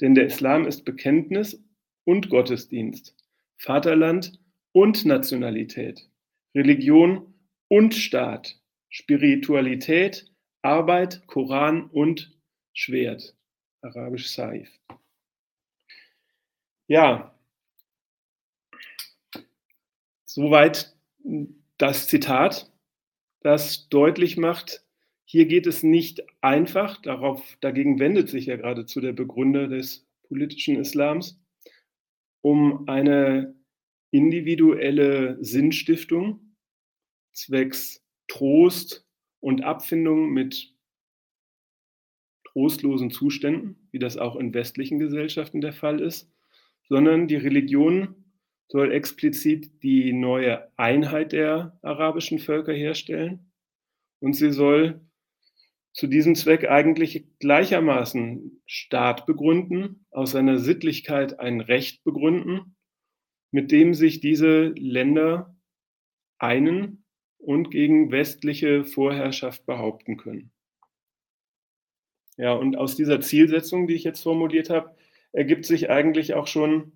Denn 0.00 0.14
der 0.14 0.26
Islam 0.26 0.64
ist 0.64 0.84
Bekenntnis 0.84 1.60
und 2.04 2.30
Gottesdienst, 2.30 3.16
Vaterland 3.56 4.38
und 4.72 5.04
Nationalität, 5.04 6.08
Religion 6.54 7.34
und 7.68 7.94
Staat, 7.94 8.58
Spiritualität, 8.88 10.30
Arbeit, 10.62 11.26
Koran 11.26 11.86
und 11.86 12.36
Schwert, 12.72 13.34
arabisch 13.82 14.30
Saif. 14.30 14.70
Ja, 16.88 17.34
soweit 20.26 20.94
das 21.78 22.08
Zitat, 22.08 22.70
das 23.40 23.88
deutlich 23.88 24.36
macht, 24.36 24.84
hier 25.24 25.46
geht 25.46 25.66
es 25.66 25.82
nicht 25.82 26.22
einfach, 26.42 27.00
darauf, 27.00 27.56
dagegen 27.60 27.98
wendet 27.98 28.28
sich 28.28 28.46
ja 28.46 28.56
geradezu 28.56 29.00
der 29.00 29.12
Begründer 29.12 29.66
des 29.68 30.06
politischen 30.28 30.76
Islams, 30.76 31.40
um 32.42 32.86
eine 32.88 33.54
individuelle 34.12 35.42
Sinnstiftung 35.42 36.54
zwecks 37.32 38.04
Trost 38.28 39.04
und 39.40 39.64
Abfindung 39.64 40.30
mit 40.30 40.72
trostlosen 42.44 43.10
Zuständen, 43.10 43.88
wie 43.90 43.98
das 43.98 44.16
auch 44.16 44.36
in 44.36 44.54
westlichen 44.54 44.98
Gesellschaften 44.98 45.60
der 45.60 45.72
Fall 45.72 46.00
ist, 46.00 46.30
sondern 46.88 47.26
die 47.26 47.36
Religion 47.36 48.14
soll 48.68 48.92
explizit 48.92 49.82
die 49.82 50.12
neue 50.12 50.70
Einheit 50.76 51.32
der 51.32 51.78
arabischen 51.82 52.38
Völker 52.38 52.72
herstellen 52.72 53.50
und 54.20 54.34
sie 54.34 54.52
soll 54.52 55.00
zu 55.92 56.06
diesem 56.06 56.34
Zweck 56.34 56.68
eigentlich 56.68 57.26
gleichermaßen 57.38 58.62
Staat 58.66 59.26
begründen, 59.26 60.06
aus 60.10 60.30
seiner 60.30 60.58
Sittlichkeit 60.58 61.38
ein 61.38 61.60
Recht 61.60 62.02
begründen, 62.04 62.76
mit 63.52 63.70
dem 63.70 63.94
sich 63.94 64.20
diese 64.20 64.68
Länder 64.76 65.54
einen 66.38 67.04
und 67.38 67.70
gegen 67.70 68.10
westliche 68.10 68.84
Vorherrschaft 68.84 69.66
behaupten 69.66 70.16
können. 70.16 70.50
Ja, 72.36 72.54
und 72.54 72.76
aus 72.76 72.96
dieser 72.96 73.20
Zielsetzung, 73.20 73.86
die 73.86 73.94
ich 73.94 74.04
jetzt 74.04 74.22
formuliert 74.22 74.70
habe, 74.70 74.96
ergibt 75.32 75.66
sich 75.66 75.90
eigentlich 75.90 76.34
auch 76.34 76.46
schon 76.46 76.92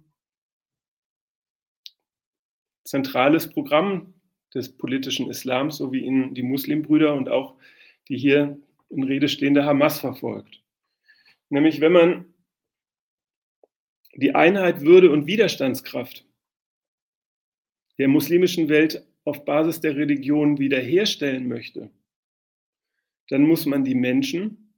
zentrales 2.84 3.50
Programm 3.50 4.14
des 4.54 4.76
politischen 4.76 5.28
Islams, 5.28 5.76
so 5.76 5.92
wie 5.92 6.00
ihn 6.00 6.34
die 6.34 6.42
Muslimbrüder 6.42 7.14
und 7.14 7.28
auch 7.28 7.56
die 8.08 8.16
hier 8.16 8.58
in 8.88 9.02
Rede 9.02 9.28
stehende 9.28 9.64
Hamas 9.64 10.00
verfolgt. 10.00 10.62
Nämlich 11.50 11.80
wenn 11.80 11.92
man 11.92 12.34
die 14.14 14.34
Einheit, 14.34 14.80
Würde 14.80 15.10
und 15.10 15.26
Widerstandskraft 15.26 16.25
der 17.98 18.08
muslimischen 18.08 18.68
Welt 18.68 19.06
auf 19.24 19.44
Basis 19.44 19.80
der 19.80 19.96
Religion 19.96 20.58
wiederherstellen 20.58 21.48
möchte, 21.48 21.90
dann 23.28 23.42
muss 23.42 23.66
man 23.66 23.84
die 23.84 23.94
Menschen 23.94 24.74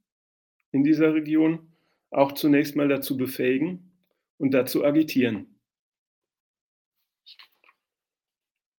in 0.71 0.83
dieser 0.83 1.13
Region 1.13 1.73
auch 2.09 2.31
zunächst 2.31 2.75
mal 2.75 2.87
dazu 2.87 3.17
befähigen 3.17 3.91
und 4.37 4.51
dazu 4.51 4.83
agitieren. 4.83 5.59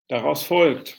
Daraus 0.07 0.43
folgt, 0.43 0.97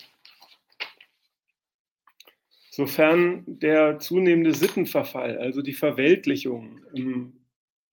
Sofern 2.75 3.45
der 3.47 3.99
zunehmende 3.99 4.55
Sittenverfall, 4.55 5.37
also 5.37 5.61
die 5.61 5.75
Verweltlichung, 5.75 6.81
ähm, 6.95 7.42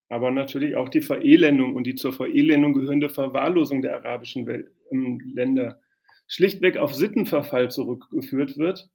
aber 0.09 0.31
natürlich 0.31 0.75
auch 0.75 0.89
die 0.89 1.01
Verelendung 1.01 1.75
und 1.75 1.85
die 1.85 1.95
zur 1.95 2.11
Verelendung 2.11 2.73
gehörende 2.73 3.09
Verwahrlosung 3.09 3.81
der 3.81 3.95
arabischen 3.95 4.47
Welt, 4.47 4.71
ähm, 4.91 5.21
Länder 5.33 5.79
schlichtweg 6.27 6.77
auf 6.77 6.93
Sittenverfall 6.93 7.71
zurückgeführt 7.71 8.57
wird 8.57 8.89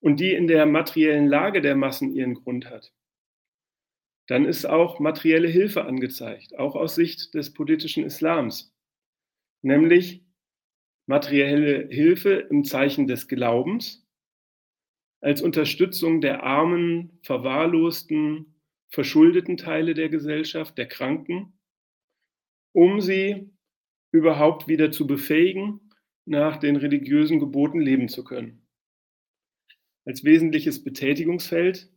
und 0.00 0.20
die 0.20 0.32
in 0.32 0.46
der 0.46 0.66
materiellen 0.66 1.26
Lage 1.26 1.60
der 1.60 1.76
Massen 1.76 2.12
ihren 2.12 2.34
Grund 2.34 2.70
hat, 2.70 2.92
dann 4.28 4.44
ist 4.44 4.64
auch 4.64 5.00
materielle 5.00 5.48
Hilfe 5.48 5.84
angezeigt, 5.84 6.56
auch 6.56 6.76
aus 6.76 6.94
Sicht 6.94 7.34
des 7.34 7.52
politischen 7.52 8.04
Islams, 8.04 8.72
nämlich 9.62 10.24
materielle 11.06 11.88
Hilfe 11.88 12.34
im 12.34 12.64
Zeichen 12.64 13.08
des 13.08 13.26
Glaubens 13.26 14.06
als 15.20 15.42
Unterstützung 15.42 16.20
der 16.20 16.44
armen, 16.44 17.18
verwahrlosten, 17.22 18.59
verschuldeten 18.90 19.56
Teile 19.56 19.94
der 19.94 20.08
Gesellschaft, 20.08 20.76
der 20.76 20.86
Kranken, 20.86 21.58
um 22.72 23.00
sie 23.00 23.50
überhaupt 24.12 24.68
wieder 24.68 24.90
zu 24.90 25.06
befähigen, 25.06 25.80
nach 26.26 26.58
den 26.58 26.76
religiösen 26.76 27.40
Geboten 27.40 27.80
leben 27.80 28.08
zu 28.08 28.24
können. 28.24 28.66
Als 30.04 30.24
wesentliches 30.24 30.82
Betätigungsfeld 30.82 31.90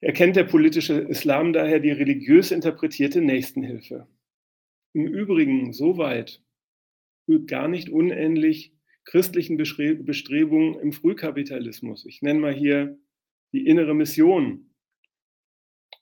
erkennt 0.00 0.36
der 0.36 0.44
politische 0.44 0.94
Islam 0.94 1.52
daher 1.52 1.80
die 1.80 1.90
religiös 1.90 2.50
interpretierte 2.50 3.20
Nächstenhilfe. 3.20 4.06
Im 4.92 5.06
Übrigen 5.06 5.72
soweit 5.72 6.42
gar 7.46 7.68
nicht 7.68 7.88
unähnlich 7.88 8.72
christlichen 9.04 9.56
Bestrebungen 9.56 10.78
im 10.80 10.92
Frühkapitalismus. 10.92 12.04
Ich 12.06 12.22
nenne 12.22 12.40
mal 12.40 12.54
hier 12.54 12.98
die 13.52 13.66
innere 13.66 13.94
Mission 13.94 14.70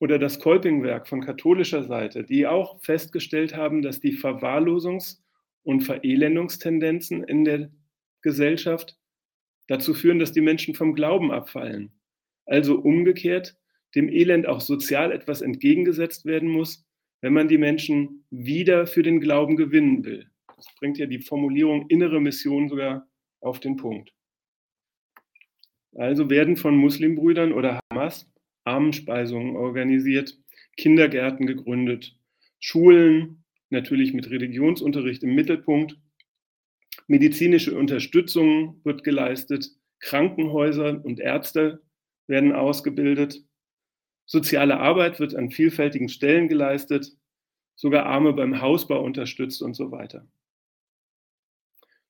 oder 0.01 0.19
das 0.19 0.41
Kolpingwerk 0.41 1.09
von 1.09 1.21
katholischer 1.21 1.85
Seite, 1.85 2.25
die 2.25 2.47
auch 2.47 2.81
festgestellt 2.83 3.57
haben, 3.57 3.83
dass 3.83 4.01
die 4.01 4.17
Verwahrlosungs- 4.17 5.21
und 5.63 5.81
Verelendungstendenzen 5.81 7.25
in 7.25 7.45
der 7.45 7.71
Gesellschaft 8.23 8.99
dazu 9.69 9.95
führen, 9.95 10.19
dass 10.19 10.33
die 10.33 10.41
Menschen 10.41 10.75
vom 10.75 10.95
Glauben 10.95 11.31
abfallen. 11.31 11.93
Also 12.47 12.79
umgekehrt 12.79 13.57
dem 13.95 14.09
Elend 14.09 14.47
auch 14.47 14.61
sozial 14.61 15.13
etwas 15.13 15.41
entgegengesetzt 15.41 16.25
werden 16.27 16.49
muss, 16.49 16.85
wenn 17.21 17.33
man 17.33 17.49
die 17.49 17.59
Menschen 17.59 18.27
wieder 18.31 18.87
für 18.87 19.03
den 19.03 19.21
Glauben 19.21 19.57
gewinnen 19.57 20.05
will. 20.05 20.29
Das 20.57 20.67
bringt 20.79 20.99
ja 20.99 21.07
die 21.07 21.21
Formulierung 21.21 21.89
innere 21.89 22.21
Mission 22.21 22.69
sogar 22.69 23.09
auf 23.41 23.61
den 23.61 23.77
Punkt. 23.77 24.13
Also 25.95 26.29
werden 26.29 26.57
von 26.57 26.77
Muslimbrüdern 26.77 27.53
oder 27.53 27.81
Hamas 27.91 28.29
Armenspeisungen 28.65 29.57
organisiert, 29.57 30.37
Kindergärten 30.77 31.47
gegründet, 31.47 32.17
Schulen, 32.61 33.45
natürlich 33.71 34.13
mit 34.13 34.31
Religionsunterricht 34.31 35.23
im 35.23 35.35
Mittelpunkt, 35.35 35.99
medizinische 37.07 37.77
Unterstützung 37.77 38.81
wird 38.85 39.05
geleistet, 39.05 39.71
Krankenhäuser 40.01 41.05
und 41.05 41.21
Ärzte 41.21 41.83
werden 42.27 42.53
ausgebildet, 42.53 43.45
soziale 44.27 44.79
Arbeit 44.79 45.21
wird 45.21 45.35
an 45.35 45.51
vielfältigen 45.51 46.09
Stellen 46.09 46.49
geleistet, 46.49 47.13
sogar 47.75 48.07
Arme 48.07 48.33
beim 48.33 48.61
Hausbau 48.61 49.03
unterstützt 49.03 49.63
und 49.63 49.75
so 49.75 49.91
weiter. 49.91 50.27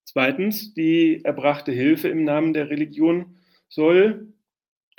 Zweitens, 0.04 0.74
die 0.74 1.24
erbrachte 1.24 1.72
Hilfe 1.72 2.08
im 2.08 2.24
Namen 2.24 2.52
der 2.52 2.70
Religion 2.70 3.36
soll 3.68 4.32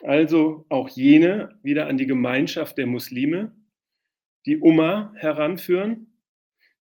also 0.03 0.65
auch 0.69 0.89
jene 0.89 1.57
wieder 1.63 1.87
an 1.87 1.97
die 1.97 2.07
Gemeinschaft 2.07 2.77
der 2.77 2.87
Muslime, 2.87 3.55
die 4.45 4.57
Umma 4.57 5.13
heranführen, 5.15 6.19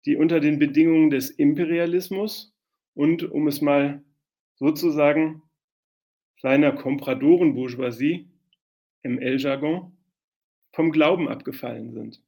die 0.06 0.15
unter 0.15 0.39
den 0.39 0.60
Bedingungen 0.60 1.10
des 1.10 1.30
Imperialismus 1.30 2.54
und, 2.93 3.23
um 3.23 3.47
es 3.47 3.62
mal 3.62 4.04
sozusagen, 4.56 5.41
seiner 6.41 6.73
Kompradoren-Bourgeoisie 6.73 8.30
im 9.02 9.17
El-Jargon 9.17 9.97
vom 10.73 10.91
Glauben 10.91 11.30
abgefallen 11.30 11.93
sind. 11.93 12.21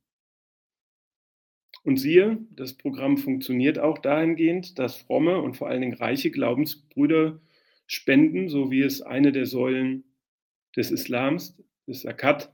Und 1.83 1.97
siehe, 1.97 2.39
das 2.51 2.73
Programm 2.73 3.17
funktioniert 3.17 3.77
auch 3.77 3.99
dahingehend, 3.99 4.79
dass 4.79 4.95
fromme 4.95 5.41
und 5.41 5.57
vor 5.57 5.67
allen 5.67 5.81
Dingen 5.81 5.97
reiche 5.97 6.31
Glaubensbrüder 6.31 7.41
spenden, 7.85 8.47
so 8.49 8.71
wie 8.71 8.81
es 8.81 9.01
eine 9.01 9.31
der 9.31 9.45
Säulen 9.45 10.03
des 10.75 10.91
Islams, 10.91 11.57
des 11.87 12.01
Zakat, 12.01 12.53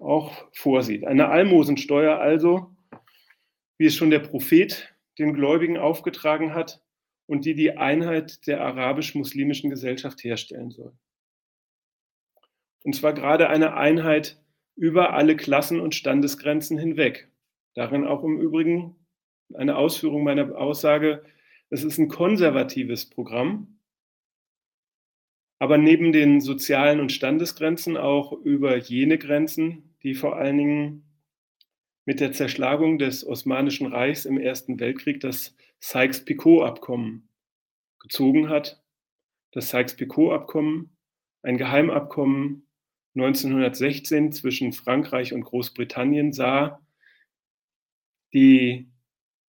auch 0.00 0.48
vorsieht. 0.52 1.06
Eine 1.06 1.28
Almosensteuer 1.28 2.18
also, 2.18 2.74
wie 3.78 3.86
es 3.86 3.94
schon 3.94 4.10
der 4.10 4.20
Prophet 4.20 4.94
den 5.18 5.34
Gläubigen 5.34 5.78
aufgetragen 5.78 6.54
hat 6.54 6.82
und 7.26 7.44
die 7.44 7.54
die 7.54 7.76
Einheit 7.76 8.46
der 8.46 8.60
arabisch-muslimischen 8.60 9.70
Gesellschaft 9.70 10.22
herstellen 10.24 10.70
soll. 10.70 10.92
Und 12.84 12.94
zwar 12.94 13.12
gerade 13.14 13.48
eine 13.48 13.74
Einheit 13.74 14.40
über 14.76 15.14
alle 15.14 15.36
Klassen 15.36 15.80
und 15.80 15.94
Standesgrenzen 15.94 16.78
hinweg. 16.78 17.30
Darin 17.74 18.06
auch 18.06 18.22
im 18.22 18.40
Übrigen 18.40 18.96
eine 19.54 19.76
Ausführung 19.76 20.24
meiner 20.24 20.56
Aussage, 20.56 21.24
es 21.68 21.82
ist 21.82 21.98
ein 21.98 22.08
konservatives 22.08 23.10
Programm, 23.10 23.75
aber 25.58 25.78
neben 25.78 26.12
den 26.12 26.40
sozialen 26.40 27.00
und 27.00 27.12
Standesgrenzen 27.12 27.96
auch 27.96 28.32
über 28.32 28.76
jene 28.76 29.18
Grenzen, 29.18 29.96
die 30.02 30.14
vor 30.14 30.36
allen 30.36 30.58
Dingen 30.58 31.02
mit 32.04 32.20
der 32.20 32.32
Zerschlagung 32.32 32.98
des 32.98 33.26
Osmanischen 33.26 33.86
Reichs 33.86 34.24
im 34.24 34.38
Ersten 34.38 34.78
Weltkrieg 34.78 35.20
das 35.20 35.56
Sykes-Picot-Abkommen 35.80 37.28
gezogen 38.00 38.48
hat. 38.48 38.82
Das 39.52 39.70
Sykes-Picot-Abkommen, 39.70 40.96
ein 41.42 41.56
Geheimabkommen 41.56 42.66
1916 43.14 44.32
zwischen 44.32 44.72
Frankreich 44.72 45.32
und 45.32 45.42
Großbritannien 45.42 46.32
sah 46.32 46.80
die 48.32 48.90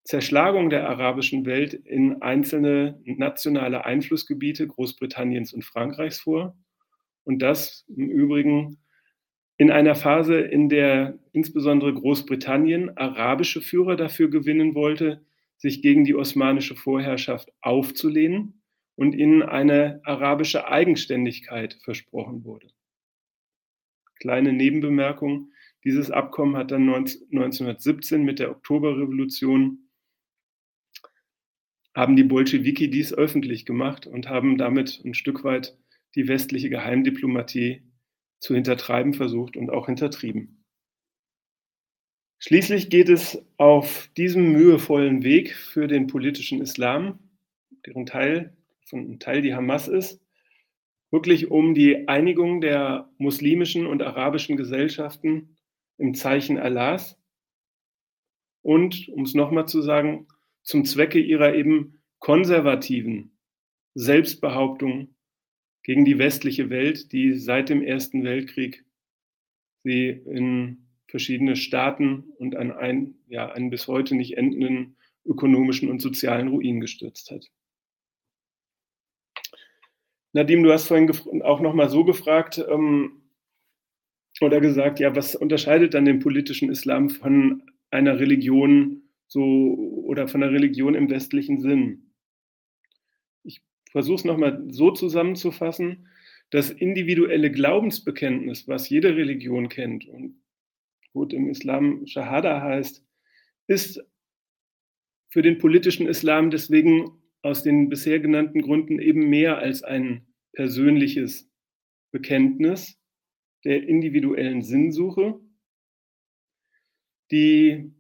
Zerschlagung 0.08 0.70
der 0.70 0.88
arabischen 0.90 1.46
Welt 1.46 1.74
in 1.74 2.22
einzelne 2.22 2.98
nationale 3.04 3.84
Einflussgebiete 3.84 4.66
Großbritanniens 4.66 5.52
und 5.52 5.66
Frankreichs 5.66 6.22
vor. 6.22 6.58
Und 7.26 7.42
das 7.42 7.86
im 7.90 8.10
Übrigen 8.10 8.78
in 9.58 9.70
einer 9.70 9.96
Phase, 9.96 10.40
in 10.40 10.70
der 10.70 11.20
insbesondere 11.34 11.94
Großbritannien 11.94 12.96
arabische 12.96 13.60
Führer 13.60 13.98
dafür 13.98 14.30
gewinnen 14.30 14.76
wollte, 14.76 15.26
sich 15.58 15.82
gegen 15.82 16.06
die 16.06 16.16
osmanische 16.16 16.78
Vorherrschaft 16.78 17.52
aufzulehnen 17.60 18.62
und 18.96 19.12
ihnen 19.12 19.44
eine 19.44 20.00
arabische 20.06 20.70
Eigenständigkeit 20.70 21.80
versprochen 21.84 22.46
wurde. 22.46 22.70
Kleine 24.22 24.54
Nebenbemerkung, 24.54 25.52
dieses 25.84 26.12
Abkommen 26.12 26.56
hat 26.56 26.72
dann 26.72 26.88
1917 26.88 28.24
mit 28.24 28.40
der 28.40 28.52
Oktoberrevolution 28.52 29.87
haben 31.98 32.16
die 32.16 32.24
Bolschewiki 32.24 32.92
dies 32.92 33.12
öffentlich 33.12 33.66
gemacht 33.66 34.06
und 34.06 34.30
haben 34.30 34.60
damit 34.60 35.02
ein 35.04 35.16
Stück 35.16 35.44
weit 35.44 35.76
die 36.14 36.28
westliche 36.28 36.70
Geheimdiplomatie 36.70 37.82
zu 38.38 38.54
hintertreiben 38.54 39.16
versucht 39.16 39.58
und 39.58 39.72
auch 39.72 39.88
hintertrieben. 39.88 40.64
Schließlich 42.38 42.92
geht 42.92 43.10
es 43.10 43.44
auf 43.58 44.12
diesem 44.16 44.52
mühevollen 44.52 45.24
Weg 45.24 45.56
für 45.56 45.88
den 45.88 46.06
politischen 46.06 46.62
Islam, 46.62 47.18
deren 47.88 48.06
Teil, 48.06 48.56
von 48.88 49.18
Teil 49.20 49.42
die 49.42 49.56
Hamas 49.56 49.88
ist, 49.88 50.22
wirklich 51.10 51.50
um 51.50 51.74
die 51.74 52.08
Einigung 52.08 52.62
der 52.62 53.10
muslimischen 53.18 53.88
und 53.88 54.04
arabischen 54.04 54.56
Gesellschaften 54.56 55.58
im 55.98 56.14
Zeichen 56.14 56.60
Allahs 56.60 57.20
und, 58.62 59.10
um 59.10 59.24
es 59.24 59.34
nochmal 59.34 59.68
zu 59.68 59.82
sagen, 59.82 60.28
zum 60.68 60.84
Zwecke 60.84 61.20
ihrer 61.20 61.56
eben 61.56 62.02
konservativen 62.20 63.32
Selbstbehauptung 63.96 65.16
gegen 65.82 66.04
die 66.04 66.18
westliche 66.20 66.70
Welt, 66.70 67.14
die 67.14 67.36
seit 67.36 67.70
dem 67.70 67.82
Ersten 67.82 68.26
Weltkrieg 68.26 68.84
sie 69.84 70.10
in 70.10 70.90
verschiedene 71.08 71.56
Staaten 71.56 72.34
und 72.38 72.58
an 72.58 72.74
einen, 72.74 73.24
ja, 73.28 73.50
einen 73.50 73.70
bis 73.70 73.88
heute 73.88 74.14
nicht 74.14 74.36
endenden 74.36 74.98
ökonomischen 75.24 75.90
und 75.90 76.02
sozialen 76.02 76.50
Ruin 76.50 76.82
gestürzt 76.82 77.32
hat. 77.32 77.50
Nadim, 80.34 80.64
du 80.64 80.74
hast 80.74 80.88
vorhin 80.90 81.10
auch 81.44 81.62
noch 81.62 81.74
mal 81.74 81.90
so 81.90 82.04
gefragt 82.04 82.62
ähm, 82.70 83.22
oder 84.42 84.60
gesagt, 84.60 85.00
ja, 85.00 85.16
was 85.16 85.34
unterscheidet 85.34 85.94
dann 85.94 86.04
den 86.04 86.20
politischen 86.20 86.70
Islam 86.70 87.10
von 87.10 87.64
einer 87.90 88.20
Religion 88.20 89.07
so 89.28 89.44
oder 90.06 90.28
von 90.28 90.44
einer 90.44 90.52
Religion 90.52 90.96
im 90.96 91.10
westlichen 91.10 91.60
Sinn? 91.60 92.08
versuche 93.92 94.16
es 94.16 94.26
nochmal 94.26 94.64
so 94.70 94.92
zusammenzufassen, 94.92 96.08
das 96.50 96.70
individuelle 96.70 97.52
Glaubensbekenntnis, 97.52 98.68
was 98.68 98.90
jede 98.90 99.16
Religion 99.16 99.70
kennt 99.70 100.06
und 100.08 100.42
gut 101.14 101.34
im 101.34 101.50
Islam 101.50 102.06
Shahada 102.06 102.62
heißt, 102.62 103.04
ist 103.68 104.06
für 105.30 105.42
den 105.42 105.58
politischen 105.58 106.08
Islam 106.08 106.52
deswegen 106.52 107.10
aus 107.42 107.64
den 107.64 107.90
bisher 107.90 108.20
genannten 108.20 108.62
Gründen 108.62 109.00
eben 109.00 109.30
mehr 109.30 109.58
als 109.58 109.84
ein 109.84 110.28
persönliches 110.54 111.50
Bekenntnis 112.12 113.00
der 113.66 113.84
individuellen 113.84 114.62
Sinnsuche. 114.62 115.40
Die 117.32 117.92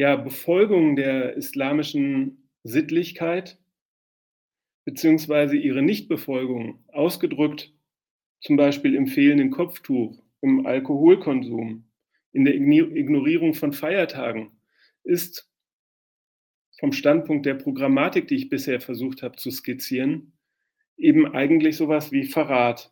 ja, 0.00 0.16
Befolgung 0.16 0.96
der 0.96 1.34
islamischen 1.36 2.48
Sittlichkeit 2.62 3.58
beziehungsweise 4.86 5.58
ihre 5.58 5.82
Nichtbefolgung 5.82 6.82
ausgedrückt, 6.88 7.74
zum 8.40 8.56
Beispiel 8.56 8.94
im 8.94 9.08
fehlenden 9.08 9.50
Kopftuch, 9.50 10.18
im 10.40 10.64
Alkoholkonsum, 10.64 11.84
in 12.32 12.44
der 12.46 12.54
Ignorierung 12.54 13.52
von 13.52 13.74
Feiertagen, 13.74 14.58
ist 15.04 15.46
vom 16.78 16.92
Standpunkt 16.92 17.44
der 17.44 17.56
Programmatik, 17.56 18.26
die 18.26 18.36
ich 18.36 18.48
bisher 18.48 18.80
versucht 18.80 19.22
habe 19.22 19.36
zu 19.36 19.50
skizzieren, 19.50 20.32
eben 20.96 21.26
eigentlich 21.34 21.76
sowas 21.76 22.10
wie 22.10 22.24
Verrat. 22.24 22.90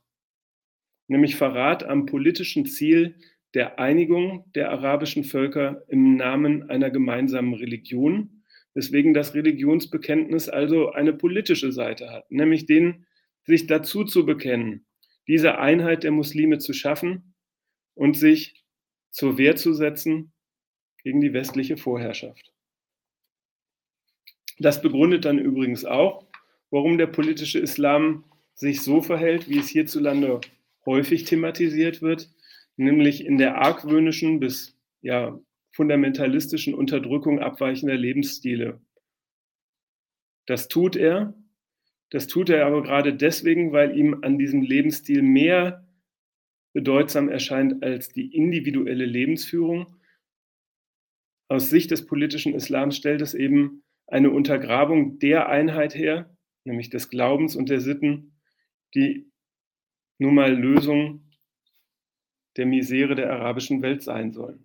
Nämlich 1.06 1.36
Verrat 1.36 1.84
am 1.84 2.04
politischen 2.04 2.66
Ziel 2.66 3.14
der 3.54 3.78
Einigung 3.78 4.44
der 4.54 4.70
arabischen 4.70 5.24
Völker 5.24 5.82
im 5.88 6.16
Namen 6.16 6.68
einer 6.70 6.90
gemeinsamen 6.90 7.54
Religion 7.54 8.38
weswegen 8.78 9.12
das 9.12 9.34
Religionsbekenntnis 9.34 10.48
also 10.48 10.92
eine 10.92 11.12
politische 11.12 11.72
Seite 11.72 12.10
hat, 12.10 12.30
nämlich 12.30 12.64
den, 12.64 13.06
sich 13.42 13.66
dazu 13.66 14.04
zu 14.04 14.24
bekennen, 14.24 14.86
diese 15.26 15.58
Einheit 15.58 16.04
der 16.04 16.12
Muslime 16.12 16.58
zu 16.58 16.72
schaffen 16.72 17.34
und 17.94 18.16
sich 18.16 18.64
zur 19.10 19.36
Wehr 19.36 19.56
zu 19.56 19.74
setzen 19.74 20.32
gegen 21.02 21.20
die 21.20 21.32
westliche 21.32 21.76
Vorherrschaft. 21.76 22.52
Das 24.60 24.80
begründet 24.80 25.24
dann 25.24 25.40
übrigens 25.40 25.84
auch, 25.84 26.26
warum 26.70 26.98
der 26.98 27.08
politische 27.08 27.58
Islam 27.58 28.24
sich 28.54 28.82
so 28.82 29.02
verhält, 29.02 29.48
wie 29.48 29.58
es 29.58 29.68
hierzulande 29.68 30.40
häufig 30.86 31.24
thematisiert 31.24 32.00
wird, 32.00 32.30
nämlich 32.78 33.26
in 33.26 33.38
der 33.38 33.56
argwöhnischen 33.58 34.40
bis 34.40 34.76
ja 35.02 35.38
fundamentalistischen 35.72 36.74
Unterdrückung 36.74 37.40
abweichender 37.40 37.96
Lebensstile. 37.96 38.80
Das 40.46 40.68
tut 40.68 40.96
er. 40.96 41.34
Das 42.10 42.26
tut 42.26 42.48
er 42.48 42.64
aber 42.66 42.82
gerade 42.82 43.14
deswegen, 43.14 43.72
weil 43.72 43.96
ihm 43.96 44.22
an 44.22 44.38
diesem 44.38 44.62
Lebensstil 44.62 45.22
mehr 45.22 45.86
bedeutsam 46.72 47.28
erscheint 47.28 47.82
als 47.82 48.08
die 48.08 48.34
individuelle 48.34 49.04
Lebensführung. 49.04 49.96
Aus 51.48 51.70
Sicht 51.70 51.90
des 51.90 52.06
politischen 52.06 52.54
Islams 52.54 52.96
stellt 52.96 53.20
es 53.20 53.34
eben 53.34 53.82
eine 54.06 54.30
Untergrabung 54.30 55.18
der 55.18 55.48
Einheit 55.48 55.94
her, 55.94 56.34
nämlich 56.64 56.88
des 56.88 57.10
Glaubens 57.10 57.56
und 57.56 57.68
der 57.68 57.80
Sitten, 57.80 58.38
die 58.94 59.30
nun 60.18 60.34
mal 60.34 60.54
Lösung 60.54 61.27
der 62.58 62.66
Misere 62.66 63.14
der 63.14 63.32
arabischen 63.32 63.80
Welt 63.80 64.02
sein 64.02 64.32
sollen. 64.32 64.64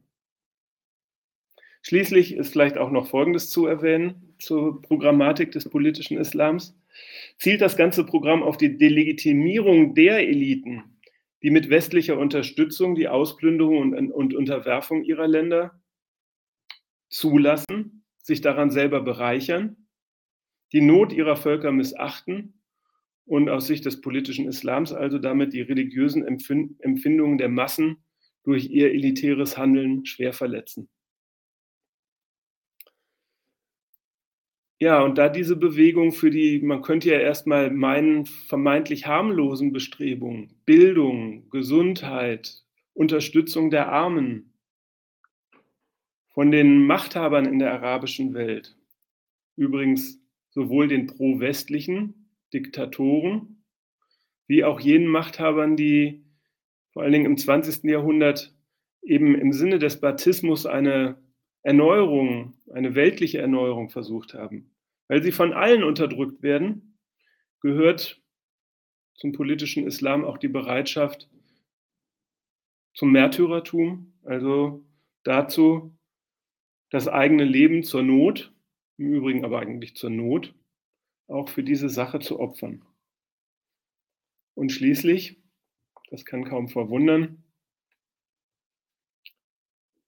Schließlich 1.83 2.35
ist 2.35 2.51
vielleicht 2.51 2.77
auch 2.77 2.91
noch 2.91 3.07
Folgendes 3.07 3.49
zu 3.49 3.65
erwähnen 3.67 4.35
zur 4.39 4.81
Programmatik 4.81 5.51
des 5.51 5.69
politischen 5.69 6.17
Islams. 6.17 6.77
Zielt 7.37 7.61
das 7.61 7.77
ganze 7.77 8.05
Programm 8.05 8.41
auf 8.41 8.57
die 8.57 8.77
Delegitimierung 8.77 9.93
der 9.93 10.19
Eliten, 10.27 10.83
die 11.41 11.51
mit 11.51 11.69
westlicher 11.69 12.17
Unterstützung 12.17 12.95
die 12.95 13.09
Ausplünderung 13.09 13.93
und, 13.93 14.11
und 14.11 14.33
Unterwerfung 14.33 15.03
ihrer 15.03 15.27
Länder 15.27 15.81
zulassen, 17.09 18.05
sich 18.17 18.41
daran 18.41 18.71
selber 18.71 19.01
bereichern, 19.01 19.87
die 20.71 20.81
Not 20.81 21.11
ihrer 21.13 21.35
Völker 21.35 21.71
missachten 21.71 22.62
und 23.25 23.49
aus 23.49 23.67
Sicht 23.67 23.85
des 23.85 24.01
politischen 24.01 24.47
Islams 24.47 24.93
also 24.93 25.17
damit 25.17 25.53
die 25.53 25.61
religiösen 25.61 26.25
Empfindungen 26.25 27.37
der 27.37 27.49
Massen 27.49 27.97
durch 28.43 28.69
ihr 28.69 28.91
elitäres 28.91 29.57
Handeln 29.57 30.05
schwer 30.05 30.33
verletzen. 30.33 30.89
Ja, 34.79 35.01
und 35.01 35.17
da 35.17 35.29
diese 35.29 35.55
Bewegung 35.55 36.11
für 36.11 36.29
die, 36.29 36.59
man 36.59 36.81
könnte 36.81 37.09
ja 37.09 37.17
erstmal 37.17 37.71
meinen, 37.71 38.25
vermeintlich 38.25 39.07
harmlosen 39.07 39.71
Bestrebungen, 39.71 40.53
Bildung, 40.65 41.49
Gesundheit, 41.49 42.63
Unterstützung 42.93 43.69
der 43.71 43.89
Armen, 43.93 44.53
von 46.33 46.51
den 46.51 46.85
Machthabern 46.85 47.45
in 47.45 47.59
der 47.59 47.71
arabischen 47.71 48.33
Welt, 48.33 48.75
übrigens 49.55 50.19
sowohl 50.49 50.89
den 50.89 51.07
pro-westlichen 51.07 52.22
Diktatoren, 52.53 53.63
wie 54.47 54.63
auch 54.63 54.79
jenen 54.79 55.07
Machthabern, 55.07 55.75
die 55.75 56.25
vor 56.91 57.03
allen 57.03 57.13
Dingen 57.13 57.25
im 57.25 57.37
20. 57.37 57.85
Jahrhundert 57.85 58.53
eben 59.01 59.35
im 59.35 59.51
Sinne 59.51 59.79
des 59.79 59.99
Baptismus 59.99 60.65
eine 60.65 61.17
Erneuerung, 61.63 62.53
eine 62.71 62.95
weltliche 62.95 63.39
Erneuerung 63.39 63.89
versucht 63.89 64.33
haben 64.33 64.73
weil 65.07 65.21
sie 65.21 65.31
von 65.31 65.53
allen 65.53 65.83
unterdrückt 65.83 66.41
werden, 66.41 66.97
gehört 67.59 68.21
zum 69.13 69.31
politischen 69.31 69.85
Islam 69.85 70.25
auch 70.25 70.37
die 70.37 70.47
Bereitschaft 70.47 71.29
zum 72.93 73.11
Märtyrertum, 73.11 74.13
also 74.23 74.83
dazu, 75.23 75.95
das 76.89 77.07
eigene 77.07 77.43
Leben 77.43 77.83
zur 77.83 78.03
Not, 78.03 78.51
im 78.97 79.13
Übrigen 79.13 79.45
aber 79.45 79.59
eigentlich 79.59 79.95
zur 79.95 80.09
Not, 80.09 80.53
auch 81.33 81.49
für 81.49 81.63
diese 81.63 81.89
Sache 81.89 82.19
zu 82.19 82.39
opfern. 82.39 82.85
Und 84.55 84.71
schließlich, 84.71 85.41
das 86.09 86.25
kann 86.25 86.45
kaum 86.45 86.69
verwundern, 86.69 87.43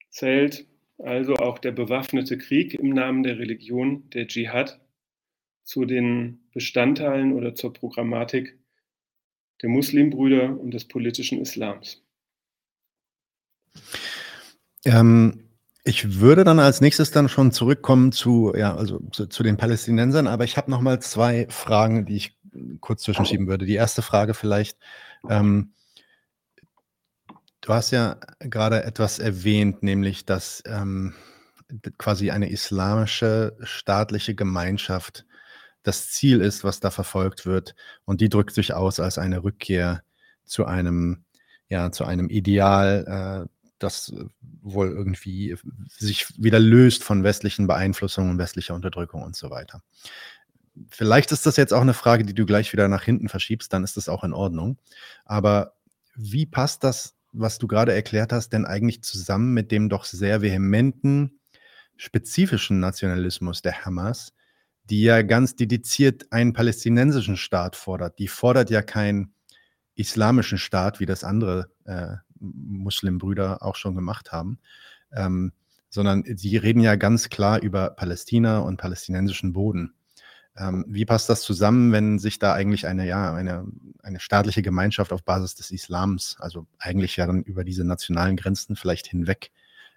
zählt 0.09 0.67
also 0.97 1.35
auch 1.35 1.59
der 1.59 1.71
bewaffnete 1.71 2.37
Krieg 2.37 2.73
im 2.75 2.89
Namen 2.89 3.23
der 3.23 3.37
Religion, 3.37 4.09
der 4.11 4.27
Dschihad, 4.27 4.79
zu 5.63 5.85
den 5.85 6.47
Bestandteilen 6.53 7.33
oder 7.33 7.55
zur 7.55 7.73
Programmatik 7.73 8.57
der 9.61 9.69
Muslimbrüder 9.69 10.57
und 10.59 10.71
des 10.71 10.87
politischen 10.87 11.41
Islams. 11.41 12.05
Ähm, 14.85 15.44
ich 15.87 16.19
würde 16.19 16.43
dann 16.43 16.59
als 16.59 16.81
nächstes 16.81 17.11
dann 17.11 17.29
schon 17.29 17.51
zurückkommen 17.51 18.11
zu, 18.11 18.53
ja, 18.57 18.75
also 18.75 18.99
zu, 19.11 19.27
zu 19.27 19.43
den 19.43 19.55
Palästinensern, 19.55 20.25
aber 20.25 20.43
ich 20.43 20.57
habe 20.57 20.71
noch 20.71 20.81
mal 20.81 20.99
zwei 20.99 21.45
Fragen, 21.49 22.07
die 22.07 22.15
ich 22.15 22.37
kurz 22.81 23.03
zwischenschieben 23.03 23.47
würde. 23.47 23.65
Die 23.65 23.75
erste 23.75 24.01
Frage 24.01 24.33
vielleicht, 24.33 24.79
ähm, 25.29 25.73
du 27.61 27.73
hast 27.73 27.91
ja 27.91 28.17
gerade 28.39 28.83
etwas 28.83 29.19
erwähnt, 29.19 29.83
nämlich 29.83 30.25
dass 30.25 30.63
ähm, 30.65 31.13
quasi 31.99 32.31
eine 32.31 32.49
islamische 32.49 33.55
staatliche 33.61 34.33
Gemeinschaft 34.33 35.25
das 35.83 36.09
Ziel 36.09 36.41
ist, 36.41 36.63
was 36.63 36.79
da 36.79 36.89
verfolgt 36.89 37.45
wird. 37.45 37.75
Und 38.05 38.21
die 38.21 38.29
drückt 38.29 38.55
sich 38.55 38.73
aus 38.73 38.99
als 38.99 39.19
eine 39.19 39.43
Rückkehr 39.43 40.01
zu 40.45 40.65
einem, 40.65 41.25
ja, 41.69 41.91
zu 41.91 42.05
einem 42.05 42.29
Ideal, 42.29 43.45
äh, 43.47 43.54
das 43.85 44.13
wohl 44.61 44.89
irgendwie 44.89 45.55
sich 45.87 46.27
wieder 46.37 46.59
löst 46.59 47.03
von 47.03 47.23
westlichen 47.23 47.67
Beeinflussungen, 47.67 48.37
westlicher 48.37 48.75
Unterdrückung 48.75 49.23
und 49.23 49.35
so 49.35 49.49
weiter. 49.49 49.81
Vielleicht 50.89 51.31
ist 51.31 51.45
das 51.45 51.55
jetzt 51.55 51.73
auch 51.73 51.81
eine 51.81 51.93
Frage, 51.93 52.25
die 52.25 52.33
du 52.33 52.45
gleich 52.45 52.73
wieder 52.73 52.87
nach 52.87 53.03
hinten 53.03 53.29
verschiebst, 53.29 53.71
dann 53.71 53.83
ist 53.83 53.95
das 53.95 54.09
auch 54.09 54.23
in 54.23 54.33
Ordnung. 54.33 54.77
Aber 55.23 55.75
wie 56.15 56.45
passt 56.45 56.83
das, 56.83 57.15
was 57.31 57.59
du 57.59 57.67
gerade 57.67 57.93
erklärt 57.93 58.33
hast, 58.33 58.49
denn 58.49 58.65
eigentlich 58.65 59.03
zusammen 59.03 59.53
mit 59.53 59.71
dem 59.71 59.89
doch 59.89 60.05
sehr 60.05 60.41
vehementen, 60.41 61.39
spezifischen 61.97 62.79
Nationalismus 62.79 63.61
der 63.61 63.85
Hamas, 63.85 64.33
die 64.89 65.01
ja 65.01 65.21
ganz 65.21 65.55
dediziert 65.55 66.31
einen 66.31 66.53
palästinensischen 66.53 67.37
Staat 67.37 67.75
fordert. 67.75 68.19
Die 68.19 68.27
fordert 68.27 68.69
ja 68.69 68.81
keinen 68.81 69.33
islamischen 69.95 70.57
Staat, 70.57 70.99
wie 70.99 71.05
das 71.05 71.23
andere 71.23 71.71
äh, 71.85 72.17
Muslimbrüder 72.39 73.63
auch 73.63 73.75
schon 73.75 73.95
gemacht 73.95 74.31
haben, 74.31 74.59
ähm, 75.13 75.51
sondern 75.89 76.23
sie 76.35 76.57
reden 76.57 76.81
ja 76.81 76.95
ganz 76.95 77.29
klar 77.29 77.61
über 77.61 77.91
Palästina 77.91 78.59
und 78.59 78.77
palästinensischen 78.77 79.53
Boden. 79.53 79.93
Ähm, 80.57 80.85
wie 80.87 81.05
passt 81.05 81.29
das 81.29 81.41
zusammen, 81.41 81.91
wenn 81.91 82.17
sich 82.17 82.39
da 82.39 82.53
eigentlich 82.53 82.87
eine, 82.87 83.05
ja, 83.05 83.33
eine, 83.33 83.65
eine 84.01 84.19
staatliche 84.19 84.61
Gemeinschaft 84.61 85.11
auf 85.11 85.23
Basis 85.23 85.55
des 85.55 85.71
Islams, 85.71 86.37
also 86.39 86.65
eigentlich 86.77 87.17
ja 87.17 87.27
dann 87.27 87.43
über 87.43 87.63
diese 87.63 87.83
nationalen 87.83 88.37
Grenzen 88.37 88.75
vielleicht 88.75 89.07
hinweg 89.07 89.51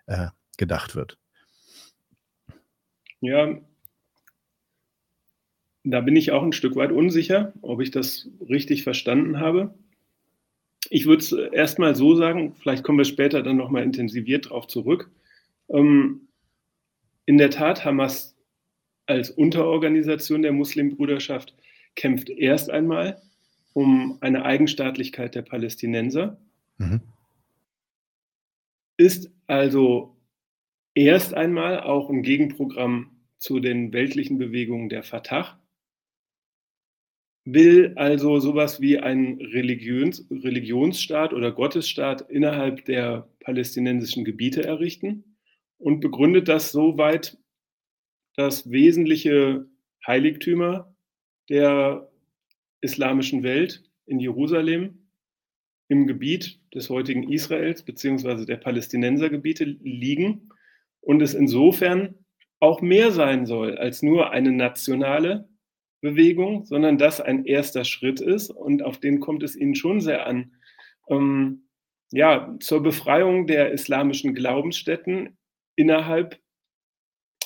äh, 0.07 0.29
gedacht 0.57 0.97
wird? 0.97 1.17
Ja, 3.21 3.59
da 5.85 6.01
bin 6.01 6.17
ich 6.17 6.33
auch 6.33 6.43
ein 6.43 6.53
Stück 6.53 6.77
weit 6.77 6.93
unsicher, 6.93 7.53
ob 7.63 7.81
ich 7.81 7.91
das 7.91 8.29
richtig 8.49 8.83
verstanden 8.83 9.41
habe. 9.41 9.75
Ich 10.91 11.07
würde 11.07 11.23
es 11.23 11.33
erstmal 11.33 11.95
so 11.95 12.15
sagen, 12.15 12.55
vielleicht 12.61 12.85
kommen 12.85 12.99
wir 12.99 13.05
später 13.05 13.43
dann 13.43 13.57
nochmal 13.57 13.83
intensiviert 13.83 14.47
darauf 14.47 14.67
zurück. 14.67 15.11
Ähm, 15.69 16.29
in 17.27 17.39
der 17.39 17.51
Tat, 17.51 17.85
Hamas 17.85 18.37
als 19.07 19.31
Unterorganisation 19.31 20.43
der 20.43 20.53
Muslimbruderschaft 20.53 21.55
kämpft 21.95 22.31
erst 22.31 22.71
einmal 22.71 23.21
um 23.73 24.19
eine 24.21 24.45
Eigenstaatlichkeit 24.45 25.35
der 25.35 25.43
Palästinenser, 25.43 26.39
mhm. 26.79 27.01
ist 28.97 29.31
also 29.47 30.17
erst 30.95 31.35
einmal 31.35 31.81
auch 31.81 32.11
ein 32.11 32.23
Gegenprogramm 32.23 33.11
zu 33.39 33.61
den 33.61 33.93
weltlichen 33.93 34.39
Bewegungen 34.39 34.89
der 34.89 35.03
Fatah 35.03 35.58
will 37.53 37.93
also 37.97 38.41
sowas 38.41 38.81
wie 38.81 38.99
einen 38.99 39.41
Religions 39.41 40.27
Religionsstaat 40.31 41.33
oder 41.33 41.53
Gottesstaat 41.53 42.31
innerhalb 42.31 42.85
der 42.85 43.29
palästinensischen 43.41 44.25
Gebiete 44.25 44.65
errichten 44.65 45.37
und 45.79 46.01
begründet 46.01 46.49
das 46.49 46.73
soweit, 46.73 47.39
dass 48.37 48.71
wesentliche 48.71 49.67
Heiligtümer 50.07 50.95
der 51.49 52.11
islamischen 52.81 53.43
Welt 53.43 53.83
in 54.07 54.21
Jerusalem 54.21 55.09
im 55.89 56.07
Gebiet 56.07 56.61
des 56.75 56.91
heutigen 56.91 57.31
Israels 57.31 57.83
bzw. 57.83 58.45
der 58.45 58.59
Palästinensergebiete 58.59 59.65
liegen 59.65 60.51
und 61.01 61.23
es 61.23 61.33
insofern 61.33 62.15
auch 62.61 62.83
mehr 62.83 63.11
sein 63.11 63.47
soll 63.47 63.79
als 63.79 64.03
nur 64.03 64.31
eine 64.33 64.53
nationale 64.53 65.49
Bewegung, 66.01 66.65
sondern 66.65 66.99
das 66.99 67.21
ein 67.21 67.45
erster 67.45 67.85
Schritt 67.85 68.21
ist 68.21 68.51
und 68.51 68.83
auf 68.83 68.99
den 68.99 69.21
kommt 69.21 69.43
es 69.43 69.57
ihnen 69.57 69.75
schon 69.75 70.01
sehr 70.01 70.27
an. 70.27 70.53
Ähm, 71.09 71.69
ja, 72.11 72.57
zur 72.61 72.83
Befreiung 72.83 73.47
der 73.47 73.73
islamischen 73.73 74.35
Glaubensstätten 74.35 75.37
innerhalb 75.77 76.41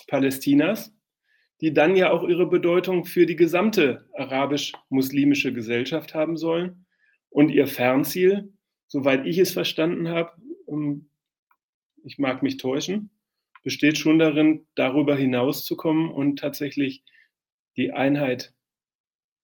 Palästinas, 0.07 0.95
die 1.61 1.73
dann 1.73 1.97
ja 1.97 2.11
auch 2.11 2.29
ihre 2.29 2.47
Bedeutung 2.47 3.05
für 3.05 3.27
die 3.27 3.37
gesamte 3.37 4.09
arabisch-muslimische 4.15 5.53
Gesellschaft 5.53 6.15
haben 6.15 6.37
sollen. 6.37 6.87
Und 7.31 7.49
ihr 7.49 7.67
Fernziel, 7.67 8.53
soweit 8.89 9.27
ich 9.27 9.39
es 9.39 9.53
verstanden 9.53 10.09
habe, 10.09 10.33
ähm, 10.69 11.09
ich 12.05 12.19
mag 12.19 12.43
mich 12.43 12.57
täuschen, 12.57 13.11
besteht 13.63 13.97
schon 13.97 14.19
darin, 14.19 14.67
darüber 14.75 15.17
hinauszukommen 15.17 16.11
und 16.11 16.39
tatsächlich 16.39 17.05
die 17.77 17.93
Einheit 17.93 18.53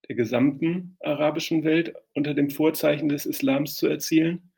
der 0.08 0.16
gesamten 0.16 0.96
arabischen 1.00 1.64
Welt 1.64 1.94
unter 2.14 2.34
dem 2.34 2.50
Vorzeichen 2.50 3.08
des 3.08 3.26
Islams 3.26 3.76
zu 3.76 3.86
erzielen. 3.86 4.52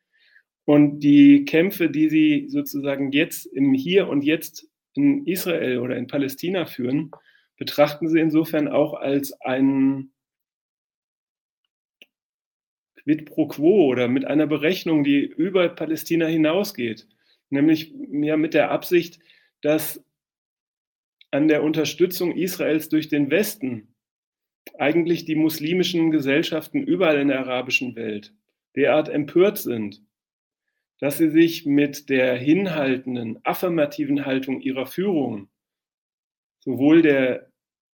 Und 0.64 1.00
die 1.00 1.44
Kämpfe, 1.44 1.90
die 1.90 2.08
sie 2.08 2.46
sozusagen 2.48 3.10
jetzt 3.12 3.46
im 3.46 3.74
Hier 3.74 4.08
und 4.08 4.22
Jetzt 4.22 4.68
in 4.94 5.26
Israel 5.26 5.78
oder 5.78 5.96
in 5.96 6.06
Palästina 6.06 6.66
führen, 6.66 7.10
betrachten 7.56 8.08
sie 8.08 8.20
insofern 8.20 8.68
auch 8.68 8.94
als 8.94 9.32
ein 9.40 10.12
Quid 13.02 13.26
pro 13.26 13.48
quo 13.48 13.86
oder 13.86 14.08
mit 14.08 14.24
einer 14.24 14.46
Berechnung, 14.46 15.04
die 15.04 15.24
über 15.24 15.68
Palästina 15.68 16.26
hinausgeht, 16.26 17.08
nämlich 17.48 17.92
ja 18.10 18.36
mit 18.36 18.54
der 18.54 18.70
Absicht, 18.70 19.18
dass 19.62 20.04
an 21.30 21.48
der 21.48 21.62
Unterstützung 21.62 22.36
Israels 22.36 22.88
durch 22.88 23.08
den 23.08 23.30
Westen 23.30 23.94
eigentlich 24.78 25.24
die 25.24 25.36
muslimischen 25.36 26.10
Gesellschaften 26.10 26.82
überall 26.82 27.18
in 27.18 27.28
der 27.28 27.40
arabischen 27.40 27.94
Welt 27.96 28.34
derart 28.76 29.08
empört 29.08 29.58
sind, 29.58 30.02
dass 30.98 31.18
sie 31.18 31.30
sich 31.30 31.66
mit 31.66 32.08
der 32.10 32.36
hinhaltenden, 32.36 33.38
affirmativen 33.44 34.26
Haltung 34.26 34.60
ihrer 34.60 34.86
Führung, 34.86 35.48
sowohl 36.60 37.02
der 37.02 37.50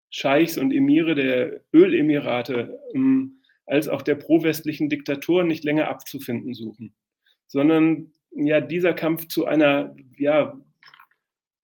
Scheichs 0.09 0.57
und 0.57 0.71
Emire 0.71 1.13
der 1.13 1.61
Ölemirate 1.73 2.79
ähm, 2.93 3.41
als 3.65 3.87
auch 3.87 4.01
der 4.01 4.15
pro-westlichen 4.15 4.89
Diktatoren 4.89 5.47
nicht 5.47 5.63
länger 5.63 5.87
abzufinden 5.87 6.53
suchen, 6.53 6.95
sondern 7.47 8.11
ja 8.31 8.61
dieser 8.61 8.93
Kampf 8.93 9.27
zu 9.27 9.45
einer 9.45 9.95
ja 10.17 10.59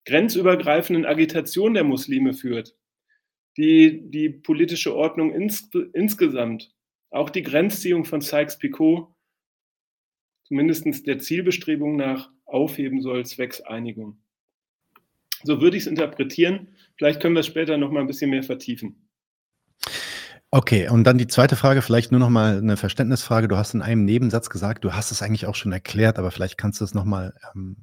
grenzübergreifenden 0.05 1.05
Agitation 1.05 1.73
der 1.73 1.83
Muslime 1.83 2.33
führt, 2.33 2.75
die 3.57 4.09
die 4.09 4.29
politische 4.29 4.95
Ordnung 4.95 5.33
ins, 5.33 5.69
insgesamt, 5.93 6.73
auch 7.09 7.29
die 7.29 7.43
Grenzziehung 7.43 8.05
von 8.05 8.21
Sykes-Picot, 8.21 9.13
zumindest 10.45 11.07
der 11.07 11.19
Zielbestrebung 11.19 11.95
nach 11.95 12.31
aufheben 12.45 13.01
soll, 13.01 13.25
zwecks 13.25 13.61
Einigung. 13.61 14.21
So 15.43 15.61
würde 15.61 15.77
ich 15.77 15.83
es 15.83 15.87
interpretieren. 15.87 16.75
Vielleicht 16.97 17.19
können 17.19 17.35
wir 17.35 17.39
es 17.39 17.47
später 17.47 17.77
noch 17.77 17.91
mal 17.91 18.01
ein 18.01 18.07
bisschen 18.07 18.29
mehr 18.29 18.43
vertiefen. 18.43 19.07
Okay, 20.53 20.89
und 20.89 21.05
dann 21.05 21.17
die 21.17 21.27
zweite 21.27 21.55
Frage, 21.55 21.81
vielleicht 21.81 22.11
nur 22.11 22.19
noch 22.19 22.29
mal 22.29 22.57
eine 22.57 22.75
Verständnisfrage. 22.75 23.47
Du 23.47 23.55
hast 23.55 23.73
in 23.73 23.81
einem 23.81 24.03
Nebensatz 24.03 24.49
gesagt, 24.49 24.83
du 24.83 24.93
hast 24.93 25.11
es 25.11 25.21
eigentlich 25.21 25.45
auch 25.45 25.55
schon 25.55 25.71
erklärt, 25.71 26.19
aber 26.19 26.29
vielleicht 26.29 26.57
kannst 26.57 26.81
du 26.81 26.85
es 26.85 26.93
noch 26.93 27.05
mal 27.05 27.33
ähm, 27.55 27.77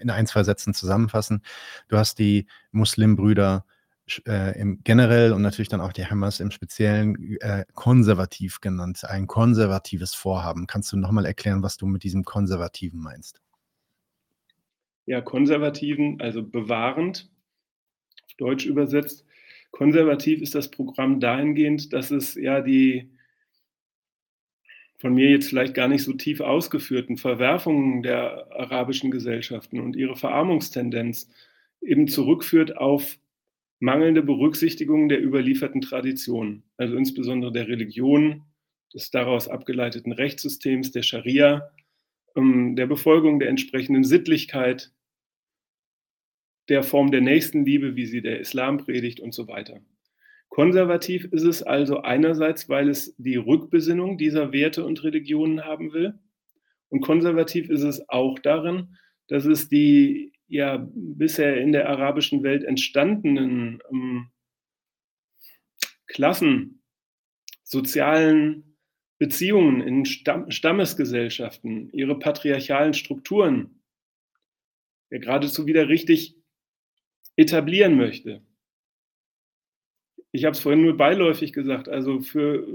in 0.00 0.10
ein, 0.10 0.26
zwei 0.26 0.42
Sätzen 0.42 0.74
zusammenfassen. 0.74 1.42
Du 1.88 1.96
hast 1.96 2.18
die 2.18 2.46
Muslimbrüder 2.70 3.64
äh, 4.26 4.58
im 4.58 4.82
generell 4.84 5.32
und 5.32 5.42
natürlich 5.42 5.68
dann 5.68 5.80
auch 5.80 5.92
die 5.92 6.06
Hamas 6.06 6.40
im 6.40 6.50
Speziellen 6.50 7.36
äh, 7.40 7.64
konservativ 7.74 8.60
genannt, 8.60 9.04
ein 9.04 9.26
konservatives 9.26 10.14
Vorhaben. 10.14 10.66
Kannst 10.66 10.92
du 10.92 10.96
nochmal 10.96 11.26
erklären, 11.26 11.62
was 11.62 11.76
du 11.76 11.86
mit 11.86 12.04
diesem 12.04 12.24
Konservativen 12.24 13.00
meinst? 13.00 13.40
Ja, 15.06 15.20
konservativen, 15.20 16.20
also 16.20 16.42
bewahrend, 16.42 17.30
auf 18.24 18.34
Deutsch 18.36 18.66
übersetzt. 18.66 19.24
Konservativ 19.70 20.40
ist 20.40 20.54
das 20.54 20.70
Programm 20.70 21.20
dahingehend, 21.20 21.92
dass 21.92 22.10
es 22.10 22.34
ja 22.34 22.60
die 22.60 23.10
von 24.98 25.14
mir 25.14 25.30
jetzt 25.30 25.48
vielleicht 25.48 25.74
gar 25.74 25.88
nicht 25.88 26.02
so 26.02 26.12
tief 26.12 26.40
ausgeführten 26.40 27.16
Verwerfungen 27.16 28.02
der 28.02 28.48
arabischen 28.52 29.10
Gesellschaften 29.10 29.80
und 29.80 29.96
ihre 29.96 30.16
Verarmungstendenz 30.16 31.30
eben 31.80 32.08
zurückführt 32.08 32.76
auf 32.76 33.18
mangelnde 33.78 34.22
Berücksichtigung 34.22 35.08
der 35.08 35.22
überlieferten 35.22 35.80
Traditionen, 35.80 36.64
also 36.76 36.96
insbesondere 36.96 37.52
der 37.52 37.68
Religion, 37.68 38.44
des 38.92 39.10
daraus 39.10 39.48
abgeleiteten 39.48 40.12
Rechtssystems, 40.12 40.90
der 40.90 41.02
Scharia, 41.02 41.70
ähm, 42.36 42.74
der 42.74 42.86
Befolgung 42.86 43.38
der 43.38 43.50
entsprechenden 43.50 44.02
Sittlichkeit, 44.02 44.92
der 46.68 46.82
Form 46.82 47.10
der 47.10 47.20
Nächstenliebe, 47.20 47.96
wie 47.96 48.06
sie 48.06 48.22
der 48.22 48.40
Islam 48.40 48.78
predigt 48.78 49.20
und 49.20 49.32
so 49.32 49.46
weiter. 49.46 49.80
Konservativ 50.58 51.26
ist 51.26 51.44
es 51.44 51.62
also 51.62 52.02
einerseits, 52.02 52.68
weil 52.68 52.88
es 52.88 53.14
die 53.16 53.36
Rückbesinnung 53.36 54.18
dieser 54.18 54.52
Werte 54.52 54.84
und 54.84 55.04
Religionen 55.04 55.64
haben 55.64 55.92
will. 55.92 56.18
Und 56.88 57.00
konservativ 57.00 57.70
ist 57.70 57.84
es 57.84 58.08
auch 58.08 58.40
darin, 58.40 58.96
dass 59.28 59.44
es 59.44 59.68
die 59.68 60.32
ja 60.48 60.84
bisher 60.92 61.60
in 61.60 61.70
der 61.70 61.88
arabischen 61.88 62.42
Welt 62.42 62.64
entstandenen 62.64 63.80
ähm, 63.92 64.30
Klassen, 66.08 66.82
sozialen 67.62 68.76
Beziehungen 69.18 69.80
in 69.80 70.06
Stamm 70.06 70.50
Stammesgesellschaften, 70.50 71.88
ihre 71.92 72.18
patriarchalen 72.18 72.94
Strukturen 72.94 73.80
ja 75.08 75.18
geradezu 75.18 75.66
wieder 75.66 75.88
richtig 75.88 76.34
etablieren 77.36 77.96
möchte 77.96 78.42
ich 80.32 80.44
habe 80.44 80.52
es 80.52 80.60
vorhin 80.60 80.82
nur 80.82 80.96
beiläufig 80.96 81.52
gesagt, 81.52 81.88
also 81.88 82.20
für 82.20 82.66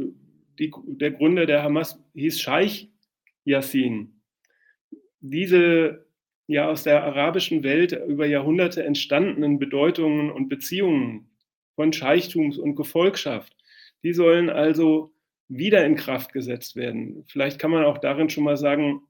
die, 0.60 0.72
der 0.86 1.12
Gründer 1.12 1.46
der 1.46 1.64
Hamas 1.64 2.00
hieß 2.16 2.40
Scheich 2.40 2.90
Yassin. 3.46 4.22
Diese 5.20 6.06
ja 6.48 6.70
aus 6.70 6.84
der 6.84 7.04
arabischen 7.04 7.64
Welt 7.64 7.94
über 8.08 8.26
Jahrhunderte 8.26 8.84
entstandenen 8.84 9.60
Bedeutungen 9.60 10.32
und 10.32 10.50
Beziehungen 10.50 11.30
von 11.76 11.94
Scheichtums 11.94 12.58
und 12.58 12.76
Gefolgschaft, 12.76 13.56
die 14.04 14.14
sollen 14.14 14.50
also 14.50 15.14
wieder 15.48 15.86
in 15.86 15.96
Kraft 15.96 16.34
gesetzt 16.34 16.76
werden. 16.76 17.24
Vielleicht 17.28 17.60
kann 17.60 17.72
man 17.72 17.86
auch 17.86 17.98
darin 17.98 18.30
schon 18.30 18.44
mal 18.44 18.58
sagen, 18.58 19.02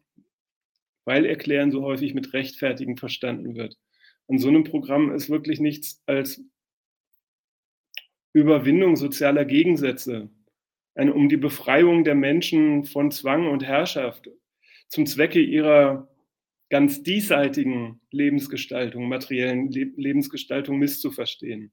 weil 1.06 1.26
Erklären 1.26 1.72
so 1.72 1.84
häufig 1.84 2.14
mit 2.14 2.34
Rechtfertigen 2.34 2.98
verstanden 2.98 3.56
wird. 3.56 3.78
An 4.28 4.38
so 4.40 4.48
einem 4.48 4.64
Programm 4.64 5.12
ist 5.12 5.30
wirklich 5.30 5.60
nichts 5.60 6.02
als 6.06 6.42
Überwindung 8.34 8.96
sozialer 8.96 9.46
Gegensätze, 9.46 10.30
eine, 10.96 11.14
um 11.14 11.30
die 11.30 11.38
Befreiung 11.38 12.04
der 12.04 12.16
Menschen 12.16 12.84
von 12.84 13.12
Zwang 13.12 13.48
und 13.48 13.64
Herrschaft 13.64 14.30
zum 14.88 15.06
Zwecke 15.06 15.40
ihrer 15.40 16.08
ganz 16.70 17.04
diesseitigen 17.04 18.02
Lebensgestaltung, 18.12 19.08
materiellen 19.08 19.70
Le 19.72 19.92
Lebensgestaltung 19.96 20.80
misszuverstehen. 20.80 21.72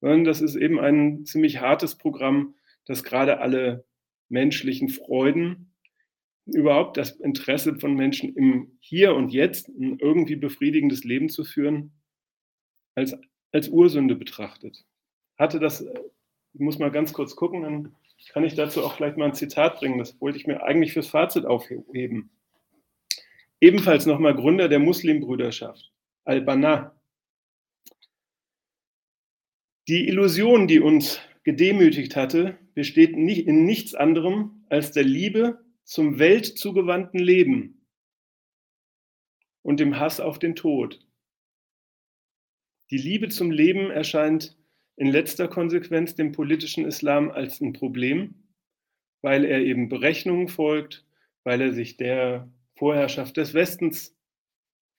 Und 0.00 0.24
das 0.24 0.42
ist 0.42 0.56
eben 0.56 0.78
ein 0.78 1.24
ziemlich 1.24 1.60
hartes 1.60 1.96
Programm, 1.96 2.54
das 2.84 3.02
gerade 3.02 3.38
alle 3.40 3.86
menschlichen 4.28 4.90
Freuden, 4.90 5.74
überhaupt 6.44 6.98
das 6.98 7.12
Interesse 7.12 7.76
von 7.76 7.94
Menschen 7.94 8.34
im 8.36 8.76
Hier 8.80 9.14
und 9.14 9.32
Jetzt, 9.32 9.68
ein 9.68 9.98
irgendwie 9.98 10.36
befriedigendes 10.36 11.04
Leben 11.04 11.30
zu 11.30 11.44
führen, 11.44 11.92
als, 12.94 13.16
als 13.50 13.70
Ursünde 13.70 14.14
betrachtet 14.14 14.84
hatte 15.38 15.58
das, 15.58 15.80
ich 15.80 16.60
muss 16.60 16.78
mal 16.78 16.90
ganz 16.90 17.12
kurz 17.12 17.36
gucken, 17.36 17.62
dann 17.62 17.96
kann 18.32 18.44
ich 18.44 18.54
dazu 18.54 18.84
auch 18.84 18.94
vielleicht 18.94 19.16
mal 19.16 19.26
ein 19.26 19.34
Zitat 19.34 19.78
bringen. 19.78 19.98
Das 19.98 20.20
wollte 20.20 20.38
ich 20.38 20.46
mir 20.46 20.62
eigentlich 20.62 20.92
fürs 20.92 21.08
Fazit 21.08 21.44
aufheben. 21.44 22.30
Ebenfalls 23.60 24.06
nochmal 24.06 24.34
Gründer 24.34 24.68
der 24.68 24.78
Muslimbrüderschaft, 24.78 25.92
Al-Banna. 26.24 26.94
Die 29.88 30.08
Illusion, 30.08 30.66
die 30.66 30.80
uns 30.80 31.20
gedemütigt 31.44 32.16
hatte, 32.16 32.58
besteht 32.74 33.12
in 33.12 33.64
nichts 33.64 33.94
anderem 33.94 34.64
als 34.68 34.92
der 34.92 35.04
Liebe 35.04 35.64
zum 35.84 36.18
weltzugewandten 36.18 37.20
Leben 37.20 37.86
und 39.62 39.80
dem 39.80 39.98
Hass 39.98 40.20
auf 40.20 40.38
den 40.38 40.56
Tod. 40.56 41.06
Die 42.90 42.98
Liebe 42.98 43.28
zum 43.28 43.50
Leben 43.50 43.90
erscheint 43.90 44.56
in 44.96 45.08
letzter 45.08 45.48
Konsequenz 45.48 46.14
dem 46.14 46.32
politischen 46.32 46.84
Islam 46.84 47.30
als 47.30 47.60
ein 47.60 47.72
Problem, 47.72 48.34
weil 49.22 49.44
er 49.44 49.60
eben 49.60 49.88
Berechnungen 49.88 50.48
folgt, 50.48 51.04
weil 51.42 51.60
er 51.60 51.72
sich 51.72 51.96
der 51.96 52.48
Vorherrschaft 52.76 53.36
des 53.36 53.54
Westens 53.54 54.16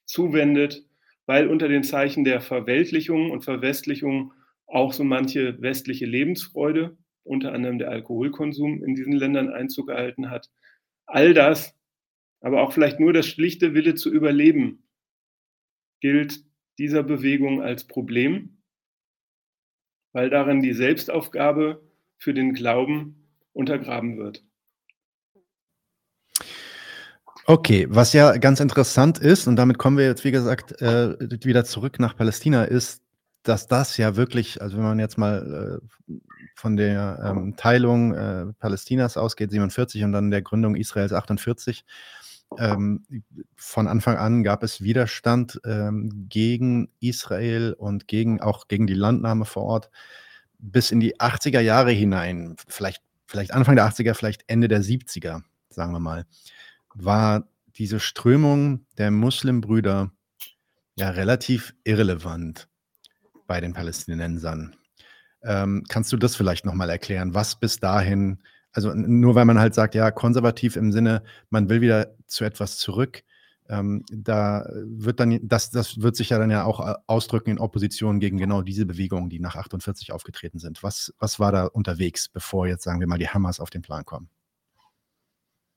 zuwendet, 0.06 0.86
weil 1.26 1.48
unter 1.48 1.68
den 1.68 1.84
Zeichen 1.84 2.24
der 2.24 2.42
Verweltlichung 2.42 3.32
und 3.32 3.44
Verwestlichung 3.44 4.34
auch 4.68 4.94
so 4.94 5.04
manche 5.04 5.62
westliche 5.62 6.06
Lebensfreude, 6.06 6.98
unter 7.24 7.54
anderem 7.54 7.80
der 7.80 7.90
Alkoholkonsum 7.90 8.84
in 8.84 8.96
diesen 8.96 9.14
Ländern 9.14 9.50
Einzug 9.50 9.88
gehalten 9.88 10.30
hat. 10.30 10.50
All 11.06 11.34
das, 11.34 11.76
aber 12.42 12.62
auch 12.62 12.74
vielleicht 12.74 13.00
nur 13.00 13.14
das 13.14 13.28
schlichte 13.28 13.74
Wille 13.74 13.96
zu 13.96 14.12
überleben, 14.12 14.84
gilt 16.02 16.44
dieser 16.78 17.04
Bewegung 17.04 17.62
als 17.62 17.86
Problem 17.86 18.58
weil 20.16 20.30
darin 20.30 20.62
die 20.62 20.72
Selbstaufgabe 20.72 21.82
für 22.18 22.34
den 22.34 22.54
Glauben 22.54 23.28
untergraben 23.52 24.18
wird. 24.18 24.46
Okay, 27.46 27.86
was 27.90 28.14
ja 28.14 28.38
ganz 28.38 28.62
interessant 28.62 29.20
ist, 29.20 29.46
und 29.46 29.58
damit 29.58 29.78
kommen 29.78 29.98
wir 29.98 30.06
jetzt, 30.06 30.24
wie 30.24 30.32
gesagt, 30.32 30.82
äh, 30.82 31.18
wieder 31.44 31.66
zurück 31.66 32.00
nach 32.00 32.16
Palästina, 32.16 32.64
ist, 32.64 33.04
dass 33.44 33.68
das 33.68 33.98
ja 33.98 34.16
wirklich, 34.16 34.62
also 34.62 34.78
wenn 34.78 34.86
man 34.86 35.00
jetzt 35.00 35.18
mal 35.18 35.82
äh, 36.10 36.14
von 36.56 36.78
der 36.78 37.20
ähm, 37.22 37.58
Teilung 37.58 38.14
äh, 38.14 38.46
Palästinas 38.58 39.18
ausgeht, 39.18 39.52
47 39.52 40.06
und 40.06 40.14
dann 40.14 40.32
der 40.32 40.42
Gründung 40.42 40.78
Israels 40.78 41.12
48, 41.12 41.84
ähm, 42.58 43.04
von 43.56 43.88
Anfang 43.88 44.18
an 44.18 44.44
gab 44.44 44.64
es 44.64 44.82
Widerstand 44.82 45.60
ähm, 45.66 46.28
gegen 46.30 46.90
Israel 47.00 47.74
und 47.78 48.08
gegen, 48.08 48.42
auch 48.42 48.68
gegen 48.68 48.88
die 48.88 48.94
Landnahme 48.94 49.46
vor 49.46 49.64
Ort 49.64 49.90
bis 50.60 50.92
in 50.92 51.00
die 51.00 51.20
80er 51.20 51.60
Jahre 51.60 51.92
hinein, 51.92 52.56
vielleicht, 52.68 53.04
vielleicht 53.28 53.54
Anfang 53.54 53.76
der 53.76 53.88
80er, 53.88 54.14
vielleicht 54.14 54.44
Ende 54.48 54.68
der 54.68 54.82
70er, 54.82 55.44
sagen 55.70 55.92
wir 55.92 56.00
mal, 56.00 56.26
war 56.94 57.48
diese 57.78 58.00
Strömung 58.00 58.86
der 58.98 59.12
Muslimbrüder 59.12 60.12
ja 60.96 61.10
relativ 61.10 61.76
irrelevant 61.84 62.68
bei 63.48 63.60
den 63.60 63.74
Palästinensern. 63.74 64.76
Ähm, 65.44 65.84
kannst 65.88 66.12
du 66.12 66.18
das 66.18 66.36
vielleicht 66.36 66.66
nochmal 66.66 66.90
erklären, 66.90 67.34
was 67.34 67.60
bis 67.60 67.80
dahin 67.80 68.40
also 68.76 68.94
nur 68.94 69.36
weil 69.36 69.46
man 69.46 69.58
halt 69.58 69.74
sagt, 69.74 69.96
ja, 69.96 70.12
konservativ 70.12 70.76
im 70.76 70.92
Sinne, 70.92 71.24
man 71.50 71.70
will 71.70 71.80
wieder 71.80 72.16
zu 72.28 72.44
etwas 72.44 72.78
zurück, 72.78 73.24
ähm, 73.70 74.04
da 74.12 74.70
wird 74.74 75.20
dann, 75.20 75.40
das, 75.42 75.72
das 75.72 76.02
wird 76.02 76.16
sich 76.16 76.30
ja 76.30 76.38
dann 76.38 76.52
ja 76.52 76.66
auch 76.66 76.86
äh, 76.86 76.94
ausdrücken 77.08 77.52
in 77.52 77.60
Opposition 77.60 78.20
gegen 78.20 78.38
genau 78.38 78.62
diese 78.62 78.86
Bewegungen, 78.86 79.30
die 79.30 79.40
nach 79.40 79.56
48 79.56 80.12
aufgetreten 80.12 80.60
sind. 80.60 80.84
Was, 80.84 81.14
was 81.20 81.40
war 81.40 81.52
da 81.52 81.66
unterwegs, 81.66 82.28
bevor 82.30 82.68
jetzt, 82.68 82.84
sagen 82.84 83.00
wir 83.00 83.08
mal, 83.08 83.18
die 83.18 83.30
Hamas 83.30 83.60
auf 83.60 83.70
den 83.70 83.82
Plan 83.82 84.06
kommen? 84.06 84.30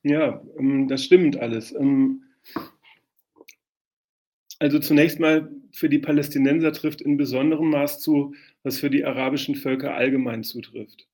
Ja, 0.03 0.43
ähm, 0.59 0.89
das 0.89 1.05
stimmt 1.05 1.39
alles. 1.39 1.73
Ähm, 1.73 2.25
also 4.59 4.81
zunächst 4.81 5.21
mal 5.21 5.51
für 5.73 5.89
die 5.89 5.99
Palästinenser 5.99 6.73
trifft 6.73 7.01
in 7.01 7.17
besonderem 7.17 7.71
Maß 7.71 8.01
zu, 8.01 8.35
was 8.65 8.81
für 8.81 8.91
die 8.91 9.05
arabischen 9.05 9.55
Völker 9.55 9.95
allgemein 9.95 10.43
zutrifft. 10.43 11.08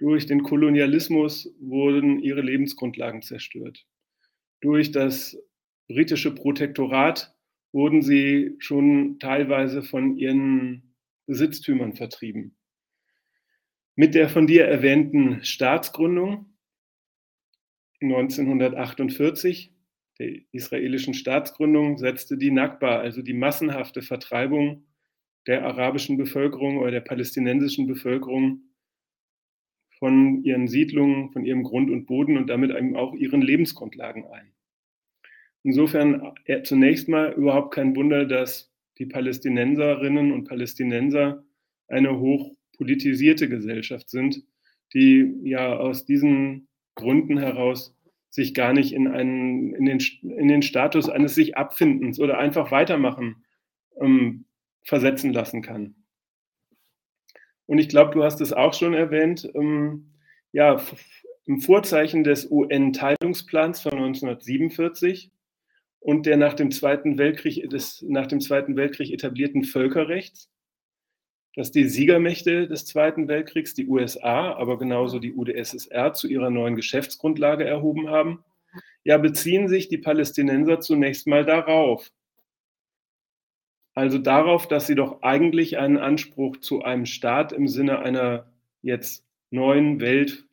Durch 0.00 0.24
den 0.24 0.42
Kolonialismus 0.42 1.54
wurden 1.60 2.20
ihre 2.20 2.40
Lebensgrundlagen 2.40 3.20
zerstört. 3.20 3.86
Durch 4.62 4.92
das 4.92 5.36
britische 5.88 6.34
Protektorat 6.34 7.36
wurden 7.70 8.00
sie 8.00 8.56
schon 8.60 9.18
teilweise 9.18 9.82
von 9.82 10.16
ihren 10.16 10.94
Besitztümern 11.26 11.92
vertrieben. 11.92 12.56
Mit 13.94 14.14
der 14.14 14.30
von 14.30 14.46
dir 14.46 14.64
erwähnten 14.64 15.44
Staatsgründung 15.44 16.46
1948, 18.00 19.74
der 20.18 20.40
israelischen 20.52 21.12
Staatsgründung, 21.12 21.98
setzte 21.98 22.38
die 22.38 22.50
Nakba, 22.50 23.00
also 23.00 23.20
die 23.20 23.34
massenhafte 23.34 24.00
Vertreibung 24.00 24.86
der 25.46 25.66
arabischen 25.66 26.16
Bevölkerung 26.16 26.78
oder 26.78 26.90
der 26.90 27.00
palästinensischen 27.02 27.86
Bevölkerung 27.86 28.69
von 30.00 30.42
ihren 30.42 30.66
Siedlungen, 30.66 31.30
von 31.30 31.44
ihrem 31.44 31.62
Grund 31.62 31.90
und 31.90 32.06
Boden 32.06 32.36
und 32.36 32.48
damit 32.48 32.72
auch 32.96 33.14
ihren 33.14 33.42
Lebensgrundlagen 33.42 34.24
ein. 34.24 34.50
Insofern 35.62 36.32
äh, 36.46 36.62
zunächst 36.62 37.08
mal 37.08 37.32
überhaupt 37.34 37.74
kein 37.74 37.94
Wunder, 37.94 38.24
dass 38.24 38.72
die 38.98 39.04
Palästinenserinnen 39.06 40.32
und 40.32 40.48
Palästinenser 40.48 41.44
eine 41.86 42.18
hoch 42.18 42.56
politisierte 42.76 43.48
Gesellschaft 43.48 44.08
sind, 44.08 44.42
die 44.94 45.34
ja 45.42 45.76
aus 45.76 46.06
diesen 46.06 46.68
Gründen 46.94 47.38
heraus 47.38 47.94
sich 48.30 48.54
gar 48.54 48.72
nicht 48.72 48.92
in, 48.92 49.06
einen, 49.06 49.74
in, 49.74 49.84
den, 49.84 49.98
in 50.22 50.48
den 50.48 50.62
Status 50.62 51.10
eines 51.10 51.34
sich 51.34 51.58
Abfindens 51.58 52.18
oder 52.18 52.38
einfach 52.38 52.70
weitermachen 52.70 53.44
ähm, 54.00 54.46
versetzen 54.82 55.32
lassen 55.32 55.60
kann. 55.60 55.99
Und 57.70 57.78
ich 57.78 57.88
glaube, 57.88 58.12
du 58.12 58.24
hast 58.24 58.40
es 58.40 58.52
auch 58.52 58.74
schon 58.74 58.94
erwähnt, 58.94 59.48
ähm, 59.54 60.10
ja, 60.50 60.82
im 61.46 61.60
Vorzeichen 61.60 62.24
des 62.24 62.50
UN-Teilungsplans 62.50 63.80
von 63.82 63.92
1947 63.92 65.30
und 66.00 66.26
der 66.26 66.36
nach 66.36 66.54
dem 66.54 66.72
Zweiten 66.72 67.16
Weltkrieg, 67.16 67.70
des 67.70 68.04
nach 68.08 68.26
dem 68.26 68.40
Zweiten 68.40 68.74
Weltkrieg 68.74 69.12
etablierten 69.12 69.62
Völkerrechts, 69.62 70.50
dass 71.54 71.70
die 71.70 71.88
Siegermächte 71.88 72.66
des 72.66 72.86
Zweiten 72.86 73.28
Weltkriegs, 73.28 73.72
die 73.72 73.86
USA, 73.86 74.52
aber 74.54 74.76
genauso 74.76 75.20
die 75.20 75.32
UdSSR, 75.32 76.12
zu 76.12 76.26
ihrer 76.26 76.50
neuen 76.50 76.74
Geschäftsgrundlage 76.74 77.64
erhoben 77.64 78.08
haben, 78.08 78.42
ja, 79.04 79.16
beziehen 79.16 79.68
sich 79.68 79.88
die 79.88 79.98
Palästinenser 79.98 80.80
zunächst 80.80 81.28
mal 81.28 81.44
darauf. 81.44 82.10
Also 83.94 84.18
darauf, 84.18 84.68
dass 84.68 84.86
sie 84.86 84.94
doch 84.94 85.22
eigentlich 85.22 85.78
einen 85.78 85.98
Anspruch 85.98 86.58
zu 86.58 86.82
einem 86.82 87.06
Staat 87.06 87.52
im 87.52 87.66
Sinne 87.66 87.98
einer 87.98 88.52
jetzt 88.82 89.26
neuen 89.50 90.00
Welt, 90.00 90.44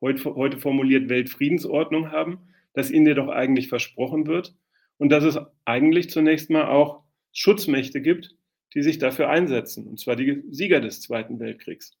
heute, 0.00 0.34
heute 0.36 0.58
formuliert 0.58 1.08
Weltfriedensordnung 1.08 2.12
haben, 2.12 2.38
dass 2.72 2.90
ihnen 2.90 3.06
jedoch 3.06 3.28
eigentlich 3.28 3.68
versprochen 3.68 4.26
wird 4.26 4.54
und 4.98 5.10
dass 5.10 5.24
es 5.24 5.38
eigentlich 5.64 6.10
zunächst 6.10 6.50
mal 6.50 6.68
auch 6.68 7.02
Schutzmächte 7.32 8.00
gibt, 8.00 8.36
die 8.74 8.82
sich 8.82 8.98
dafür 8.98 9.28
einsetzen, 9.28 9.86
und 9.86 9.98
zwar 9.98 10.16
die 10.16 10.42
Sieger 10.50 10.80
des 10.80 11.00
Zweiten 11.00 11.40
Weltkriegs. 11.40 11.98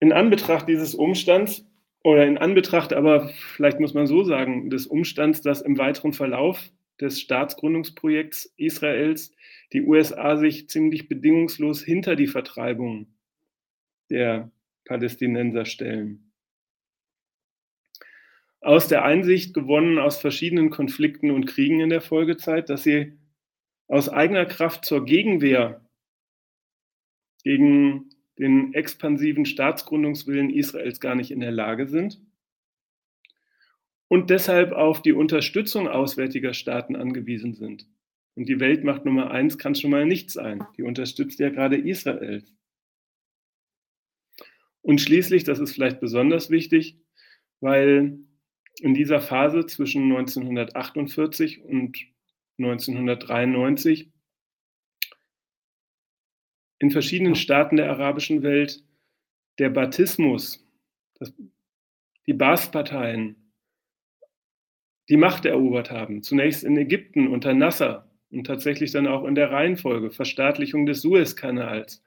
In 0.00 0.12
Anbetracht 0.12 0.68
dieses 0.68 0.94
Umstands 0.94 1.66
oder 2.02 2.26
in 2.26 2.38
Anbetracht 2.38 2.92
aber, 2.92 3.28
vielleicht 3.28 3.80
muss 3.80 3.94
man 3.94 4.06
so 4.06 4.24
sagen, 4.24 4.70
des 4.70 4.86
Umstands, 4.86 5.40
dass 5.40 5.62
im 5.62 5.78
weiteren 5.78 6.12
Verlauf 6.12 6.70
des 7.00 7.20
Staatsgründungsprojekts 7.20 8.52
Israels 8.56 9.34
die 9.72 9.82
USA 9.82 10.36
sich 10.36 10.68
ziemlich 10.68 11.08
bedingungslos 11.08 11.82
hinter 11.82 12.16
die 12.16 12.26
Vertreibung 12.26 13.14
der 14.10 14.52
Palästinenser 14.84 15.64
stellen. 15.64 16.32
Aus 18.60 18.88
der 18.88 19.04
Einsicht 19.04 19.52
gewonnen 19.52 19.98
aus 19.98 20.18
verschiedenen 20.18 20.70
Konflikten 20.70 21.30
und 21.30 21.46
Kriegen 21.46 21.80
in 21.80 21.90
der 21.90 22.00
Folgezeit, 22.00 22.70
dass 22.70 22.82
sie 22.82 23.18
aus 23.88 24.08
eigener 24.08 24.46
Kraft 24.46 24.84
zur 24.84 25.04
Gegenwehr 25.04 25.84
gegen 27.42 28.08
den 28.38 28.72
expansiven 28.72 29.44
Staatsgründungswillen 29.44 30.50
Israels 30.50 31.00
gar 31.00 31.14
nicht 31.14 31.30
in 31.30 31.40
der 31.40 31.52
Lage 31.52 31.86
sind 31.86 32.23
und 34.08 34.30
deshalb 34.30 34.72
auf 34.72 35.02
die 35.02 35.12
Unterstützung 35.12 35.88
auswärtiger 35.88 36.54
Staaten 36.54 36.96
angewiesen 36.96 37.54
sind. 37.54 37.86
Und 38.34 38.48
die 38.48 38.60
Weltmacht 38.60 39.04
Nummer 39.04 39.30
eins 39.30 39.58
kann 39.58 39.74
schon 39.74 39.90
mal 39.90 40.06
nicht 40.06 40.30
sein. 40.30 40.64
Die 40.76 40.82
unterstützt 40.82 41.38
ja 41.38 41.50
gerade 41.50 41.76
Israel. 41.76 42.44
Und 44.82 45.00
schließlich, 45.00 45.44
das 45.44 45.60
ist 45.60 45.72
vielleicht 45.72 46.00
besonders 46.00 46.50
wichtig, 46.50 46.98
weil 47.60 48.18
in 48.80 48.92
dieser 48.94 49.20
Phase 49.20 49.66
zwischen 49.66 50.02
1948 50.04 51.62
und 51.62 51.96
1993 52.58 54.12
in 56.80 56.90
verschiedenen 56.90 57.34
Staaten 57.34 57.76
der 57.76 57.90
arabischen 57.90 58.42
Welt 58.42 58.84
der 59.58 59.70
Baatismus, 59.70 60.66
das, 61.14 61.32
die 62.26 62.32
Baas-Parteien, 62.32 63.43
die 65.08 65.16
Macht 65.16 65.44
erobert 65.44 65.90
haben. 65.90 66.22
Zunächst 66.22 66.64
in 66.64 66.76
Ägypten 66.76 67.28
unter 67.28 67.54
Nasser 67.54 68.10
und 68.30 68.46
tatsächlich 68.46 68.90
dann 68.92 69.06
auch 69.06 69.24
in 69.24 69.34
der 69.34 69.50
Reihenfolge 69.50 70.10
Verstaatlichung 70.10 70.86
des 70.86 71.02
Suezkanals, 71.02 72.02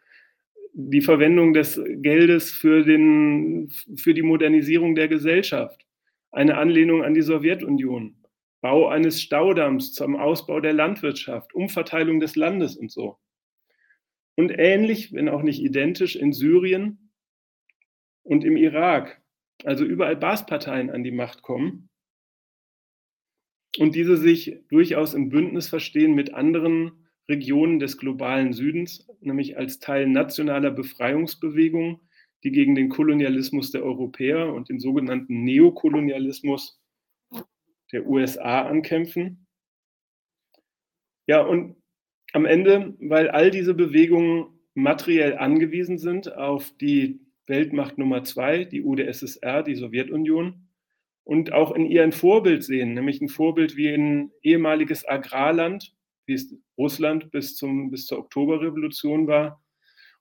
die 0.73 1.01
Verwendung 1.01 1.53
des 1.53 1.81
Geldes 1.87 2.51
für, 2.51 2.83
den, 2.83 3.69
für 3.95 4.13
die 4.13 4.21
Modernisierung 4.21 4.95
der 4.95 5.07
Gesellschaft, 5.07 5.85
eine 6.31 6.57
Anlehnung 6.57 7.03
an 7.03 7.13
die 7.13 7.21
Sowjetunion, 7.21 8.15
Bau 8.61 8.87
eines 8.87 9.21
Staudamms 9.21 9.93
zum 9.93 10.15
Ausbau 10.15 10.59
der 10.59 10.73
Landwirtschaft, 10.73 11.53
Umverteilung 11.53 12.19
des 12.19 12.35
Landes 12.35 12.75
und 12.75 12.91
so. 12.91 13.17
Und 14.35 14.51
ähnlich, 14.51 15.13
wenn 15.13 15.29
auch 15.29 15.41
nicht 15.41 15.61
identisch, 15.61 16.15
in 16.15 16.33
Syrien 16.33 17.11
und 18.23 18.43
im 18.43 18.57
Irak, 18.57 19.21
also 19.63 19.83
überall 19.83 20.15
Baas-Parteien 20.15 20.89
an 20.89 21.03
die 21.03 21.11
Macht 21.11 21.41
kommen 21.41 21.86
und 23.77 23.95
diese 23.95 24.17
sich 24.17 24.59
durchaus 24.69 25.13
im 25.13 25.29
Bündnis 25.29 25.67
verstehen 25.67 26.13
mit 26.13 26.33
anderen 26.33 26.91
Regionen 27.29 27.79
des 27.79 27.97
globalen 27.97 28.53
Südens, 28.53 29.07
nämlich 29.21 29.57
als 29.57 29.79
Teil 29.79 30.07
nationaler 30.07 30.71
Befreiungsbewegungen 30.71 31.99
die 32.43 32.51
gegen 32.51 32.75
den 32.75 32.89
Kolonialismus 32.89 33.71
der 33.71 33.83
Europäer 33.83 34.53
und 34.53 34.69
den 34.69 34.79
sogenannten 34.79 35.43
Neokolonialismus 35.43 36.79
der 37.91 38.05
USA 38.05 38.61
ankämpfen. 38.61 39.47
Ja, 41.25 41.41
und 41.41 41.75
am 42.33 42.45
Ende, 42.45 42.95
weil 42.99 43.29
all 43.29 43.51
diese 43.51 43.73
Bewegungen 43.73 44.47
materiell 44.75 45.37
angewiesen 45.37 45.97
sind 45.97 46.33
auf 46.33 46.71
die 46.77 47.19
Weltmacht 47.47 47.97
Nummer 47.97 48.23
zwei, 48.23 48.65
die 48.65 48.83
UdSSR, 48.83 49.63
die 49.63 49.75
Sowjetunion, 49.75 50.66
und 51.27 51.51
auch 51.51 51.73
in 51.73 51.85
ihr 51.85 52.03
ein 52.03 52.13
Vorbild 52.13 52.63
sehen, 52.63 52.93
nämlich 52.93 53.19
ein 53.19 53.27
Vorbild 53.27 53.75
wie 53.75 53.89
ein 53.89 54.31
ehemaliges 54.43 55.05
Agrarland, 55.05 55.93
wie 56.25 56.35
es 56.35 56.55
Russland 56.77 57.31
bis, 57.31 57.57
zum, 57.57 57.91
bis 57.91 58.05
zur 58.05 58.19
Oktoberrevolution 58.19 59.27
war, 59.27 59.61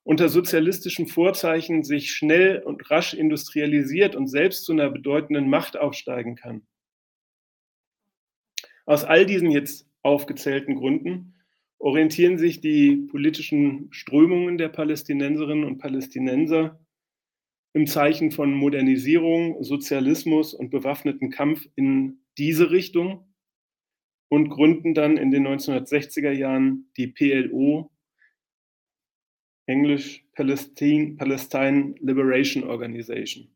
unter 0.02 0.28
sozialistischen 0.28 1.06
Vorzeichen 1.06 1.84
sich 1.84 2.10
schnell 2.10 2.60
und 2.60 2.90
rasch 2.90 3.14
industrialisiert 3.14 4.16
und 4.16 4.26
selbst 4.26 4.64
zu 4.64 4.72
einer 4.72 4.90
bedeutenden 4.90 5.48
Macht 5.48 5.76
aufsteigen 5.76 6.34
kann. 6.34 6.66
Aus 8.84 9.04
all 9.04 9.26
diesen 9.26 9.52
jetzt 9.52 9.88
aufgezählten 10.02 10.74
Gründen 10.74 11.36
orientieren 11.78 12.36
sich 12.36 12.60
die 12.60 12.96
politischen 12.96 13.92
Strömungen 13.92 14.58
der 14.58 14.70
Palästinenserinnen 14.70 15.64
und 15.64 15.78
Palästinenser 15.78 16.80
im 17.76 17.86
Zeichen 17.86 18.30
von 18.32 18.54
Modernisierung, 18.54 19.62
Sozialismus 19.62 20.54
und 20.54 20.70
bewaffneten 20.70 21.28
Kampf 21.28 21.68
in 21.74 22.22
diese 22.38 22.70
Richtung 22.70 23.30
und 24.28 24.48
gründen 24.48 24.94
dann 24.94 25.18
in 25.18 25.30
den 25.30 25.46
1960er 25.46 26.30
Jahren 26.30 26.90
die 26.96 27.08
PLO, 27.08 27.90
Englisch 29.66 30.24
Palestine, 30.32 31.16
Palestine 31.16 31.94
Liberation 32.00 32.64
Organization. 32.64 33.54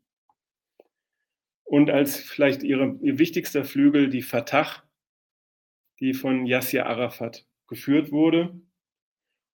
Und 1.65 1.89
als 1.89 2.17
vielleicht 2.17 2.63
ihre, 2.63 2.99
ihr 3.01 3.19
wichtigster 3.19 3.65
Flügel 3.65 4.11
die 4.11 4.21
Fatah, 4.21 4.83
die 5.99 6.13
von 6.13 6.45
Yasser 6.45 6.85
Arafat 6.85 7.47
geführt 7.69 8.13
wurde 8.13 8.61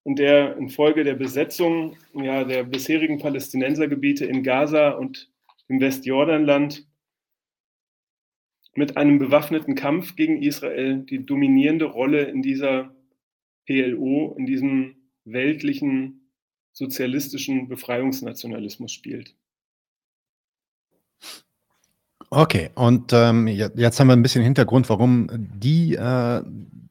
und 0.06 0.20
der 0.20 0.56
infolge 0.56 1.02
der 1.02 1.16
Besetzung 1.16 1.96
ja, 2.14 2.44
der 2.44 2.62
bisherigen 2.62 3.18
Palästinensergebiete 3.18 4.24
in 4.24 4.44
Gaza 4.44 4.90
und 4.90 5.28
im 5.66 5.80
Westjordanland 5.80 6.86
mit 8.76 8.96
einem 8.96 9.18
bewaffneten 9.18 9.74
Kampf 9.74 10.14
gegen 10.14 10.40
Israel 10.40 10.98
die 10.98 11.26
dominierende 11.26 11.86
Rolle 11.86 12.22
in 12.22 12.40
dieser 12.40 12.94
PLO, 13.66 14.36
in 14.38 14.46
diesem 14.46 14.94
weltlichen 15.24 16.30
sozialistischen 16.72 17.66
Befreiungsnationalismus 17.66 18.92
spielt. 18.92 19.34
Okay, 22.30 22.70
und 22.76 23.12
ähm, 23.12 23.48
jetzt 23.48 23.98
haben 23.98 24.06
wir 24.06 24.12
ein 24.12 24.22
bisschen 24.22 24.44
Hintergrund, 24.44 24.88
warum 24.88 25.26
die 25.32 25.94
äh, 25.94 26.42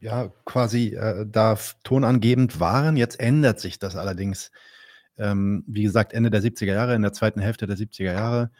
ja 0.06 0.32
quasi 0.46 0.96
äh, 0.96 1.26
da 1.28 1.58
tonangebend 1.84 2.60
waren. 2.60 2.96
Jetzt 2.96 3.20
ändert 3.20 3.60
sich 3.60 3.80
das 3.80 3.96
allerdings, 3.96 4.52
ähm, 5.18 5.64
wie 5.68 5.84
gesagt, 5.84 6.14
Ende 6.14 6.30
der 6.30 6.42
70er 6.42 6.74
Jahre, 6.74 6.96
in 6.96 7.02
der 7.02 7.12
zweiten 7.12 7.42
Hälfte 7.42 7.66
der 7.66 7.76
70er 7.76 8.14
Jahre 8.14 8.52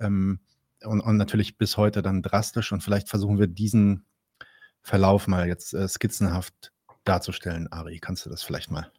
ähm, 0.00 0.38
und, 0.84 1.00
und, 1.00 1.16
natürlich 1.16 1.58
bis 1.58 1.76
heute 1.76 2.02
dann 2.02 2.22
drastisch. 2.22 2.72
Und 2.72 2.82
vielleicht 2.82 3.08
versuchen 3.08 3.38
wir 3.38 3.48
diesen 3.48 4.04
Verlauf 4.80 5.26
mal 5.26 5.48
jetzt 5.48 5.74
äh, 5.74 5.88
skizzenhaft 5.88 6.72
darzustellen. 7.04 7.70
Ari, 7.70 7.98
kannst 7.98 8.24
du 8.24 8.30
das 8.30 8.44
vielleicht 8.44 8.70
mal? 8.70 8.90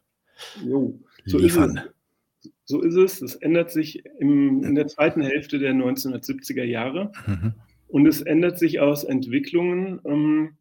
Jo, 0.62 1.00
so 1.24 1.38
liefern. 1.38 1.76
Ist 1.76 1.84
es. 1.84 2.52
So 2.66 2.82
ist 2.82 2.96
es. 2.96 3.22
Es 3.22 3.34
ändert 3.36 3.70
sich 3.70 4.04
im, 4.18 4.62
in 4.62 4.74
der 4.74 4.88
zweiten 4.88 5.22
Hälfte 5.22 5.58
der 5.58 5.72
1970er 5.72 6.64
Jahre. 6.64 7.12
Mhm. 7.26 7.54
Und 7.88 8.06
es 8.06 8.20
ändert 8.20 8.58
sich 8.58 8.80
aus 8.80 9.04
Entwicklungen, 9.04 10.00
ähm, 10.04 10.56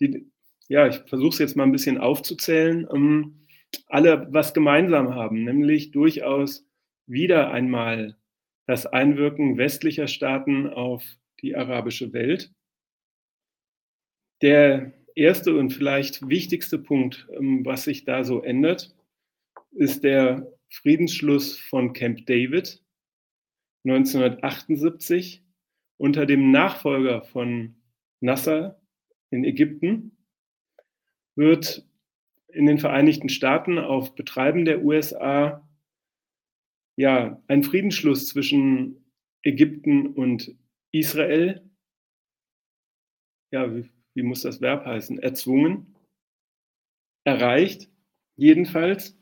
die, 0.00 0.30
ja, 0.68 0.86
ich 0.86 0.96
versuche 1.06 1.30
es 1.30 1.38
jetzt 1.38 1.56
mal 1.56 1.64
ein 1.64 1.72
bisschen 1.72 1.98
aufzuzählen. 1.98 2.86
Ähm, 2.92 3.46
alle 3.88 4.28
was 4.30 4.54
gemeinsam 4.54 5.14
haben, 5.14 5.44
nämlich 5.44 5.90
durchaus 5.90 6.66
wieder 7.06 7.50
einmal 7.50 8.16
das 8.66 8.86
Einwirken 8.86 9.58
westlicher 9.58 10.08
Staaten 10.08 10.68
auf 10.68 11.04
die 11.40 11.54
arabische 11.54 12.12
Welt. 12.12 12.52
Der 14.42 14.92
erste 15.14 15.56
und 15.56 15.70
vielleicht 15.70 16.28
wichtigste 16.28 16.78
Punkt, 16.78 17.26
ähm, 17.32 17.64
was 17.64 17.84
sich 17.84 18.04
da 18.04 18.24
so 18.24 18.42
ändert, 18.42 18.94
ist 19.72 20.04
der 20.04 20.52
Friedensschluss 20.70 21.58
von 21.58 21.92
Camp 21.92 22.26
David 22.26 22.82
1978 23.84 25.44
unter 25.96 26.26
dem 26.26 26.50
Nachfolger 26.50 27.22
von 27.22 27.76
Nasser 28.20 28.80
in 29.30 29.44
Ägypten 29.44 30.16
wird 31.34 31.86
in 32.48 32.66
den 32.66 32.78
Vereinigten 32.78 33.28
Staaten 33.28 33.78
auf 33.78 34.14
Betreiben 34.14 34.64
der 34.64 34.82
USA 34.82 35.68
ja 36.96 37.42
ein 37.48 37.62
Friedensschluss 37.62 38.28
zwischen 38.28 39.04
Ägypten 39.42 40.08
und 40.08 40.56
Israel, 40.92 41.62
ja, 43.52 43.74
wie, 43.74 43.90
wie 44.14 44.22
muss 44.22 44.42
das 44.42 44.60
Verb 44.60 44.86
heißen, 44.86 45.18
erzwungen, 45.18 45.94
erreicht, 47.24 47.90
jedenfalls. 48.36 49.18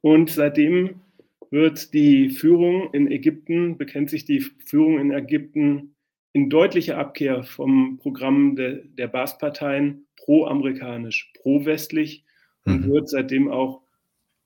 Und 0.00 0.30
seitdem 0.30 1.02
wird 1.50 1.92
die 1.92 2.30
Führung 2.30 2.92
in 2.94 3.10
Ägypten, 3.10 3.76
bekennt 3.76 4.10
sich 4.10 4.24
die 4.24 4.40
Führung 4.40 4.98
in 4.98 5.12
Ägypten 5.12 5.93
in 6.34 6.50
deutlicher 6.50 6.98
Abkehr 6.98 7.44
vom 7.44 7.96
Programm 7.98 8.56
de, 8.56 8.86
der 8.88 9.06
Baas-Parteien 9.06 10.04
pro-amerikanisch, 10.16 11.32
pro-westlich 11.40 12.24
und 12.64 12.86
mhm. 12.86 12.92
wird 12.92 13.08
seitdem 13.08 13.48
auch 13.50 13.82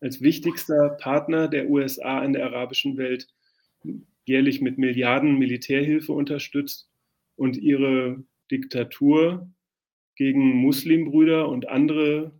als 0.01 0.21
wichtigster 0.21 0.91
Partner 1.01 1.49
der 1.49 1.69
USA 1.69 2.23
in 2.23 2.35
der 2.35 2.45
arabischen 2.45 2.99
Welt 2.99 3.27
jährlich 4.27 4.61
mit 4.61 4.77
Milliarden 4.77 5.39
Militärhilfe 5.39 6.13
unterstützt 6.13 6.91
und 7.37 7.57
ihre 7.57 8.23
Diktatur 8.51 9.49
gegen 10.15 10.57
Muslimbrüder 10.57 11.49
und 11.49 11.69
andere 11.69 12.33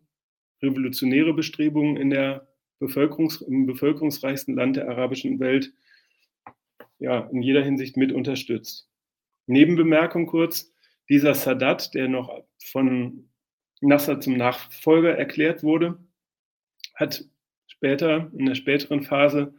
revolutionäre 0.63 1.33
Bestrebungen 1.33 1.97
in 1.97 2.11
der 2.11 2.49
Bevölkerungs 2.81 3.41
im 3.41 3.67
bevölkerungsreichsten 3.67 4.55
Land 4.55 4.77
der 4.77 4.89
arabischen 4.89 5.41
Welt 5.41 5.73
ja, 6.99 7.21
in 7.33 7.43
jeder 7.43 7.65
Hinsicht 7.65 7.97
mit 7.97 8.13
unterstützt. 8.13 8.88
Nebenbemerkung 9.49 10.27
kurz, 10.27 10.73
dieser 11.09 11.35
Sadat, 11.35 11.95
der 11.95 12.09
noch 12.09 12.45
von 12.63 13.31
Nasser 13.81 14.21
zum 14.21 14.37
Nachfolger 14.37 15.17
erklärt 15.17 15.63
wurde, 15.63 15.99
hat 16.95 17.25
später, 17.67 18.31
in 18.37 18.47
der 18.47 18.55
späteren 18.55 19.03
Phase, 19.03 19.55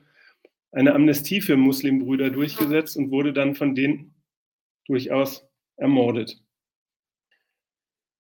eine 0.72 0.94
Amnestie 0.94 1.42
für 1.42 1.58
Muslimbrüder 1.58 2.30
durchgesetzt 2.30 2.98
und 2.98 3.12
wurde 3.12 3.34
dann 3.34 3.56
von 3.56 3.74
denen 3.74 4.14
durchaus 4.86 5.48
ermordet. 5.78 6.40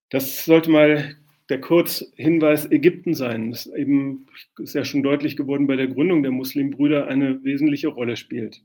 Das 0.09 0.45
sollte 0.45 0.71
mal 0.71 1.15
der 1.49 1.61
Kurzhinweis 1.61 2.71
Ägypten 2.71 3.13
sein, 3.13 3.51
das 3.51 3.67
eben 3.67 4.27
ist 4.57 4.73
ja 4.75 4.85
schon 4.85 5.03
deutlich 5.03 5.35
geworden 5.35 5.67
bei 5.67 5.75
der 5.75 5.87
Gründung 5.87 6.23
der 6.23 6.31
Muslimbrüder 6.31 7.07
eine 7.07 7.43
wesentliche 7.43 7.89
Rolle 7.89 8.15
spielt. 8.17 8.63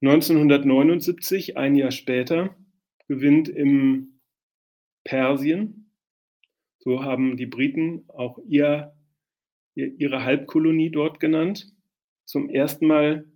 1979, 0.00 1.56
ein 1.56 1.74
Jahr 1.74 1.90
später, 1.90 2.56
gewinnt 3.08 3.48
im 3.48 4.20
Persien, 5.04 5.90
so 6.78 7.02
haben 7.02 7.36
die 7.36 7.46
Briten 7.46 8.04
auch 8.08 8.38
ihr, 8.46 8.94
ihre 9.74 10.24
Halbkolonie 10.24 10.90
dort 10.90 11.18
genannt, 11.18 11.72
zum 12.24 12.48
ersten 12.48 12.86
Mal 12.86 13.26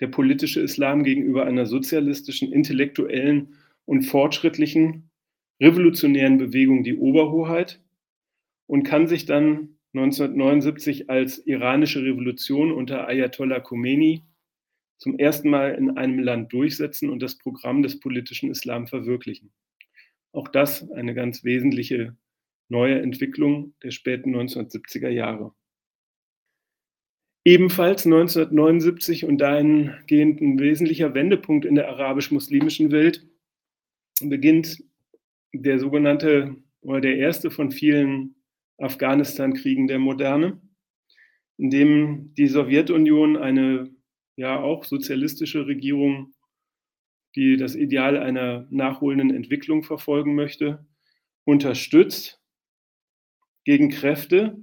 der 0.00 0.08
politische 0.08 0.60
Islam 0.60 1.02
gegenüber 1.02 1.46
einer 1.46 1.66
sozialistischen, 1.66 2.52
intellektuellen 2.52 3.56
und 3.84 4.02
fortschrittlichen 4.02 5.10
revolutionären 5.60 6.38
Bewegung 6.38 6.84
die 6.84 6.96
Oberhoheit 6.96 7.80
und 8.66 8.82
kann 8.82 9.06
sich 9.06 9.24
dann 9.24 9.76
1979 9.94 11.10
als 11.10 11.38
iranische 11.38 12.02
Revolution 12.02 12.72
unter 12.72 13.06
Ayatollah 13.06 13.60
Khomeini 13.60 14.24
zum 15.04 15.18
ersten 15.18 15.50
Mal 15.50 15.74
in 15.74 15.98
einem 15.98 16.18
Land 16.18 16.50
durchsetzen 16.54 17.10
und 17.10 17.20
das 17.20 17.36
Programm 17.36 17.82
des 17.82 18.00
politischen 18.00 18.50
Islam 18.50 18.86
verwirklichen. 18.86 19.52
Auch 20.32 20.48
das 20.48 20.90
eine 20.92 21.12
ganz 21.12 21.44
wesentliche 21.44 22.16
neue 22.70 23.02
Entwicklung 23.02 23.74
der 23.82 23.90
späten 23.90 24.34
1970er 24.34 25.10
Jahre. 25.10 25.52
Ebenfalls 27.44 28.06
1979 28.06 29.26
und 29.26 29.36
dahingehend 29.36 30.40
ein 30.40 30.58
wesentlicher 30.58 31.12
Wendepunkt 31.12 31.66
in 31.66 31.74
der 31.74 31.90
arabisch-muslimischen 31.90 32.90
Welt 32.90 33.26
beginnt 34.22 34.82
der 35.52 35.78
sogenannte 35.80 36.56
oder 36.80 37.02
der 37.02 37.18
erste 37.18 37.50
von 37.50 37.70
vielen 37.70 38.36
Afghanistan-Kriegen 38.78 39.86
der 39.86 39.98
Moderne, 39.98 40.62
in 41.58 41.68
dem 41.68 42.32
die 42.38 42.46
Sowjetunion 42.46 43.36
eine 43.36 43.93
ja 44.36 44.60
auch 44.60 44.84
sozialistische 44.84 45.66
Regierung, 45.66 46.34
die 47.36 47.56
das 47.56 47.74
Ideal 47.74 48.16
einer 48.16 48.66
nachholenden 48.70 49.34
Entwicklung 49.34 49.82
verfolgen 49.82 50.34
möchte, 50.34 50.86
unterstützt 51.44 52.40
gegen 53.64 53.90
Kräfte, 53.90 54.62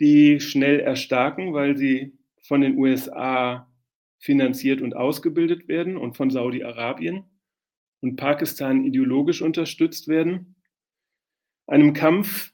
die 0.00 0.40
schnell 0.40 0.80
erstarken, 0.80 1.52
weil 1.52 1.76
sie 1.76 2.18
von 2.42 2.60
den 2.60 2.76
USA 2.76 3.70
finanziert 4.18 4.80
und 4.80 4.96
ausgebildet 4.96 5.68
werden 5.68 5.96
und 5.96 6.16
von 6.16 6.30
Saudi-Arabien 6.30 7.24
und 8.00 8.16
Pakistan 8.16 8.84
ideologisch 8.84 9.42
unterstützt 9.42 10.08
werden. 10.08 10.56
Einem 11.66 11.92
Kampf, 11.92 12.52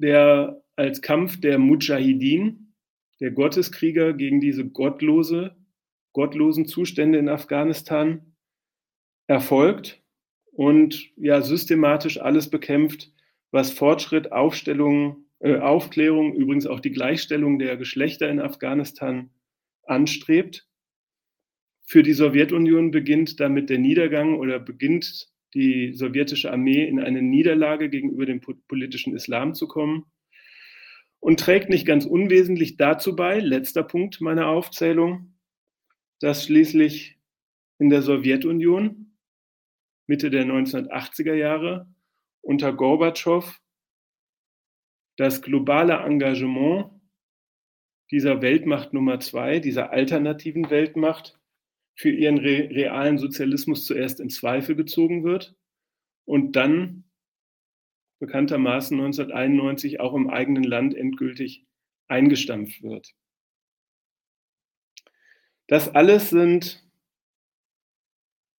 der 0.00 0.62
als 0.76 1.02
Kampf 1.02 1.40
der 1.40 1.58
Mujahideen, 1.58 2.65
der 3.20 3.30
Gotteskrieger 3.30 4.12
gegen 4.12 4.40
diese 4.40 4.66
gottlose, 4.68 5.56
gottlosen 6.12 6.66
Zustände 6.66 7.18
in 7.18 7.28
Afghanistan 7.28 8.36
erfolgt 9.26 10.02
und 10.52 11.10
ja 11.16 11.42
systematisch 11.42 12.20
alles 12.20 12.50
bekämpft, 12.50 13.12
was 13.50 13.70
Fortschritt, 13.70 14.32
Aufstellung, 14.32 15.26
äh, 15.40 15.58
Aufklärung, 15.58 16.34
übrigens 16.34 16.66
auch 16.66 16.80
die 16.80 16.92
Gleichstellung 16.92 17.58
der 17.58 17.76
Geschlechter 17.76 18.30
in 18.30 18.40
Afghanistan 18.40 19.30
anstrebt. 19.82 20.66
Für 21.84 22.02
die 22.02 22.14
Sowjetunion 22.14 22.90
beginnt 22.90 23.38
damit 23.38 23.70
der 23.70 23.78
Niedergang 23.78 24.38
oder 24.38 24.58
beginnt 24.58 25.28
die 25.54 25.92
sowjetische 25.94 26.50
Armee 26.50 26.84
in 26.84 26.98
eine 27.00 27.22
Niederlage 27.22 27.88
gegenüber 27.88 28.26
dem 28.26 28.40
politischen 28.40 29.14
Islam 29.14 29.54
zu 29.54 29.68
kommen 29.68 30.06
und 31.26 31.40
trägt 31.40 31.70
nicht 31.70 31.84
ganz 31.84 32.06
unwesentlich 32.06 32.76
dazu 32.76 33.16
bei, 33.16 33.40
letzter 33.40 33.82
Punkt 33.82 34.20
meiner 34.20 34.46
Aufzählung, 34.46 35.34
dass 36.20 36.44
schließlich 36.44 37.18
in 37.80 37.90
der 37.90 38.02
Sowjetunion 38.02 39.18
Mitte 40.06 40.30
der 40.30 40.44
1980er 40.44 41.34
Jahre 41.34 41.92
unter 42.42 42.72
Gorbatschow 42.72 43.60
das 45.16 45.42
globale 45.42 45.94
Engagement 45.94 46.92
dieser 48.12 48.40
Weltmacht 48.40 48.92
Nummer 48.92 49.18
zwei, 49.18 49.58
dieser 49.58 49.90
alternativen 49.90 50.70
Weltmacht, 50.70 51.40
für 51.96 52.10
ihren 52.10 52.38
re 52.38 52.70
realen 52.70 53.18
Sozialismus 53.18 53.84
zuerst 53.84 54.20
in 54.20 54.30
Zweifel 54.30 54.76
gezogen 54.76 55.24
wird 55.24 55.56
und 56.24 56.54
dann 56.54 57.05
bekanntermaßen 58.18 58.98
1991 58.98 60.00
auch 60.00 60.14
im 60.14 60.30
eigenen 60.30 60.64
Land 60.64 60.94
endgültig 60.94 61.64
eingestampft 62.08 62.82
wird. 62.82 63.14
Das 65.66 65.94
alles 65.94 66.30
sind 66.30 66.84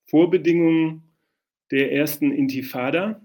Vorbedingungen 0.09 1.03
der 1.71 1.91
ersten 1.91 2.31
Intifada, 2.31 3.21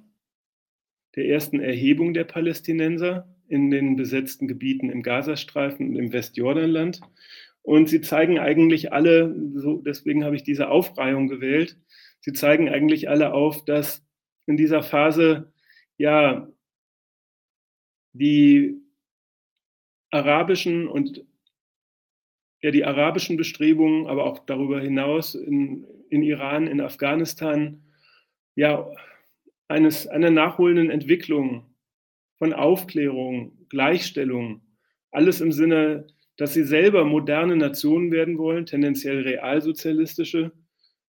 der 1.16 1.26
ersten 1.26 1.61
Erhebung 1.61 2.14
der 2.14 2.24
Palästinenser 2.24 3.28
in 3.49 3.70
den 3.70 3.97
besetzten 3.97 4.49
Gebieten 4.49 4.89
im 4.89 5.03
Gazastreifen 5.03 5.91
und 5.91 5.97
im 5.97 6.12
Westjordanland 6.12 7.01
und 7.62 7.89
sie 7.89 8.01
zeigen 8.01 8.39
eigentlich 8.39 8.93
alle, 8.93 9.35
so, 9.55 9.78
deswegen 9.78 10.24
habe 10.24 10.37
ich 10.37 10.43
diese 10.43 10.68
Aufreihung 10.68 11.28
gewählt, 11.28 11.78
sie 12.20 12.33
zeigen 12.33 12.68
eigentlich 12.68 13.09
alle 13.09 13.33
auf, 13.33 13.64
dass 13.64 14.05
in 14.47 14.57
dieser 14.57 14.83
Phase 14.83 15.52
ja 16.03 16.49
die 18.13 18.77
arabischen 20.11 20.89
und 20.89 21.25
ja, 22.61 22.71
die 22.73 22.85
arabischen 22.85 23.37
Bestrebungen, 23.37 24.07
aber 24.07 24.25
auch 24.25 24.41
darüber 24.41 24.81
hinaus 24.81 25.35
in, 25.35 25.87
in 26.11 26.23
Iran, 26.23 26.67
in 26.67 26.81
Afghanistan, 26.81 27.83
ja, 28.57 28.89
eines, 29.69 30.07
einer 30.09 30.31
nachholenden 30.31 30.91
Entwicklung 30.91 31.75
von 32.39 32.53
Aufklärung, 32.53 33.67
Gleichstellung, 33.69 34.63
alles 35.13 35.41
im 35.41 35.53
Sinne, 35.53 36.09
dass 36.37 36.53
sie 36.53 36.65
selber 36.65 37.05
moderne 37.05 37.57
Nationen 37.57 38.11
werden 38.11 38.39
wollen, 38.39 38.67
tendenziell 38.67 39.23
realsozialistische, 39.23 40.53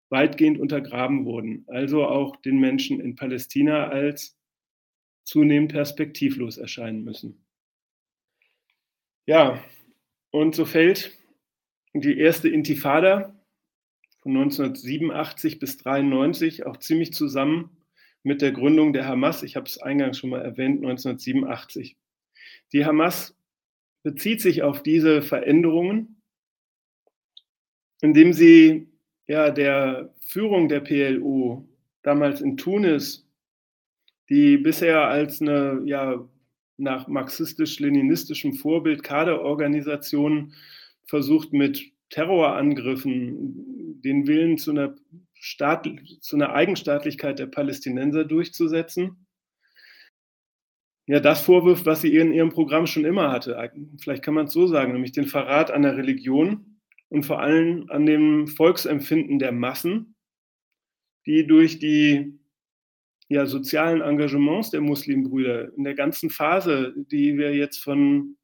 weitgehend 0.10 0.60
untergraben 0.60 1.26
wurden. 1.26 1.66
Also 1.68 2.06
auch 2.06 2.36
den 2.38 2.60
Menschen 2.60 3.00
in 3.00 3.16
Palästina 3.16 3.88
als 3.88 4.38
zunehmend 5.24 5.72
perspektivlos 5.72 6.58
erscheinen 6.58 7.04
müssen. 7.04 7.46
Ja, 9.26 9.64
und 10.32 10.56
so 10.56 10.66
fällt 10.66 11.18
die 11.94 12.18
erste 12.18 12.50
Intifada 12.50 13.34
von 14.22 14.36
1987 14.36 15.60
bis 15.60 15.78
1993 15.86 16.66
auch 16.66 16.78
ziemlich 16.78 17.14
zusammen 17.14 17.70
mit 18.24 18.42
der 18.42 18.52
Gründung 18.52 18.94
der 18.94 19.06
Hamas. 19.08 19.44
Ich 19.44 19.56
habe 19.56 19.68
es 19.68 19.78
eingangs 19.78 20.18
schon 20.18 20.30
mal 20.32 20.42
erwähnt, 20.42 20.78
1987. 20.78 21.98
Die 22.72 22.86
Hamas 22.86 23.38
bezieht 24.02 24.42
sich 24.42 24.64
auf 24.64 24.82
diese 24.82 25.22
Veränderungen, 25.22 26.22
indem 28.02 28.34
sie 28.34 28.88
ja 29.28 29.52
der 29.52 30.14
Führung 30.20 30.68
der 30.68 30.82
PLO 30.82 31.68
damals 32.02 32.42
in 32.42 32.58
Tunis, 32.58 33.26
die 34.34 34.58
bisher 34.58 35.08
als 35.08 35.42
eine 35.42 35.84
ja 35.86 36.28
nach 36.78 37.08
marxistisch-leninistischem 37.08 38.56
Vorbild 38.56 39.04
Kaderorganisation 39.04 40.56
versucht 41.06 41.54
mit 41.54 41.92
Terrorangriffen 42.10 44.02
den 44.02 44.26
Willen 44.26 44.58
zu 44.58 44.72
einer, 44.72 44.96
Staat, 45.36 45.88
zu 46.20 46.36
einer 46.36 46.52
Eigenstaatlichkeit 46.52 47.38
der 47.38 47.46
Palästinenser 47.46 48.26
durchzusetzen. 48.26 49.28
Ja, 51.06 51.20
das 51.20 51.42
vorwirft, 51.42 51.86
was 51.86 52.02
sie 52.02 52.16
in 52.16 52.34
ihrem 52.34 52.50
Programm 52.50 52.88
schon 52.88 53.06
immer 53.06 53.32
hatte. 53.32 53.72
Vielleicht 54.00 54.24
kann 54.24 54.34
man 54.34 54.46
es 54.46 54.54
so 54.54 54.66
sagen, 54.66 54.94
nämlich 54.94 55.12
den 55.12 55.28
Verrat 55.28 55.70
an 55.70 55.84
der 55.84 55.96
Religion 55.96 56.80
und 57.10 57.24
vor 57.24 57.40
allem 57.40 57.86
an 57.90 58.08
dem 58.08 58.48
Volksempfinden 58.48 59.38
der 59.38 59.52
Massen, 59.52 60.16
die 61.28 61.46
durch 61.46 61.78
die 61.78 62.40
ja, 63.30 63.46
sozialen 63.46 64.02
Engagements 64.02 64.72
der 64.72 64.82
Muslimbrüder 64.82 65.74
in 65.76 65.84
der 65.84 65.96
ganzen 65.96 66.30
Phase, 66.30 66.94
die 66.96 67.38
wir 67.38 67.56
jetzt 67.56 67.78
von 67.78 68.38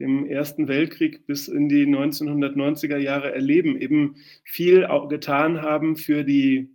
dem 0.00 0.26
Ersten 0.26 0.68
Weltkrieg 0.68 1.26
bis 1.26 1.48
in 1.48 1.68
die 1.68 1.86
1990er 1.86 2.98
Jahre 2.98 3.32
erleben, 3.34 3.80
eben 3.80 4.16
viel 4.44 4.86
getan 5.08 5.62
haben 5.62 5.96
für 5.96 6.24
die 6.24 6.70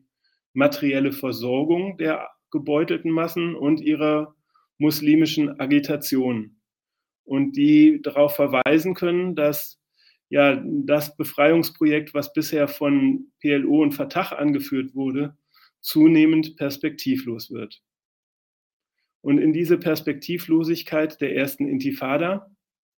materielle 0.54 1.12
Versorgung 1.12 1.98
der 1.98 2.30
gebeutelten 2.52 3.12
Massen 3.12 3.56
und 3.56 3.82
ihrer 3.82 4.36
muslimischen 4.78 5.60
Agitation. 5.60 6.58
Und 7.24 7.56
die 7.56 8.02
darauf 8.02 8.36
verweisen 8.36 8.94
können, 8.94 9.36
dass 9.36 9.80
ja 10.30 10.62
das 10.66 11.16
Befreiungsprojekt, 11.16 12.14
was 12.14 12.34
bisher 12.34 12.68
von 12.68 13.32
PLO 13.40 13.82
und 13.82 13.94
Fatah 13.94 14.36
angeführt 14.36 14.94
wurde, 14.94 15.38
zunehmend 15.84 16.56
perspektivlos 16.56 17.52
wird. 17.52 17.84
Und 19.22 19.38
in 19.38 19.54
diese 19.54 19.78
Perspektivlosigkeit 19.78 21.22
der 21.22 21.36
ersten 21.36 21.68
Intifada, 21.68 22.52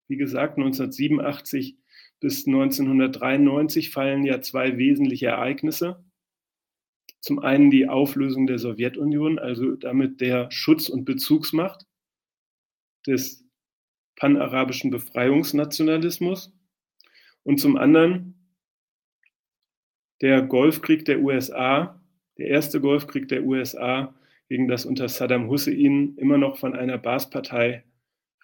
wie 0.08 0.16
gesagt, 0.16 0.56
1987 0.56 1.76
bis 2.20 2.46
1993 2.46 3.90
fallen 3.90 4.24
ja 4.24 4.40
zwei 4.40 4.78
wesentliche 4.78 5.26
Ereignisse. 5.26 6.04
Zum 7.20 7.40
einen 7.40 7.70
die 7.70 7.88
Auflösung 7.88 8.46
der 8.46 8.58
Sowjetunion, 8.58 9.38
also 9.38 9.76
damit 9.76 10.20
der 10.20 10.50
Schutz- 10.50 10.88
und 10.88 11.04
Bezugsmacht 11.04 11.86
des 13.06 13.44
panarabischen 14.16 14.90
Befreiungsnationalismus. 14.90 16.52
Und 17.42 17.60
zum 17.60 17.76
anderen 17.76 18.48
der 20.20 20.42
Golfkrieg 20.42 21.04
der 21.04 21.20
USA, 21.20 22.00
der 22.38 22.48
erste 22.48 22.80
Golfkrieg 22.80 23.28
der 23.28 23.44
USA 23.44 24.14
gegen 24.48 24.68
das 24.68 24.84
unter 24.84 25.08
Saddam 25.08 25.48
Hussein 25.48 26.14
immer 26.16 26.38
noch 26.38 26.58
von 26.58 26.74
einer 26.74 26.98
Baas-Partei 26.98 27.84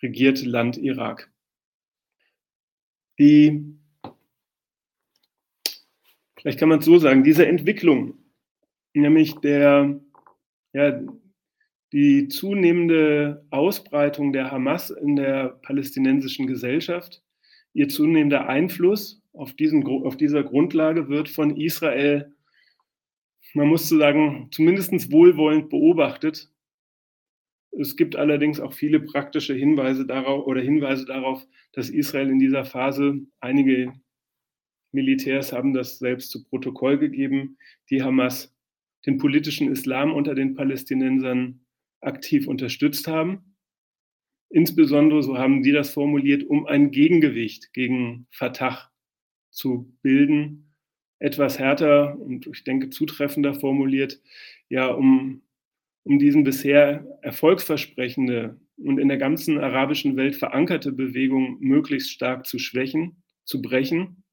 regierte 0.02 0.46
Land 0.46 0.76
Irak. 0.78 1.30
Die, 3.18 3.78
vielleicht 6.36 6.58
kann 6.58 6.68
man 6.68 6.80
es 6.80 6.84
so 6.84 6.98
sagen, 6.98 7.22
diese 7.22 7.46
Entwicklung, 7.46 8.14
nämlich 8.94 9.34
der, 9.36 10.00
ja, 10.72 11.00
die 11.92 12.28
zunehmende 12.28 13.44
Ausbreitung 13.50 14.32
der 14.32 14.50
Hamas 14.50 14.90
in 14.90 15.14
der 15.14 15.50
palästinensischen 15.62 16.46
Gesellschaft, 16.46 17.22
ihr 17.74 17.88
zunehmender 17.88 18.48
Einfluss 18.48 19.22
auf, 19.34 19.52
diesen, 19.52 19.86
auf 19.86 20.16
dieser 20.16 20.42
Grundlage 20.42 21.08
wird 21.08 21.28
von 21.28 21.56
Israel 21.56 22.34
man 23.54 23.68
muss 23.68 23.88
so 23.88 23.98
sagen, 23.98 24.48
zumindest 24.50 25.12
wohlwollend 25.12 25.68
beobachtet. 25.68 26.50
Es 27.72 27.96
gibt 27.96 28.16
allerdings 28.16 28.60
auch 28.60 28.72
viele 28.72 29.00
praktische 29.00 29.54
Hinweise 29.54 30.06
darauf 30.06 30.46
oder 30.46 30.60
Hinweise 30.60 31.06
darauf, 31.06 31.46
dass 31.72 31.88
Israel 31.88 32.30
in 32.30 32.38
dieser 32.38 32.64
Phase 32.64 33.20
einige 33.40 33.92
Militärs 34.92 35.52
haben 35.52 35.72
das 35.72 35.98
selbst 35.98 36.30
zu 36.30 36.44
Protokoll 36.44 36.98
gegeben, 36.98 37.56
die 37.88 38.02
Hamas 38.02 38.54
den 39.06 39.18
politischen 39.18 39.70
Islam 39.70 40.12
unter 40.12 40.34
den 40.34 40.54
Palästinensern 40.54 41.60
aktiv 42.00 42.46
unterstützt 42.46 43.08
haben. 43.08 43.56
Insbesondere, 44.50 45.22
so 45.22 45.38
haben 45.38 45.62
die 45.62 45.72
das 45.72 45.90
formuliert, 45.90 46.44
um 46.44 46.66
ein 46.66 46.90
Gegengewicht 46.90 47.72
gegen 47.72 48.26
Fatah 48.30 48.90
zu 49.50 49.96
bilden, 50.02 50.61
etwas 51.22 51.58
härter 51.58 52.18
und 52.18 52.48
ich 52.48 52.64
denke 52.64 52.90
zutreffender 52.90 53.54
formuliert, 53.54 54.20
ja, 54.68 54.88
um, 54.88 55.42
um 56.02 56.18
diesen 56.18 56.42
bisher 56.42 57.06
erfolgsversprechende 57.22 58.60
und 58.76 58.98
in 58.98 59.06
der 59.06 59.18
ganzen 59.18 59.58
arabischen 59.58 60.16
Welt 60.16 60.34
verankerte 60.34 60.90
Bewegung 60.90 61.58
möglichst 61.60 62.10
stark 62.10 62.44
zu 62.46 62.58
schwächen, 62.58 63.22
zu 63.44 63.62
brechen 63.62 64.24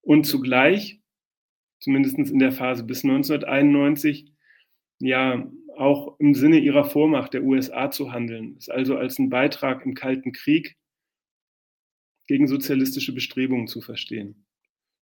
und 0.00 0.24
zugleich, 0.24 1.00
zumindest 1.78 2.18
in 2.18 2.40
der 2.40 2.52
Phase 2.52 2.82
bis 2.82 3.04
1991, 3.04 4.32
ja, 4.98 5.48
auch 5.76 6.18
im 6.18 6.34
Sinne 6.34 6.58
ihrer 6.58 6.84
Vormacht 6.84 7.34
der 7.34 7.44
USA 7.44 7.92
zu 7.92 8.10
handeln, 8.10 8.56
ist 8.56 8.72
also 8.72 8.96
als 8.96 9.20
ein 9.20 9.30
Beitrag 9.30 9.86
im 9.86 9.94
Kalten 9.94 10.32
Krieg 10.32 10.76
gegen 12.26 12.48
sozialistische 12.48 13.14
Bestrebungen 13.14 13.68
zu 13.68 13.80
verstehen. 13.80 14.47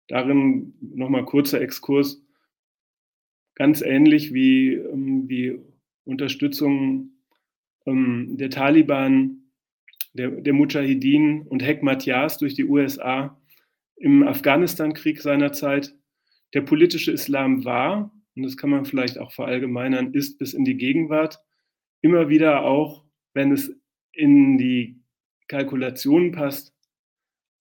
Darin 0.09 0.75
nochmal 0.81 1.25
kurzer 1.25 1.61
Exkurs, 1.61 2.23
ganz 3.55 3.83
ähnlich 3.83 4.33
wie 4.33 4.75
ähm, 4.75 5.27
die 5.29 5.59
Unterstützung 6.05 7.11
ähm, 7.87 8.37
der 8.37 8.51
Taliban, 8.51 9.51
der, 10.13 10.31
der 10.31 10.53
Mujahideen 10.53 11.43
und 11.43 11.65
Hekmat 11.65 12.07
Yas 12.07 12.39
durch 12.39 12.55
die 12.55 12.65
USA 12.65 13.41
im 13.97 14.27
Afghanistan-Krieg 14.27 15.21
seinerzeit. 15.21 15.95
Der 16.55 16.61
politische 16.61 17.13
Islam 17.13 17.65
war, 17.65 18.13
und 18.37 18.43
das 18.43 18.57
kann 18.57 18.71
man 18.71 18.85
vielleicht 18.85 19.19
auch 19.19 19.33
verallgemeinern, 19.33 20.15
ist 20.15 20.39
bis 20.39 20.55
in 20.55 20.65
die 20.65 20.77
Gegenwart 20.77 21.41
immer 22.03 22.29
wieder 22.29 22.63
auch, 22.65 23.05
wenn 23.35 23.53
es 23.53 23.75
in 24.13 24.59
die 24.59 25.01
Kalkulationen 25.49 26.33
passt, 26.33 26.76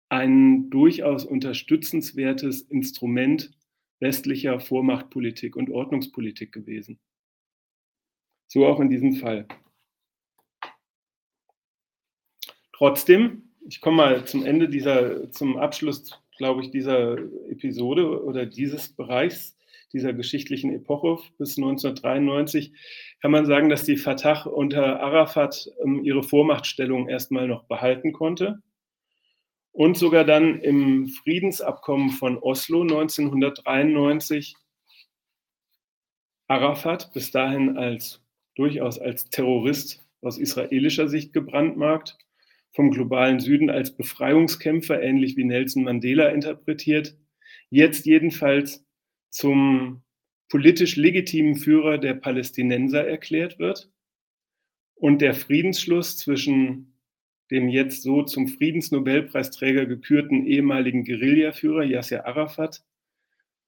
ein 0.10 0.70
durchaus 0.70 1.26
unterstützenswertes 1.26 2.62
Instrument 2.62 3.52
westlicher 4.00 4.60
Vormachtpolitik 4.60 5.56
und 5.56 5.70
Ordnungspolitik 5.70 6.52
gewesen. 6.52 7.00
So 8.48 8.66
auch 8.66 8.80
in 8.80 8.90
diesem 8.90 9.16
Fall. 9.16 9.48
Trotzdem, 12.74 13.50
ich 13.68 13.82
komme 13.82 13.98
mal 13.98 14.26
zum 14.26 14.46
Ende 14.46 14.70
dieser, 14.70 15.32
zum 15.32 15.58
Abschluss, 15.58 16.22
glaube 16.38 16.62
ich, 16.62 16.72
dieser 16.72 17.18
Episode 17.50 18.24
oder 18.24 18.46
dieses 18.46 18.90
Bereichs, 18.90 19.58
dieser 19.94 20.14
geschichtlichen 20.14 20.74
Epoche 20.74 21.24
bis 21.38 21.58
1993, 21.58 22.74
kann 23.22 23.32
man 23.32 23.46
sagen, 23.46 23.70
dass 23.70 23.86
die 23.86 23.96
Fatah 23.96 24.44
unter 24.44 25.00
Arafat 25.00 25.70
ähm, 25.82 26.04
ihre 26.04 26.22
Vormachtstellung 26.22 27.08
erstmal 27.08 27.48
noch 27.48 27.64
behalten 27.64 28.12
konnte 28.12 28.62
und 29.76 29.98
sogar 29.98 30.24
dann 30.24 30.62
im 30.62 31.10
Friedensabkommen 31.10 32.12
von 32.12 32.38
Oslo 32.38 32.84
1993 32.84 34.56
Arafat 36.48 37.12
bis 37.14 37.32
dahin 37.32 37.78
als 37.78 38.22
durchaus 38.56 38.98
als 39.00 39.30
Terrorist 39.30 40.02
aus 40.22 40.38
israelischer 40.38 41.10
Sicht 41.10 41.34
gebrandmarkt, 41.34 42.18
vom 42.72 42.90
globalen 42.90 43.42
Süden 43.42 43.70
als 43.70 43.98
Befreiungskämpfer, 43.98 45.02
ähnlich 45.02 45.36
wie 45.36 45.44
Nelson 45.44 45.84
Mandela 45.84 46.30
interpretiert, 46.30 47.18
jetzt 47.70 48.06
jedenfalls 48.06 48.86
zum 49.30 50.04
politisch 50.48 50.96
legitimen 50.96 51.58
Führer 51.58 51.98
der 51.98 52.14
Palästinenser 52.14 53.06
erklärt 53.06 53.60
wird. 53.60 53.92
Und 54.94 55.22
der 55.22 55.34
Friedensschluss 55.34 56.18
zwischen 56.18 56.95
dem 57.52 57.70
jetzt 57.70 58.02
so 58.02 58.24
zum 58.24 58.48
Friedensnobelpreisträger 58.48 59.86
gekürten 59.86 60.46
ehemaligen 60.46 61.04
Guerillaführer 61.04 61.84
Yasser 61.84 62.26
Arafat 62.26 62.84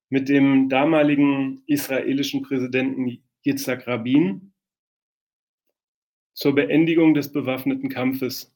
mit 0.09 0.29
dem 0.29 0.69
damaligen 0.69 1.63
israelischen 1.67 2.41
Präsidenten 2.41 3.23
Yitzhak 3.43 3.87
Rabin 3.87 4.53
zur 6.33 6.55
Beendigung 6.55 7.13
des 7.13 7.31
bewaffneten 7.31 7.89
Kampfes 7.89 8.53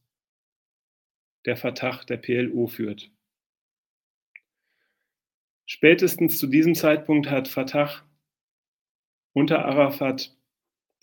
der 1.46 1.58
Fatah 1.58 2.04
der 2.06 2.18
PLO 2.18 2.68
führt. 2.68 3.12
Spätestens 5.66 6.38
zu 6.38 6.48
diesem 6.48 6.76
Zeitpunkt 6.76 7.30
hat 7.30 7.48
Fatah 7.48 8.08
unter 9.34 9.66
Arafat 9.66 10.36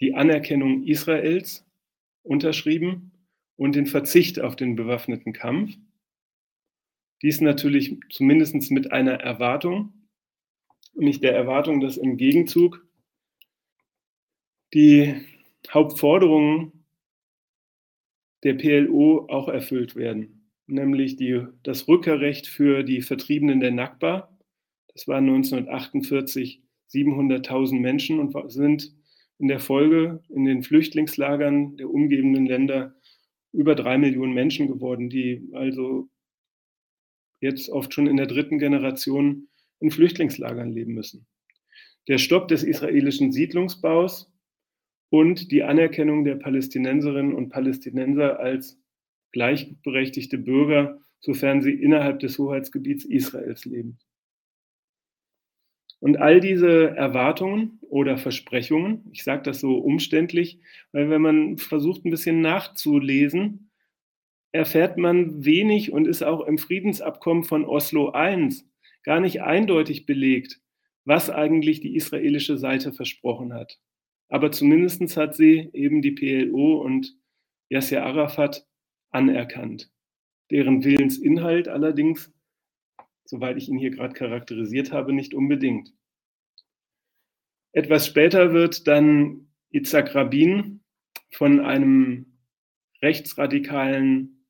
die 0.00 0.14
Anerkennung 0.14 0.84
Israels 0.84 1.66
unterschrieben 2.22 3.17
und 3.58 3.74
den 3.74 3.86
Verzicht 3.86 4.40
auf 4.40 4.56
den 4.56 4.76
bewaffneten 4.76 5.32
Kampf. 5.34 5.74
Dies 7.22 7.40
natürlich 7.40 7.98
zumindest 8.08 8.70
mit 8.70 8.92
einer 8.92 9.14
Erwartung, 9.14 9.92
nicht 10.94 11.22
der 11.24 11.34
Erwartung, 11.34 11.80
dass 11.80 11.96
im 11.96 12.16
Gegenzug 12.16 12.86
die 14.72 15.14
Hauptforderungen 15.70 16.84
der 18.44 18.54
PLO 18.54 19.26
auch 19.28 19.48
erfüllt 19.48 19.96
werden, 19.96 20.52
nämlich 20.68 21.16
die, 21.16 21.44
das 21.64 21.88
Rückkehrrecht 21.88 22.46
für 22.46 22.84
die 22.84 23.02
Vertriebenen 23.02 23.58
der 23.58 23.72
Nakba. 23.72 24.38
Das 24.94 25.08
waren 25.08 25.28
1948 25.28 26.62
700.000 26.90 27.80
Menschen 27.80 28.20
und 28.20 28.52
sind 28.52 28.94
in 29.38 29.48
der 29.48 29.58
Folge 29.58 30.22
in 30.28 30.44
den 30.44 30.62
Flüchtlingslagern 30.62 31.76
der 31.76 31.90
umgebenden 31.90 32.46
Länder 32.46 32.94
über 33.52 33.74
drei 33.74 33.98
Millionen 33.98 34.34
Menschen 34.34 34.68
geworden, 34.68 35.08
die 35.08 35.48
also 35.52 36.08
jetzt 37.40 37.70
oft 37.70 37.94
schon 37.94 38.06
in 38.06 38.16
der 38.16 38.26
dritten 38.26 38.58
Generation 38.58 39.48
in 39.80 39.90
Flüchtlingslagern 39.90 40.70
leben 40.70 40.94
müssen. 40.94 41.26
Der 42.08 42.18
Stopp 42.18 42.48
des 42.48 42.62
israelischen 42.62 43.32
Siedlungsbaus 43.32 44.32
und 45.10 45.50
die 45.50 45.62
Anerkennung 45.62 46.24
der 46.24 46.36
Palästinenserinnen 46.36 47.34
und 47.34 47.50
Palästinenser 47.50 48.40
als 48.40 48.78
gleichberechtigte 49.32 50.38
Bürger, 50.38 51.00
sofern 51.20 51.62
sie 51.62 51.72
innerhalb 51.72 52.20
des 52.20 52.38
Hoheitsgebiets 52.38 53.04
Israels 53.04 53.64
leben. 53.64 53.98
Und 56.00 56.18
all 56.18 56.40
diese 56.40 56.90
Erwartungen 56.90 57.80
oder 57.88 58.18
Versprechungen, 58.18 59.08
ich 59.12 59.24
sage 59.24 59.42
das 59.42 59.60
so 59.60 59.78
umständlich, 59.78 60.60
weil 60.92 61.10
wenn 61.10 61.22
man 61.22 61.58
versucht 61.58 62.04
ein 62.04 62.10
bisschen 62.10 62.40
nachzulesen, 62.40 63.70
erfährt 64.52 64.96
man 64.96 65.44
wenig 65.44 65.92
und 65.92 66.06
ist 66.06 66.22
auch 66.22 66.46
im 66.46 66.58
Friedensabkommen 66.58 67.44
von 67.44 67.64
Oslo 67.64 68.12
I 68.14 68.48
gar 69.02 69.20
nicht 69.20 69.42
eindeutig 69.42 70.06
belegt, 70.06 70.60
was 71.04 71.30
eigentlich 71.30 71.80
die 71.80 71.96
israelische 71.96 72.58
Seite 72.58 72.92
versprochen 72.92 73.52
hat. 73.52 73.78
Aber 74.28 74.52
zumindest 74.52 75.16
hat 75.16 75.34
sie 75.34 75.70
eben 75.72 76.02
die 76.02 76.12
PLO 76.12 76.80
und 76.82 77.16
Yasser 77.70 78.04
Arafat 78.04 78.66
anerkannt. 79.10 79.90
Deren 80.50 80.84
Willensinhalt 80.84 81.68
allerdings 81.68 82.32
soweit 83.28 83.58
ich 83.58 83.68
ihn 83.68 83.78
hier 83.78 83.90
gerade 83.90 84.14
charakterisiert 84.14 84.90
habe, 84.90 85.12
nicht 85.12 85.34
unbedingt. 85.34 85.92
Etwas 87.72 88.06
später 88.06 88.54
wird 88.54 88.88
dann 88.88 89.48
Itzhak 89.70 90.14
Rabin 90.14 90.80
von 91.34 91.60
einem 91.60 92.38
rechtsradikalen 93.02 94.46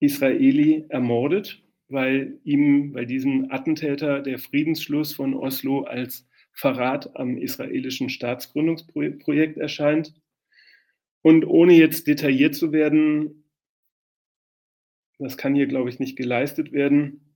Israeli 0.00 0.86
ermordet, 0.88 1.62
weil 1.88 2.40
ihm, 2.42 2.94
bei 2.94 3.04
diesem 3.04 3.50
Attentäter 3.50 4.20
der 4.22 4.38
Friedensschluss 4.38 5.12
von 5.12 5.34
Oslo 5.34 5.82
als 5.82 6.26
Verrat 6.52 7.14
am 7.16 7.36
israelischen 7.36 8.08
Staatsgründungsprojekt 8.08 9.58
erscheint. 9.58 10.14
Und 11.20 11.44
ohne 11.44 11.74
jetzt 11.74 12.06
detailliert 12.06 12.54
zu 12.54 12.72
werden, 12.72 13.44
das 15.18 15.36
kann 15.36 15.54
hier, 15.54 15.66
glaube 15.66 15.90
ich, 15.90 15.98
nicht 15.98 16.16
geleistet 16.16 16.72
werden, 16.72 17.31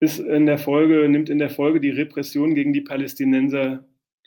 ist 0.00 0.18
in 0.18 0.46
der 0.46 0.58
Folge, 0.58 1.08
nimmt 1.08 1.30
in 1.30 1.38
der 1.38 1.50
Folge 1.50 1.80
die 1.80 1.90
Repression 1.90 2.54
gegen 2.54 2.72
die 2.72 2.80
Palästinenser 2.80 3.86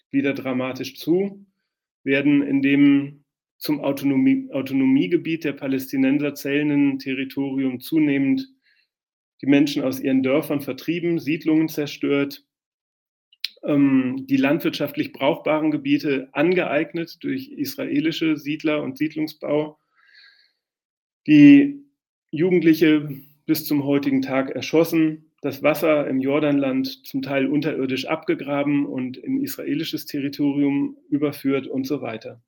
wieder 0.10 0.34
dramatisch 0.34 0.96
zu, 0.96 1.46
werden 2.04 2.42
in 2.42 2.62
dem 2.62 3.24
zum 3.58 3.82
Autonomie, 3.82 4.50
Autonomiegebiet 4.52 5.44
der 5.44 5.54
Palästinenser 5.54 6.36
zählenden 6.36 7.00
Territorium 7.00 7.80
zunehmend 7.80 8.48
die 9.42 9.48
Menschen 9.48 9.84
aus 9.84 10.00
ihren 10.00 10.24
Dörfern 10.24 10.62
vertrieben, 10.62 11.20
Siedlungen 11.20 11.70
zerstört, 11.70 12.46
ähm, 13.64 14.26
die 14.28 14.38
landwirtschaftlich 14.38 15.14
brauchbaren 15.14 15.72
Gebiete 15.72 16.30
angeeignet 16.32 17.18
durch 17.22 17.50
israelische 17.50 18.38
Siedler 18.38 18.82
und 18.84 18.98
Siedlungsbau, 18.98 19.80
die 21.28 21.84
Jugendliche 22.32 23.10
bis 23.46 23.66
zum 23.66 23.84
heutigen 23.84 24.22
Tag 24.22 24.52
erschossen, 24.52 25.27
das 25.42 25.62
Wasser 25.62 26.08
im 26.08 26.20
Jordanland 26.20 27.06
zum 27.06 27.22
Teil 27.22 27.48
unterirdisch 27.48 28.08
abgegraben 28.08 28.86
und 28.86 29.18
in 29.18 29.42
israelisches 29.44 30.06
Territorium 30.06 30.98
überführt 31.10 31.68
und 31.68 31.86
so 31.86 32.02
weiter. 32.02 32.42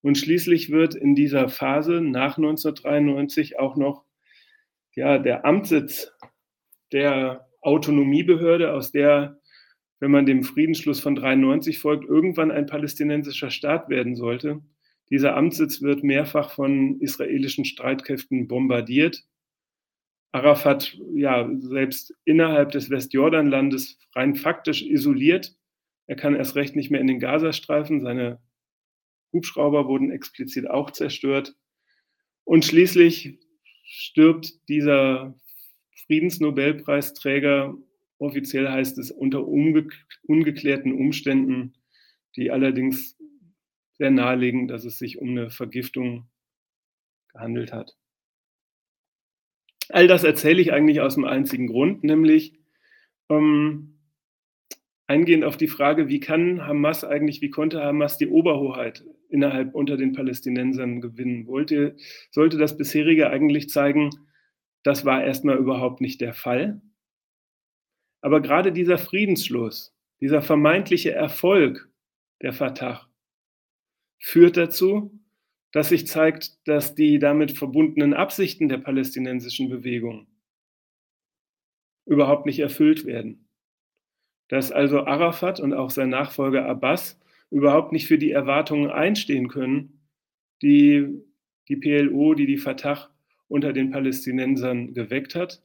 Und 0.00 0.16
schließlich 0.16 0.70
wird 0.70 0.94
in 0.94 1.14
dieser 1.14 1.48
Phase 1.48 2.00
nach 2.00 2.38
1993 2.38 3.58
auch 3.58 3.76
noch 3.76 4.04
ja, 4.94 5.18
der 5.18 5.44
Amtssitz 5.44 6.12
der 6.92 7.48
Autonomiebehörde, 7.60 8.72
aus 8.72 8.90
der, 8.90 9.40
wenn 10.00 10.10
man 10.10 10.26
dem 10.26 10.44
Friedensschluss 10.44 11.00
von 11.00 11.14
93 11.14 11.78
folgt, 11.78 12.08
irgendwann 12.08 12.50
ein 12.50 12.66
palästinensischer 12.66 13.50
Staat 13.50 13.88
werden 13.88 14.14
sollte. 14.16 14.62
Dieser 15.10 15.36
Amtssitz 15.36 15.82
wird 15.82 16.04
mehrfach 16.04 16.50
von 16.50 17.00
israelischen 17.00 17.64
Streitkräften 17.64 18.48
bombardiert 18.48 19.24
Arafat 20.32 20.98
ja 21.14 21.48
selbst 21.58 22.14
innerhalb 22.24 22.70
des 22.72 22.90
Westjordanlandes 22.90 23.98
rein 24.14 24.34
faktisch 24.34 24.82
isoliert. 24.82 25.56
Er 26.06 26.16
kann 26.16 26.34
erst 26.34 26.56
recht 26.56 26.76
nicht 26.76 26.90
mehr 26.90 27.00
in 27.00 27.06
den 27.06 27.20
Gazastreifen. 27.20 28.00
Seine 28.02 28.40
Hubschrauber 29.32 29.86
wurden 29.88 30.10
explizit 30.10 30.68
auch 30.68 30.90
zerstört. 30.90 31.54
Und 32.44 32.64
schließlich 32.64 33.38
stirbt 33.84 34.68
dieser 34.68 35.34
Friedensnobelpreisträger, 36.06 37.76
offiziell 38.18 38.68
heißt 38.68 38.98
es 38.98 39.10
unter 39.10 39.46
unge 39.46 39.88
ungeklärten 40.22 40.92
Umständen, 40.92 41.74
die 42.36 42.50
allerdings 42.50 43.18
sehr 43.98 44.10
nahelegen, 44.10 44.68
dass 44.68 44.84
es 44.84 44.98
sich 44.98 45.18
um 45.18 45.30
eine 45.30 45.50
Vergiftung 45.50 46.28
gehandelt 47.32 47.72
hat. 47.72 47.96
All 49.90 50.06
das 50.06 50.24
erzähle 50.24 50.60
ich 50.60 50.72
eigentlich 50.72 51.00
aus 51.00 51.14
dem 51.14 51.24
einzigen 51.24 51.66
Grund, 51.66 52.04
nämlich 52.04 52.54
ähm, 53.28 53.98
eingehend 55.06 55.44
auf 55.44 55.56
die 55.56 55.68
Frage, 55.68 56.08
wie 56.08 56.20
kann 56.20 56.66
Hamas 56.66 57.04
eigentlich, 57.04 57.40
wie 57.40 57.50
konnte 57.50 57.82
Hamas 57.82 58.18
die 58.18 58.28
Oberhoheit 58.28 59.04
innerhalb 59.30 59.74
unter 59.74 59.96
den 59.96 60.12
Palästinensern 60.12 61.00
gewinnen? 61.00 61.46
Wollte, 61.46 61.96
sollte 62.30 62.58
das 62.58 62.76
bisherige 62.76 63.30
eigentlich 63.30 63.70
zeigen, 63.70 64.10
das 64.82 65.04
war 65.04 65.24
erstmal 65.24 65.56
überhaupt 65.56 66.00
nicht 66.00 66.20
der 66.20 66.34
Fall. 66.34 66.80
Aber 68.20 68.40
gerade 68.40 68.72
dieser 68.72 68.98
Friedensschluss, 68.98 69.94
dieser 70.20 70.42
vermeintliche 70.42 71.12
Erfolg 71.12 71.88
der 72.42 72.52
Fatah 72.52 73.08
führt 74.18 74.56
dazu, 74.56 75.18
dass 75.72 75.90
sich 75.90 76.06
zeigt, 76.06 76.66
dass 76.66 76.94
die 76.94 77.18
damit 77.18 77.52
verbundenen 77.52 78.14
Absichten 78.14 78.68
der 78.68 78.78
palästinensischen 78.78 79.68
Bewegung 79.68 80.26
überhaupt 82.06 82.46
nicht 82.46 82.58
erfüllt 82.58 83.04
werden. 83.04 83.48
Dass 84.48 84.72
also 84.72 85.04
Arafat 85.04 85.60
und 85.60 85.74
auch 85.74 85.90
sein 85.90 86.08
Nachfolger 86.08 86.66
Abbas 86.66 87.20
überhaupt 87.50 87.92
nicht 87.92 88.06
für 88.06 88.18
die 88.18 88.30
Erwartungen 88.30 88.90
einstehen 88.90 89.48
können, 89.48 90.00
die 90.62 91.22
die 91.68 91.76
PLO, 91.76 92.34
die 92.34 92.46
die 92.46 92.56
Fatah 92.56 93.10
unter 93.46 93.72
den 93.72 93.90
Palästinensern 93.90 94.94
geweckt 94.94 95.34
hat. 95.34 95.62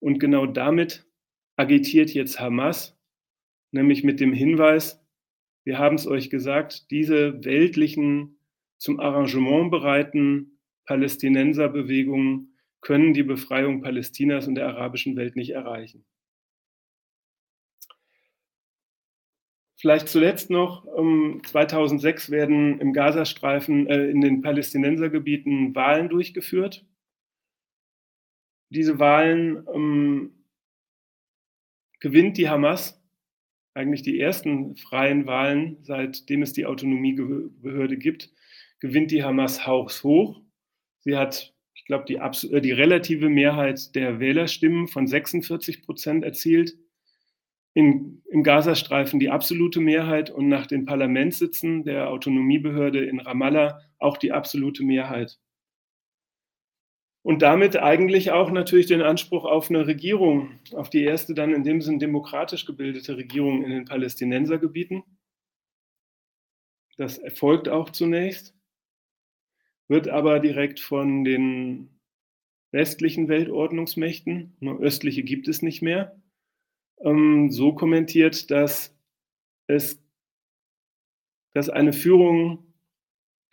Und 0.00 0.18
genau 0.18 0.46
damit 0.46 1.06
agitiert 1.56 2.12
jetzt 2.12 2.40
Hamas, 2.40 2.98
nämlich 3.70 4.04
mit 4.04 4.20
dem 4.20 4.32
Hinweis, 4.32 5.02
wir 5.64 5.78
haben 5.78 5.96
es 5.96 6.06
euch 6.06 6.30
gesagt, 6.30 6.90
diese 6.90 7.44
weltlichen 7.44 8.35
zum 8.78 9.00
Arrangement 9.00 9.70
bereiten 9.70 10.58
Palästinenserbewegungen 10.86 12.56
können 12.80 13.14
die 13.14 13.22
Befreiung 13.22 13.82
Palästinas 13.82 14.46
und 14.46 14.54
der 14.54 14.68
arabischen 14.68 15.16
Welt 15.16 15.34
nicht 15.34 15.50
erreichen. 15.50 16.04
Vielleicht 19.78 20.08
zuletzt 20.08 20.48
noch, 20.50 20.84
2006 20.84 22.28
ähm, 22.28 22.32
werden 22.32 22.80
im 22.80 22.92
Gazastreifen, 22.92 23.86
äh, 23.88 24.08
in 24.08 24.20
den 24.20 24.40
Palästinensergebieten 24.40 25.74
Wahlen 25.74 26.08
durchgeführt. 26.08 26.86
Diese 28.70 28.98
Wahlen 28.98 29.66
ähm, 29.72 30.44
gewinnt 32.00 32.38
die 32.38 32.48
Hamas, 32.48 33.02
eigentlich 33.74 34.02
die 34.02 34.18
ersten 34.18 34.76
freien 34.76 35.26
Wahlen, 35.26 35.76
seitdem 35.82 36.40
es 36.40 36.54
die 36.54 36.64
Autonomiebehörde 36.64 37.98
gibt, 37.98 38.32
gewinnt 38.80 39.10
die 39.10 39.24
Hamas 39.24 39.66
haushoch. 39.66 40.40
Sie 41.00 41.16
hat, 41.16 41.54
ich 41.74 41.84
glaube, 41.86 42.04
die, 42.06 42.16
äh, 42.16 42.60
die 42.60 42.72
relative 42.72 43.28
Mehrheit 43.28 43.94
der 43.94 44.20
Wählerstimmen 44.20 44.88
von 44.88 45.06
46 45.06 45.82
Prozent 45.82 46.24
erzielt 46.24 46.76
in, 47.76 48.22
im 48.30 48.42
Gazastreifen 48.42 49.20
die 49.20 49.28
absolute 49.28 49.80
Mehrheit 49.80 50.30
und 50.30 50.48
nach 50.48 50.66
den 50.66 50.86
Parlamentssitzen 50.86 51.84
der 51.84 52.08
Autonomiebehörde 52.08 53.04
in 53.04 53.20
Ramallah 53.20 53.82
auch 53.98 54.16
die 54.16 54.32
absolute 54.32 54.82
Mehrheit. 54.82 55.38
Und 57.20 57.42
damit 57.42 57.76
eigentlich 57.76 58.30
auch 58.30 58.50
natürlich 58.50 58.86
den 58.86 59.02
Anspruch 59.02 59.44
auf 59.44 59.68
eine 59.68 59.86
Regierung, 59.86 60.58
auf 60.72 60.88
die 60.88 61.04
erste 61.04 61.34
dann 61.34 61.52
in 61.52 61.64
dem 61.64 61.82
Sinn 61.82 61.98
demokratisch 61.98 62.64
gebildete 62.64 63.18
Regierung 63.18 63.62
in 63.62 63.70
den 63.70 63.84
Palästinensergebieten. 63.84 65.02
Das 66.96 67.18
erfolgt 67.18 67.68
auch 67.68 67.90
zunächst, 67.90 68.55
wird 69.88 70.08
aber 70.08 70.40
direkt 70.40 70.80
von 70.80 71.24
den 71.24 71.90
westlichen 72.72 73.28
Weltordnungsmächten, 73.28 74.56
nur 74.60 74.80
östliche 74.80 75.22
gibt 75.22 75.48
es 75.48 75.62
nicht 75.62 75.82
mehr, 75.82 76.20
ähm, 77.00 77.50
so 77.50 77.74
kommentiert, 77.74 78.50
dass 78.50 78.96
es 79.66 80.02
dass 81.56 81.70
eine 81.70 81.94
Führung 81.94 82.66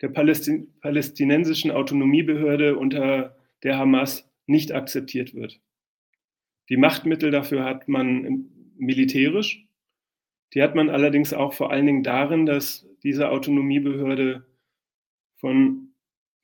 der 0.02 0.10
Palästin 0.10 0.78
palästinensischen 0.80 1.70
Autonomiebehörde 1.70 2.76
unter 2.76 3.38
der 3.62 3.78
Hamas 3.78 4.30
nicht 4.44 4.72
akzeptiert 4.72 5.34
wird. 5.34 5.62
Die 6.68 6.76
Machtmittel 6.76 7.30
dafür 7.30 7.64
hat 7.64 7.88
man 7.88 8.50
militärisch. 8.76 9.66
Die 10.52 10.62
hat 10.62 10.74
man 10.74 10.90
allerdings 10.90 11.32
auch 11.32 11.54
vor 11.54 11.70
allen 11.70 11.86
Dingen 11.86 12.02
darin, 12.02 12.44
dass 12.44 12.86
diese 13.02 13.30
Autonomiebehörde 13.30 14.46
von 15.36 15.93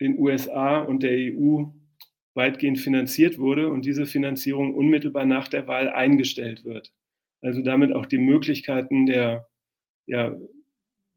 den 0.01 0.19
USA 0.19 0.81
und 0.81 1.03
der 1.03 1.13
EU 1.13 1.65
weitgehend 2.35 2.79
finanziert 2.79 3.39
wurde 3.39 3.69
und 3.69 3.85
diese 3.85 4.07
Finanzierung 4.07 4.75
unmittelbar 4.75 5.27
nach 5.27 5.49
der 5.49 5.67
Wahl 5.67 5.89
eingestellt 5.89 6.65
wird. 6.65 6.93
Also 7.43 7.63
damit 7.63 7.93
auch 7.93 8.07
die 8.07 8.19
Möglichkeiten 8.19 9.07
der, 9.07 9.49
ja, 10.07 10.37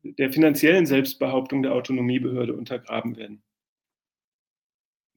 der 0.04 0.32
finanziellen 0.32 0.86
Selbstbehauptung 0.86 1.64
der 1.64 1.74
Autonomiebehörde 1.74 2.54
untergraben 2.54 3.16
werden. 3.16 3.44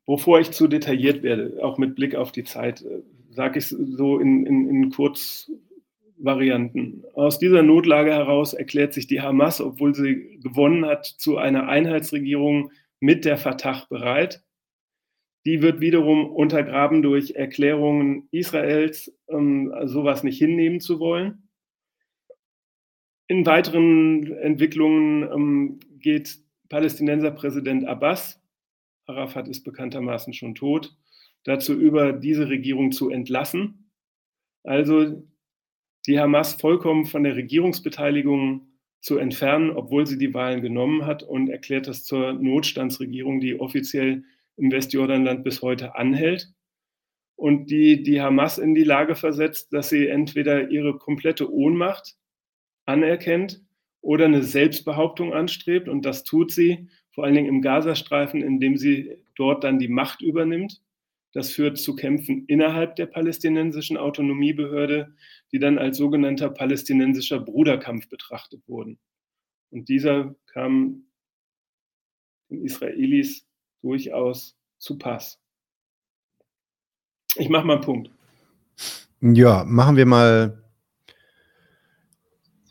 Wovor 0.06 0.40
ich 0.40 0.52
zu 0.52 0.68
detailliert 0.68 1.22
werde, 1.22 1.58
auch 1.62 1.78
mit 1.78 1.96
Blick 1.96 2.14
auf 2.14 2.30
die 2.30 2.44
Zeit, 2.44 2.82
äh, 2.82 3.02
sage 3.30 3.58
ich 3.58 3.66
so 3.66 4.18
in, 4.18 4.46
in, 4.46 4.68
in 4.68 4.90
Kurzvarianten. 4.90 7.04
Aus 7.14 7.40
dieser 7.40 7.62
Notlage 7.62 8.12
heraus 8.12 8.54
erklärt 8.54 8.94
sich 8.94 9.08
die 9.08 9.20
Hamas, 9.20 9.60
obwohl 9.60 9.94
sie 9.94 10.38
gewonnen 10.42 10.86
hat, 10.86 11.06
zu 11.06 11.36
einer 11.36 11.68
Einheitsregierung 11.68 12.70
mit 13.00 13.24
der 13.24 13.38
Fatah 13.38 13.86
bereit 13.88 14.44
die 15.46 15.62
wird 15.62 15.80
wiederum 15.80 16.28
untergraben 16.28 17.02
durch 17.02 17.30
Erklärungen 17.30 18.28
Israels, 18.32 19.16
ähm, 19.28 19.72
sowas 19.84 20.24
nicht 20.24 20.38
hinnehmen 20.38 20.80
zu 20.80 20.98
wollen. 20.98 21.48
In 23.28 23.46
weiteren 23.46 24.32
Entwicklungen 24.38 25.22
ähm, 25.22 25.80
geht 26.00 26.40
Palästinenserpräsident 26.68 27.86
Abbas, 27.86 28.42
Arafat 29.06 29.46
ist 29.46 29.62
bekanntermaßen 29.62 30.32
schon 30.32 30.56
tot, 30.56 30.96
dazu 31.44 31.74
über, 31.74 32.12
diese 32.12 32.48
Regierung 32.48 32.90
zu 32.90 33.08
entlassen. 33.10 33.92
Also 34.64 35.22
die 36.08 36.18
Hamas 36.18 36.54
vollkommen 36.54 37.06
von 37.06 37.22
der 37.22 37.36
Regierungsbeteiligung 37.36 38.66
zu 39.06 39.18
entfernen, 39.18 39.70
obwohl 39.70 40.04
sie 40.04 40.18
die 40.18 40.34
Wahlen 40.34 40.62
genommen 40.62 41.06
hat 41.06 41.22
und 41.22 41.48
erklärt 41.48 41.86
das 41.86 42.02
zur 42.02 42.32
Notstandsregierung, 42.32 43.38
die 43.38 43.60
offiziell 43.60 44.24
im 44.56 44.72
Westjordanland 44.72 45.44
bis 45.44 45.62
heute 45.62 45.94
anhält 45.94 46.52
und 47.36 47.70
die 47.70 48.02
die 48.02 48.20
Hamas 48.20 48.58
in 48.58 48.74
die 48.74 48.82
Lage 48.82 49.14
versetzt, 49.14 49.72
dass 49.72 49.90
sie 49.90 50.08
entweder 50.08 50.70
ihre 50.72 50.98
komplette 50.98 51.52
Ohnmacht 51.52 52.16
anerkennt 52.84 53.62
oder 54.00 54.24
eine 54.24 54.42
Selbstbehauptung 54.42 55.32
anstrebt. 55.32 55.88
Und 55.88 56.04
das 56.04 56.24
tut 56.24 56.50
sie 56.50 56.88
vor 57.12 57.22
allen 57.22 57.34
Dingen 57.34 57.48
im 57.48 57.62
Gazastreifen, 57.62 58.42
indem 58.42 58.76
sie 58.76 59.18
dort 59.36 59.62
dann 59.62 59.78
die 59.78 59.86
Macht 59.86 60.20
übernimmt. 60.20 60.82
Das 61.36 61.52
führt 61.52 61.76
zu 61.76 61.94
Kämpfen 61.94 62.46
innerhalb 62.46 62.96
der 62.96 63.04
palästinensischen 63.04 63.98
Autonomiebehörde, 63.98 65.14
die 65.52 65.58
dann 65.58 65.76
als 65.76 65.98
sogenannter 65.98 66.48
palästinensischer 66.48 67.40
Bruderkampf 67.40 68.08
betrachtet 68.08 68.66
wurden. 68.66 68.98
Und 69.68 69.90
dieser 69.90 70.34
kam 70.46 71.04
den 72.48 72.64
Israelis 72.64 73.46
durchaus 73.82 74.56
zu 74.78 74.96
Pass. 74.96 75.38
Ich 77.34 77.50
mache 77.50 77.66
mal 77.66 77.74
einen 77.74 77.82
Punkt. 77.82 78.10
Ja, 79.20 79.62
machen 79.64 79.96
wir 79.96 80.06
mal 80.06 80.64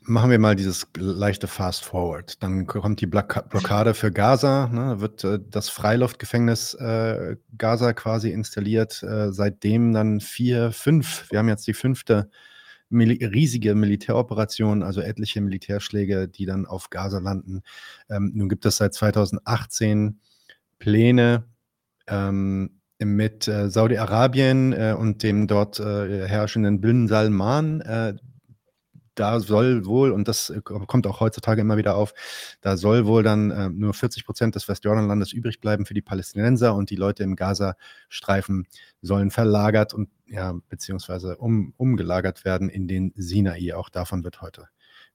machen 0.08 0.32
wir 0.32 0.40
mal 0.40 0.56
dieses 0.56 0.88
leichte 0.96 1.48
Fast 1.48 1.84
Forward. 1.84 2.42
Dann 2.42 2.68
kommt 2.68 3.02
die 3.02 3.08
Blockade 3.08 3.94
für 3.94 4.12
Gaza, 4.12 4.68
ne, 4.68 5.00
wird 5.00 5.24
äh, 5.24 5.40
das 5.50 5.70
Freiluftgefängnis 5.70 6.74
äh, 6.76 7.38
Gaza 7.58 7.94
quasi 7.94 8.32
installiert. 8.32 9.04
Äh, 9.04 9.32
seitdem 9.32 9.94
dann 9.94 10.20
vier, 10.20 10.72
fünf, 10.72 11.30
wir 11.32 11.40
haben 11.40 11.50
jetzt 11.50 11.68
die 11.68 11.74
fünfte 11.74 12.30
Mil 12.90 13.12
riesige 13.12 13.74
Militäroperation, 13.74 14.84
also 14.84 15.02
etliche 15.02 15.42
Militärschläge, 15.42 16.28
die 16.28 16.46
dann 16.46 16.66
auf 16.68 16.92
Gaza 16.92 17.18
landen. 17.18 17.64
Ähm, 18.10 18.32
nun 18.36 18.48
gibt 18.48 18.66
es 18.66 18.78
seit 18.78 18.94
2018 18.94 20.20
Pläne 20.78 21.46
ähm, 22.08 22.82
mit 23.00 23.48
äh, 23.48 23.70
Saudi-Arabien 23.70 24.74
äh, 24.74 24.96
und 24.98 25.24
dem 25.24 25.48
dort 25.48 25.80
äh, 25.80 26.28
herrschenden 26.28 26.80
Bin 26.80 27.08
Salman. 27.08 27.82
Da 29.16 29.40
soll 29.40 29.86
wohl, 29.86 30.12
und 30.12 30.28
das 30.28 30.50
äh, 30.50 30.62
kommt 30.62 31.08
auch 31.08 31.20
heutzutage 31.20 31.62
immer 31.62 31.78
wieder 31.78 31.96
auf, 31.96 32.14
da 32.62 32.78
soll 32.78 33.06
wohl 33.06 33.24
dann 33.24 33.52
äh, 33.52 33.70
nur 33.70 33.94
40 33.94 34.26
Prozent 34.26 34.56
des 34.56 34.68
Westjordanlandes 34.68 35.34
übrig 35.34 35.62
bleiben 35.62 35.86
für 35.86 35.94
die 35.94 36.02
Palästinenser 36.02 36.76
und 36.76 36.90
die 36.90 36.96
Leute 36.96 37.24
im 37.24 37.36
Gazastreifen 37.36 38.68
sollen 39.02 39.32
verlagert 39.32 39.94
und 39.94 40.10
ja, 40.28 40.54
beziehungsweise 40.70 41.38
um, 41.38 41.74
umgelagert 41.78 42.46
werden 42.46 42.70
in 42.70 42.88
den 42.88 43.14
Sinai. 43.16 43.74
Auch 43.76 43.90
davon 43.90 44.24
wird 44.24 44.42
heute 44.42 44.68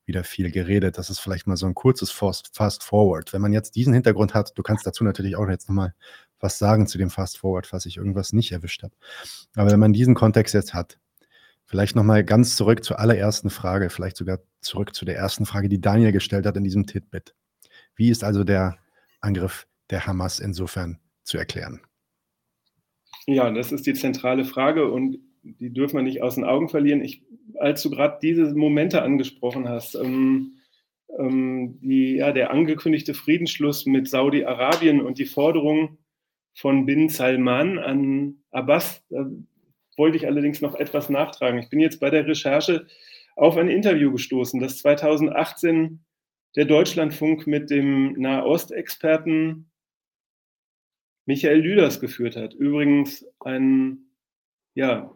wieder 0.07 0.24
viel 0.24 0.51
geredet. 0.51 0.99
Das 0.99 1.11
ist 1.11 1.20
vielleicht 1.20 1.47
mal 1.47 1.57
so 1.57 1.66
ein 1.66 1.74
kurzes 1.74 2.11
Fast 2.11 2.83
Forward. 2.83 3.33
Wenn 3.33 3.43
man 3.43 3.53
jetzt 3.53 3.77
diesen 3.77 3.93
Hintergrund 3.93 4.35
hat, 4.35 4.53
du 4.57 4.62
kannst 4.62 4.87
dazu 4.87 5.05
natürlich 5.05 5.37
auch 5.37 5.49
jetzt 5.49 5.69
nochmal 5.69 5.95
was 6.41 6.59
sagen 6.59 6.87
zu 6.87 6.99
dem 6.99 7.11
Fast 7.11 7.39
Forward, 7.39 7.66
falls 7.66 7.87
ich 7.87 7.99
irgendwas 7.99 8.33
nicht 8.33 8.51
erwischt 8.53 8.83
habe. 8.83 8.95
Aber 9.55 9.70
wenn 9.70 9.81
man 9.81 9.93
diesen 9.93 10.15
Kontext 10.15 10.55
jetzt 10.55 10.74
hat, 10.74 10.99
vielleicht 11.71 11.95
nochmal 11.95 12.25
ganz 12.25 12.57
zurück 12.57 12.83
zur 12.83 12.99
allerersten 12.99 13.49
Frage, 13.49 13.91
vielleicht 13.91 14.17
sogar 14.17 14.41
zurück 14.61 14.93
zu 14.93 15.05
der 15.05 15.15
ersten 15.17 15.47
Frage, 15.47 15.69
die 15.69 15.81
Daniel 15.81 16.11
gestellt 16.11 16.45
hat 16.45 16.57
in 16.57 16.65
diesem 16.65 16.85
Titbit. 16.85 17.37
Wie 17.95 18.11
ist 18.11 18.25
also 18.25 18.43
der 18.43 18.77
Angriff 19.21 19.69
der 19.89 20.05
Hamas 20.05 20.41
insofern 20.41 20.99
zu 21.23 21.39
erklären? 21.39 21.81
Ja, 23.27 23.49
das 23.53 23.71
ist 23.71 23.87
die 23.87 23.95
zentrale 23.95 24.45
Frage 24.45 24.91
und 24.91 25.19
die 25.43 25.73
dürfen 25.73 25.97
wir 25.97 26.03
nicht 26.03 26.23
aus 26.23 26.35
den 26.35 26.45
Augen 26.45 26.69
verlieren. 26.69 27.03
Ich 27.03 27.23
als 27.61 27.83
du 27.83 27.91
gerade 27.91 28.19
diese 28.21 28.55
Momente 28.55 29.03
angesprochen 29.03 29.69
hast, 29.69 29.95
ähm, 29.95 30.55
ähm, 31.19 31.79
die, 31.83 32.17
ja, 32.17 32.33
der 32.33 32.51
angekündigte 32.51 33.15
Friedensschluss 33.15 33.87
mit 33.87 34.09
Saudi-Arabien 34.09 35.01
und 35.01 35.19
die 35.19 35.27
Forderung 35.27 35.99
von 36.55 36.87
Bin 36.87 37.09
Salman 37.09 37.79
an 37.79 38.37
Abbas, 38.51 39.05
da 39.11 39.31
wollte 40.01 40.16
ich 40.16 40.27
allerdings 40.27 40.62
noch 40.62 40.74
etwas 40.74 41.10
nachtragen. 41.10 41.60
Ich 41.60 41.68
bin 41.68 41.78
jetzt 41.78 42.01
bei 42.01 42.09
der 42.09 42.27
Recherche 42.27 42.86
auf 43.36 43.56
ein 43.59 43.68
Interview 43.68 44.10
gestoßen, 44.10 44.59
das 44.59 44.78
2018 44.78 46.01
der 46.56 46.64
Deutschlandfunk 46.64 47.47
mit 47.47 47.70
dem 47.70 48.14
Nahostexperten 48.14 49.70
Michael 51.27 51.60
Lüders 51.60 52.01
geführt 52.01 52.35
hat. 52.35 52.55
Übrigens 52.55 53.27
ein 53.40 53.98
ja, 54.74 55.14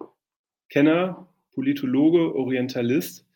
Kenner 0.69 1.29
Politologe, 1.55 2.35
Orientalist 2.35 3.27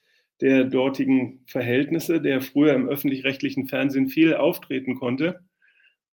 der 0.42 0.64
dortigen 0.64 1.40
Verhältnisse, 1.46 2.20
der 2.20 2.42
früher 2.42 2.74
im 2.74 2.88
öffentlich-rechtlichen 2.88 3.68
Fernsehen 3.68 4.08
viel 4.08 4.34
auftreten 4.34 4.96
konnte, 4.96 5.40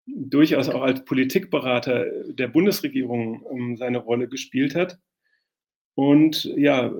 durchaus 0.07 0.69
auch 0.69 0.83
als 0.83 1.05
Politikberater 1.05 2.07
der 2.29 2.49
Bundesregierung 2.49 3.43
um, 3.43 3.77
seine 3.77 3.99
Rolle 3.99 4.29
gespielt 4.29 4.77
hat 4.77 4.99
und 5.95 6.45
ja, 6.45 6.93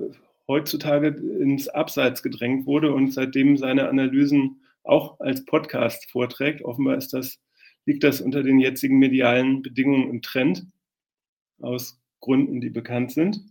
heutzutage 0.47 1.07
ins 1.07 1.67
Abseits 1.67 2.21
gedrängt 2.21 2.65
wurde 2.65 2.93
und 2.93 3.11
seitdem 3.11 3.57
seine 3.57 3.89
Analysen 3.89 4.61
auch 4.83 5.19
als 5.19 5.43
Podcast 5.45 6.09
vorträgt. 6.11 6.63
Offenbar 6.63 6.97
ist 6.97 7.13
das, 7.13 7.39
liegt 7.85 8.03
das 8.03 8.21
unter 8.21 8.43
den 8.43 8.59
jetzigen 8.59 8.99
medialen 8.99 9.61
Bedingungen 9.61 10.09
im 10.09 10.21
Trend, 10.21 10.67
aus 11.61 11.99
Gründen, 12.19 12.61
die 12.61 12.69
bekannt 12.69 13.11
sind. 13.11 13.41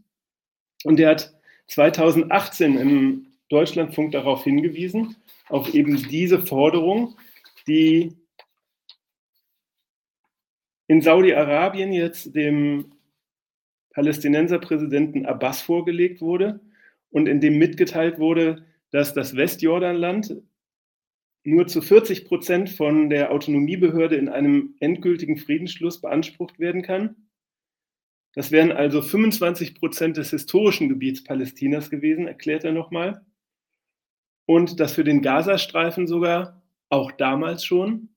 Und 0.84 1.00
er 1.00 1.10
hat 1.10 1.34
2018 1.68 2.76
im 2.76 3.26
Deutschlandfunk 3.48 4.12
darauf 4.12 4.44
hingewiesen, 4.44 5.16
auf 5.48 5.74
eben 5.74 5.96
diese 6.08 6.40
Forderung, 6.40 7.16
die 7.66 8.12
in 10.86 11.00
Saudi-Arabien 11.00 11.92
jetzt 11.92 12.34
dem 12.34 12.92
Palästinenserpräsidenten 13.94 15.24
Abbas 15.24 15.62
vorgelegt 15.62 16.20
wurde 16.20 16.60
und 17.10 17.28
in 17.28 17.40
dem 17.40 17.58
mitgeteilt 17.58 18.18
wurde, 18.18 18.64
dass 18.90 19.14
das 19.14 19.36
Westjordanland 19.36 20.36
nur 21.44 21.66
zu 21.66 21.80
40 21.80 22.24
Prozent 22.26 22.70
von 22.70 23.10
der 23.10 23.30
Autonomiebehörde 23.30 24.16
in 24.16 24.28
einem 24.28 24.74
endgültigen 24.80 25.36
Friedensschluss 25.36 26.00
beansprucht 26.00 26.58
werden 26.58 26.82
kann. 26.82 27.16
Das 28.34 28.50
wären 28.50 28.72
also 28.72 29.00
25 29.00 29.76
Prozent 29.76 30.16
des 30.16 30.30
historischen 30.30 30.88
Gebiets 30.88 31.22
Palästinas 31.22 31.90
gewesen, 31.90 32.26
erklärt 32.26 32.64
er 32.64 32.72
nochmal. 32.72 33.24
Und 34.46 34.80
das 34.80 34.94
für 34.94 35.04
den 35.04 35.22
Gazastreifen 35.22 36.06
sogar 36.06 36.62
auch 36.88 37.12
damals 37.12 37.64
schon 37.64 38.08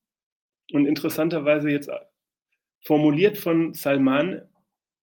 und 0.72 0.86
interessanterweise 0.86 1.70
jetzt 1.70 1.90
formuliert 2.80 3.36
von 3.36 3.74
Salman 3.74 4.42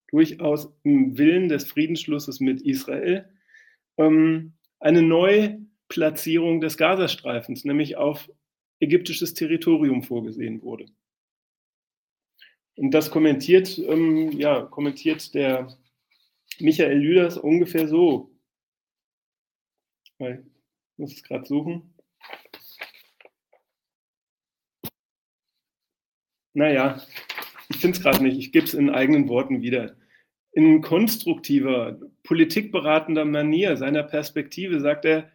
durchaus 0.07 0.73
im 0.83 1.17
Willen 1.17 1.49
des 1.49 1.65
Friedensschlusses 1.65 2.39
mit 2.39 2.61
Israel 2.61 3.29
ähm, 3.97 4.53
eine 4.79 5.01
Neuplatzierung 5.01 6.61
des 6.61 6.77
Gazastreifens, 6.77 7.65
nämlich 7.65 7.97
auf 7.97 8.29
ägyptisches 8.79 9.33
Territorium 9.33 10.03
vorgesehen 10.03 10.61
wurde. 10.61 10.85
Und 12.75 12.91
das 12.91 13.09
kommentiert, 13.09 13.77
ähm, 13.79 14.31
ja, 14.33 14.63
kommentiert 14.63 15.33
der 15.33 15.75
Michael 16.59 16.97
Lüders 16.97 17.37
ungefähr 17.37 17.87
so. 17.87 18.31
Ich 20.19 20.39
muss 20.97 21.13
es 21.13 21.23
gerade 21.23 21.45
suchen. 21.45 21.93
Naja, 26.53 27.01
ich 27.69 27.77
finde 27.77 27.97
es 27.97 28.03
gerade 28.03 28.23
nicht. 28.23 28.37
Ich 28.37 28.51
gebe 28.51 28.65
es 28.65 28.73
in 28.73 28.89
eigenen 28.89 29.27
Worten 29.27 29.61
wieder. 29.61 29.95
In 30.51 30.81
konstruktiver, 30.81 31.99
politikberatender 32.23 33.25
Manier 33.25 33.77
seiner 33.77 34.03
Perspektive 34.03 34.79
sagt 34.79 35.05
er, 35.05 35.31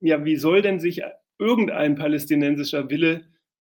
ja, 0.00 0.24
wie 0.24 0.36
soll 0.36 0.62
denn 0.62 0.80
sich 0.80 1.02
irgendein 1.38 1.96
palästinensischer 1.96 2.88
Wille 2.90 3.26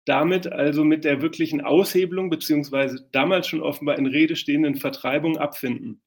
damit 0.04 0.46
also 0.46 0.84
mit 0.84 1.04
der 1.04 1.22
wirklichen 1.22 1.60
Aushebelung 1.60 2.30
beziehungsweise 2.30 3.08
damals 3.12 3.46
schon 3.46 3.62
offenbar 3.62 3.98
in 3.98 4.06
Rede 4.06 4.36
stehenden 4.36 4.76
Vertreibung 4.76 5.38
abfinden? 5.38 6.02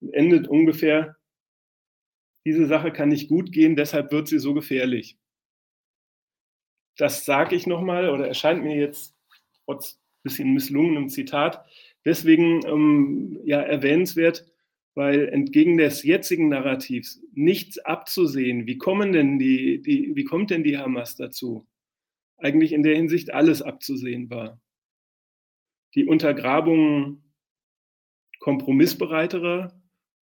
Und 0.00 0.12
endet 0.14 0.48
ungefähr, 0.48 1.16
diese 2.44 2.66
Sache 2.66 2.90
kann 2.92 3.10
nicht 3.10 3.28
gut 3.28 3.52
gehen, 3.52 3.76
deshalb 3.76 4.10
wird 4.10 4.26
sie 4.26 4.40
so 4.40 4.52
gefährlich. 4.54 5.16
Das 6.96 7.24
sage 7.24 7.54
ich 7.54 7.66
nochmal 7.66 8.10
oder 8.10 8.26
erscheint 8.26 8.64
mir 8.64 8.76
jetzt 8.76 9.14
trotz 9.64 10.01
bisschen 10.22 10.52
misslungenem 10.54 11.08
Zitat. 11.08 11.64
Deswegen 12.04 12.64
ähm, 12.66 13.40
ja 13.44 13.60
erwähnenswert, 13.60 14.46
weil 14.94 15.28
entgegen 15.28 15.78
des 15.78 16.02
jetzigen 16.02 16.48
Narrativs 16.48 17.22
nichts 17.32 17.78
abzusehen. 17.78 18.66
Wie 18.66 18.78
kommen 18.78 19.12
denn 19.12 19.38
die, 19.38 19.80
die, 19.80 20.14
wie 20.14 20.24
kommt 20.24 20.50
denn 20.50 20.64
die 20.64 20.78
Hamas 20.78 21.16
dazu? 21.16 21.66
Eigentlich 22.36 22.72
in 22.72 22.82
der 22.82 22.96
Hinsicht 22.96 23.32
alles 23.32 23.62
abzusehen 23.62 24.30
war. 24.30 24.60
Die 25.94 26.06
Untergrabung 26.06 27.22
kompromissbereiterer 28.40 29.72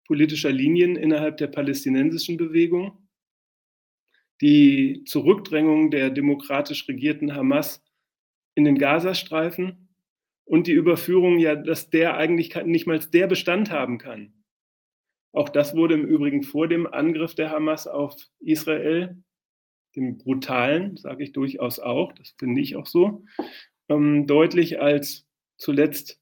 politischer 0.07 0.51
Linien 0.51 0.97
innerhalb 0.97 1.37
der 1.37 1.47
palästinensischen 1.47 2.37
Bewegung, 2.37 3.09
die 4.41 5.05
Zurückdrängung 5.05 5.93
der 5.93 6.11
demokratisch 6.11 6.89
regierten 6.89 7.37
Hamas 7.37 7.85
in 8.55 8.64
den 8.64 8.78
Gazastreifen 8.78 9.89
und 10.44 10.66
die 10.66 10.72
Überführung 10.72 11.39
ja, 11.39 11.55
dass 11.55 11.90
der 11.90 12.16
eigentlich 12.16 12.55
nicht 12.64 12.86
mal 12.86 12.98
der 12.98 13.27
Bestand 13.27 13.70
haben 13.70 13.98
kann. 13.98 14.32
Auch 15.32 15.48
das 15.48 15.77
wurde 15.77 15.94
im 15.94 16.05
Übrigen 16.05 16.43
vor 16.43 16.66
dem 16.66 16.86
Angriff 16.86 17.35
der 17.35 17.51
Hamas 17.51 17.86
auf 17.86 18.16
Israel, 18.40 19.22
dem 19.94 20.18
brutalen, 20.18 20.97
sage 20.97 21.24
ich 21.24 21.32
durchaus 21.32 21.78
auch, 21.78 22.12
das 22.12 22.35
finde 22.39 22.60
ich 22.60 22.77
auch 22.77 22.86
so, 22.86 23.24
ähm, 23.89 24.27
deutlich, 24.27 24.81
als 24.81 25.27
zuletzt 25.56 26.20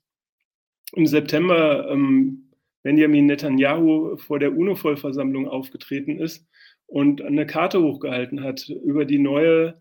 im 0.93 1.07
September 1.07 1.89
ähm, 1.91 2.51
Benjamin 2.83 3.27
Netanyahu 3.27 4.17
vor 4.17 4.39
der 4.39 4.57
UNO-Vollversammlung 4.57 5.49
aufgetreten 5.49 6.19
ist 6.19 6.47
und 6.87 7.23
eine 7.23 7.47
Karte 7.47 7.83
hochgehalten 7.83 8.43
hat 8.43 8.69
über 8.69 9.05
die 9.05 9.19
neue 9.19 9.81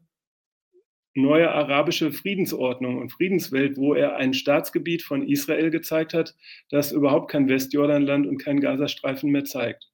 neue 1.17 1.51
arabische 1.51 2.11
Friedensordnung 2.11 2.97
und 2.99 3.11
Friedenswelt, 3.11 3.77
wo 3.77 3.93
er 3.93 4.15
ein 4.15 4.33
Staatsgebiet 4.33 5.01
von 5.01 5.27
Israel 5.27 5.71
gezeigt 5.71 6.13
hat, 6.13 6.35
das 6.69 6.91
überhaupt 6.91 7.31
kein 7.31 7.49
Westjordanland 7.49 8.27
und 8.27 8.37
kein 8.37 8.59
Gazastreifen 8.59 9.31
mehr 9.31 9.43
zeigt. 9.43 9.91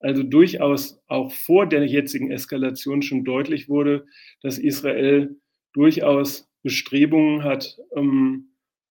Also 0.00 0.22
durchaus 0.22 1.02
auch 1.08 1.32
vor 1.32 1.66
der 1.66 1.86
jetzigen 1.86 2.30
Eskalation 2.30 3.00
schon 3.00 3.24
deutlich 3.24 3.68
wurde, 3.68 4.04
dass 4.42 4.58
Israel 4.58 5.36
durchaus 5.72 6.46
Bestrebungen 6.62 7.42
hat, 7.42 7.78
um 7.90 8.50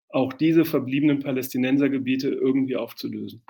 auch 0.08 0.32
diese 0.32 0.64
verbliebenen 0.64 1.18
Palästinensergebiete 1.18 2.28
irgendwie 2.28 2.76
aufzulösen. 2.76 3.42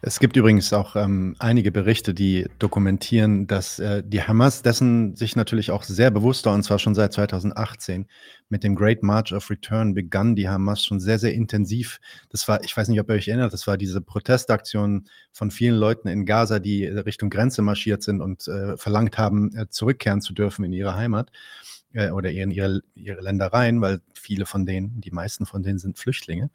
Es 0.00 0.18
gibt 0.18 0.36
übrigens 0.36 0.72
auch 0.72 0.96
ähm, 0.96 1.36
einige 1.38 1.72
Berichte, 1.72 2.14
die 2.14 2.46
dokumentieren, 2.58 3.46
dass 3.46 3.78
äh, 3.78 4.02
die 4.04 4.22
Hamas 4.22 4.62
dessen 4.62 5.14
sich 5.16 5.36
natürlich 5.36 5.70
auch 5.70 5.82
sehr 5.82 6.10
bewusst 6.10 6.46
war, 6.46 6.54
und 6.54 6.62
zwar 6.62 6.78
schon 6.78 6.94
seit 6.94 7.12
2018. 7.12 8.06
Mit 8.48 8.64
dem 8.64 8.74
Great 8.74 9.02
March 9.02 9.32
of 9.32 9.48
Return 9.50 9.94
begann 9.94 10.36
die 10.36 10.48
Hamas 10.48 10.84
schon 10.84 11.00
sehr, 11.00 11.18
sehr 11.18 11.34
intensiv. 11.34 12.00
Das 12.30 12.46
war, 12.48 12.62
ich 12.64 12.76
weiß 12.76 12.88
nicht, 12.88 13.00
ob 13.00 13.08
ihr 13.08 13.14
euch 13.14 13.28
erinnert, 13.28 13.52
das 13.52 13.66
war 13.66 13.76
diese 13.76 14.00
Protestaktion 14.00 15.08
von 15.32 15.50
vielen 15.50 15.76
Leuten 15.76 16.08
in 16.08 16.26
Gaza, 16.26 16.58
die 16.58 16.84
Richtung 16.86 17.30
Grenze 17.30 17.62
marschiert 17.62 18.02
sind 18.02 18.20
und 18.20 18.46
äh, 18.48 18.76
verlangt 18.76 19.18
haben, 19.18 19.54
äh, 19.56 19.68
zurückkehren 19.68 20.20
zu 20.20 20.34
dürfen 20.34 20.64
in 20.64 20.72
ihre 20.72 20.94
Heimat 20.94 21.30
äh, 21.94 22.10
oder 22.10 22.30
in 22.30 22.50
ihre, 22.50 22.82
ihre 22.94 23.20
Ländereien, 23.20 23.80
weil 23.80 24.00
viele 24.14 24.46
von 24.46 24.66
denen, 24.66 25.00
die 25.00 25.10
meisten 25.10 25.46
von 25.46 25.62
denen 25.62 25.78
sind 25.78 25.98
Flüchtlinge. 25.98 26.50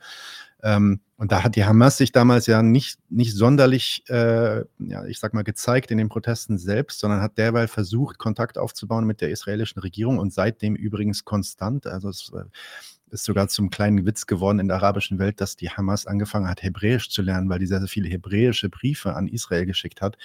Ähm, 0.64 1.02
und 1.18 1.32
da 1.32 1.44
hat 1.44 1.56
die 1.56 1.66
Hamas 1.66 1.98
sich 1.98 2.12
damals 2.12 2.48
ja 2.48 2.64
nicht, 2.64 3.00
nicht 3.10 3.36
sonderlich, 3.36 4.04
äh, 4.10 4.64
ja, 4.80 5.06
ich 5.06 5.20
sag 5.20 5.34
mal, 5.34 5.44
gezeigt 5.44 5.92
in 5.92 5.98
den 5.98 6.10
Protesten 6.10 6.58
selbst, 6.58 7.00
sondern 7.00 7.22
hat 7.22 7.38
derweil 7.38 7.68
versucht, 7.68 8.18
Kontakt 8.18 8.58
aufzubauen 8.58 9.06
mit 9.06 9.22
der 9.22 9.30
israelischen 9.30 9.82
Regierung 9.82 10.18
und 10.18 10.34
seitdem 10.34 10.76
übrigens 10.76 11.26
konstant. 11.26 11.86
Also 11.86 12.10
es 12.10 12.32
äh, 12.36 12.44
ist 13.12 13.24
sogar 13.24 13.48
zum 13.48 13.70
kleinen 13.70 14.06
Witz 14.06 14.26
geworden 14.26 14.60
in 14.60 14.68
der 14.68 14.78
arabischen 14.78 15.20
Welt, 15.20 15.40
dass 15.40 15.56
die 15.56 15.70
Hamas 15.70 16.08
angefangen 16.08 16.50
hat, 16.50 16.64
Hebräisch 16.64 17.10
zu 17.10 17.22
lernen, 17.22 17.50
weil 17.50 17.60
die 17.60 17.68
sehr, 17.68 17.80
sehr 17.80 17.88
viele 17.88 18.10
hebräische 18.10 18.70
Briefe 18.70 19.16
an 19.16 19.28
Israel 19.28 19.66
geschickt 19.66 20.02
hat, 20.02 20.18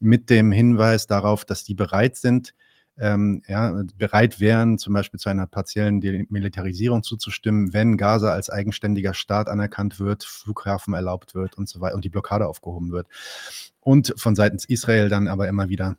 mit 0.00 0.30
dem 0.30 0.52
Hinweis 0.52 1.06
darauf, 1.06 1.44
dass 1.44 1.64
die 1.64 1.74
bereit 1.74 2.16
sind, 2.16 2.54
ähm, 2.98 3.42
ja, 3.48 3.82
bereit 3.98 4.38
wären, 4.40 4.78
zum 4.78 4.94
Beispiel 4.94 5.18
zu 5.18 5.28
einer 5.28 5.46
partiellen 5.46 5.98
Militarisierung 6.28 7.02
zuzustimmen, 7.02 7.72
wenn 7.72 7.96
Gaza 7.96 8.32
als 8.32 8.50
eigenständiger 8.50 9.14
Staat 9.14 9.48
anerkannt 9.48 9.98
wird, 9.98 10.24
Flughafen 10.24 10.94
erlaubt 10.94 11.34
wird 11.34 11.56
und 11.58 11.68
so 11.68 11.80
weiter 11.80 11.96
und 11.96 12.04
die 12.04 12.10
Blockade 12.10 12.46
aufgehoben 12.46 12.92
wird. 12.92 13.08
Und 13.80 14.14
von 14.16 14.36
seitens 14.36 14.64
Israel 14.64 15.08
dann 15.08 15.28
aber 15.28 15.48
immer 15.48 15.68
wieder 15.68 15.96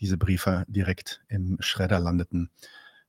diese 0.00 0.16
Briefe 0.16 0.64
direkt 0.68 1.22
im 1.28 1.56
Schredder 1.60 1.98
landeten. 1.98 2.50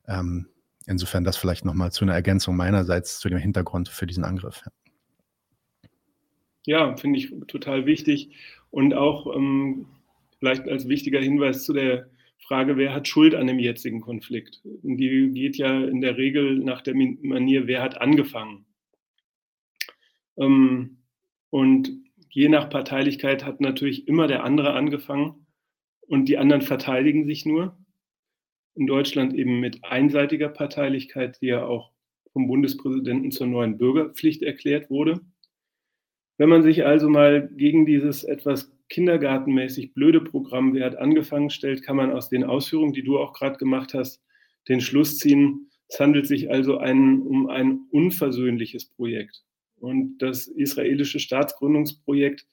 Ähm, 0.07 0.47
insofern 0.88 1.23
das 1.23 1.38
vielleicht 1.38 1.65
nochmal 1.65 1.91
zu 1.91 2.03
einer 2.03 2.15
Ergänzung 2.15 2.56
meinerseits 2.56 3.19
zu 3.19 3.30
dem 3.30 3.38
Hintergrund 3.38 3.89
für 3.89 4.07
diesen 4.07 4.23
Angriff. 4.23 4.64
Ja, 6.65 6.97
finde 6.97 7.19
ich 7.19 7.31
total 7.47 7.85
wichtig 7.85 8.31
und 8.72 8.93
auch 8.93 9.35
ähm, 9.35 9.85
vielleicht 10.39 10.68
als 10.68 10.88
wichtiger 10.88 11.19
Hinweis 11.19 11.64
zu 11.64 11.73
der 11.73 12.07
Frage, 12.40 12.78
wer 12.78 12.94
hat 12.94 13.07
Schuld 13.07 13.36
an 13.36 13.48
dem 13.48 13.60
jetzigen 13.60 14.02
Konflikt? 14.02 14.61
Die 14.64 15.32
geht 15.34 15.57
ja 15.57 15.84
in 15.84 16.02
der 16.02 16.18
Regel 16.18 16.60
nach 16.60 16.82
der 16.82 16.95
Manier, 16.95 17.68
wer 17.68 17.82
hat 17.82 18.02
angefangen? 18.02 18.66
Ähm, 20.38 21.03
und 21.49 21.91
je 22.30 22.49
nach 22.49 22.70
Parteilichkeit 22.70 23.45
hat 23.45 23.61
natürlich 23.61 24.07
immer 24.07 24.28
der 24.28 24.44
andere 24.44 24.74
angefangen 24.74 25.48
und 26.07 26.26
die 26.26 26.38
anderen 26.38 26.61
verteidigen 26.61 27.26
sich 27.26 27.45
nur. 27.45 27.78
In 28.76 28.88
Deutschland 28.88 29.34
eben 29.34 29.60
mit 29.60 29.84
einseitiger 29.84 30.48
Parteilichkeit, 30.48 31.41
die 31.41 31.48
ja 31.48 31.66
auch 31.66 31.91
vom 32.32 32.48
Bundespräsidenten 32.48 33.32
zur 33.32 33.48
neuen 33.48 33.78
Bürgerpflicht 33.78 34.41
erklärt 34.41 34.90
wurde. 34.90 35.20
Wenn 36.40 36.48
man 36.48 36.64
sich 36.64 36.86
also 36.86 37.10
mal 37.10 37.49
gegen 37.49 37.86
dieses 37.86 38.24
etwas 38.24 38.72
kindergartenmäßig 38.88 39.94
blöde 39.94 40.22
Programm, 40.22 40.74
wer 40.74 40.86
hat 40.86 40.95
angefangen, 40.95 41.49
stellt, 41.49 41.84
kann 41.84 41.98
man 41.98 42.14
aus 42.14 42.30
den 42.30 42.45
Ausführungen, 42.45 42.94
die 42.94 43.03
du 43.03 43.20
auch 43.20 43.34
gerade 43.34 43.57
gemacht 43.57 43.94
hast, 43.94 44.24
den 44.70 44.80
Schluss 44.80 45.18
ziehen, 45.18 45.70
es 45.90 45.99
handelt 45.99 46.28
sich 46.28 46.49
also 46.49 46.78
ein, 46.78 47.22
um 47.24 47.49
ein 47.49 47.82
unversöhnliches 47.91 48.86
Projekt. 48.86 49.44
Und 49.82 50.20
das 50.20 50.48
israelische 50.48 51.20
Staatsgründungsprojekt 51.20 52.48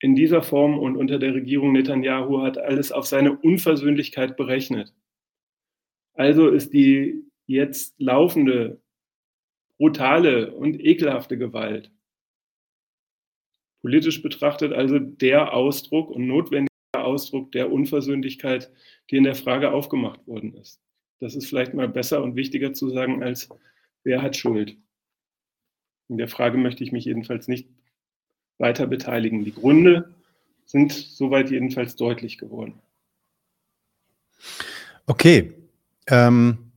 in 0.00 0.16
dieser 0.16 0.42
Form 0.42 0.76
und 0.76 0.96
unter 0.96 1.20
der 1.20 1.34
Regierung 1.34 1.70
Netanyahu 1.70 2.42
hat 2.42 2.58
alles 2.58 2.90
auf 2.90 3.06
seine 3.06 3.38
Unversöhnlichkeit 3.38 4.36
berechnet. 4.36 4.92
Also 6.14 6.48
ist 6.48 6.72
die 6.72 7.22
jetzt 7.46 7.94
laufende, 8.00 8.82
brutale 9.78 10.52
und 10.52 10.80
ekelhafte 10.80 11.38
Gewalt 11.38 11.92
politisch 13.82 14.22
betrachtet 14.22 14.72
also 14.72 14.98
der 14.98 15.52
Ausdruck 15.52 16.10
und 16.10 16.26
notwendiger 16.26 16.68
Ausdruck 16.94 17.52
der 17.52 17.70
Unversöhnlichkeit, 17.70 18.70
die 19.10 19.16
in 19.16 19.24
der 19.24 19.34
Frage 19.34 19.72
aufgemacht 19.72 20.26
worden 20.26 20.54
ist. 20.54 20.80
Das 21.20 21.34
ist 21.34 21.46
vielleicht 21.46 21.74
mal 21.74 21.88
besser 21.88 22.22
und 22.22 22.36
wichtiger 22.36 22.72
zu 22.72 22.90
sagen 22.90 23.22
als 23.22 23.48
wer 24.04 24.22
hat 24.22 24.36
Schuld. 24.36 24.76
In 26.08 26.18
der 26.18 26.28
Frage 26.28 26.58
möchte 26.58 26.84
ich 26.84 26.92
mich 26.92 27.04
jedenfalls 27.04 27.48
nicht 27.48 27.68
weiter 28.58 28.86
beteiligen. 28.86 29.44
Die 29.44 29.54
Gründe 29.54 30.14
sind 30.64 30.92
soweit 30.92 31.50
jedenfalls 31.50 31.96
deutlich 31.96 32.38
geworden. 32.38 32.80
Okay. 35.06 35.52
Ähm, 36.08 36.72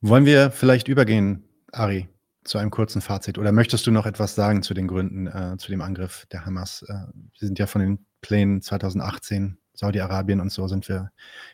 wollen 0.00 0.24
wir 0.24 0.50
vielleicht 0.50 0.88
übergehen, 0.88 1.44
Ari, 1.70 2.08
zu 2.44 2.58
einem 2.58 2.70
kurzen 2.70 3.00
Fazit? 3.00 3.38
Oder 3.38 3.52
möchtest 3.52 3.86
du 3.86 3.90
noch 3.90 4.06
etwas 4.06 4.34
sagen 4.34 4.62
zu 4.62 4.74
den 4.74 4.88
Gründen, 4.88 5.26
äh, 5.26 5.56
zu 5.58 5.70
dem 5.70 5.80
Angriff 5.80 6.26
der 6.32 6.44
Hamas? 6.44 6.82
Äh, 6.88 6.92
wir 6.92 7.48
sind 7.48 7.58
ja 7.58 7.66
von 7.66 7.80
den 7.80 8.06
Plänen 8.20 8.62
2018, 8.62 9.58
Saudi-Arabien 9.74 10.40
und 10.40 10.50
so, 10.50 10.68
sind 10.68 10.88
wir 10.88 11.10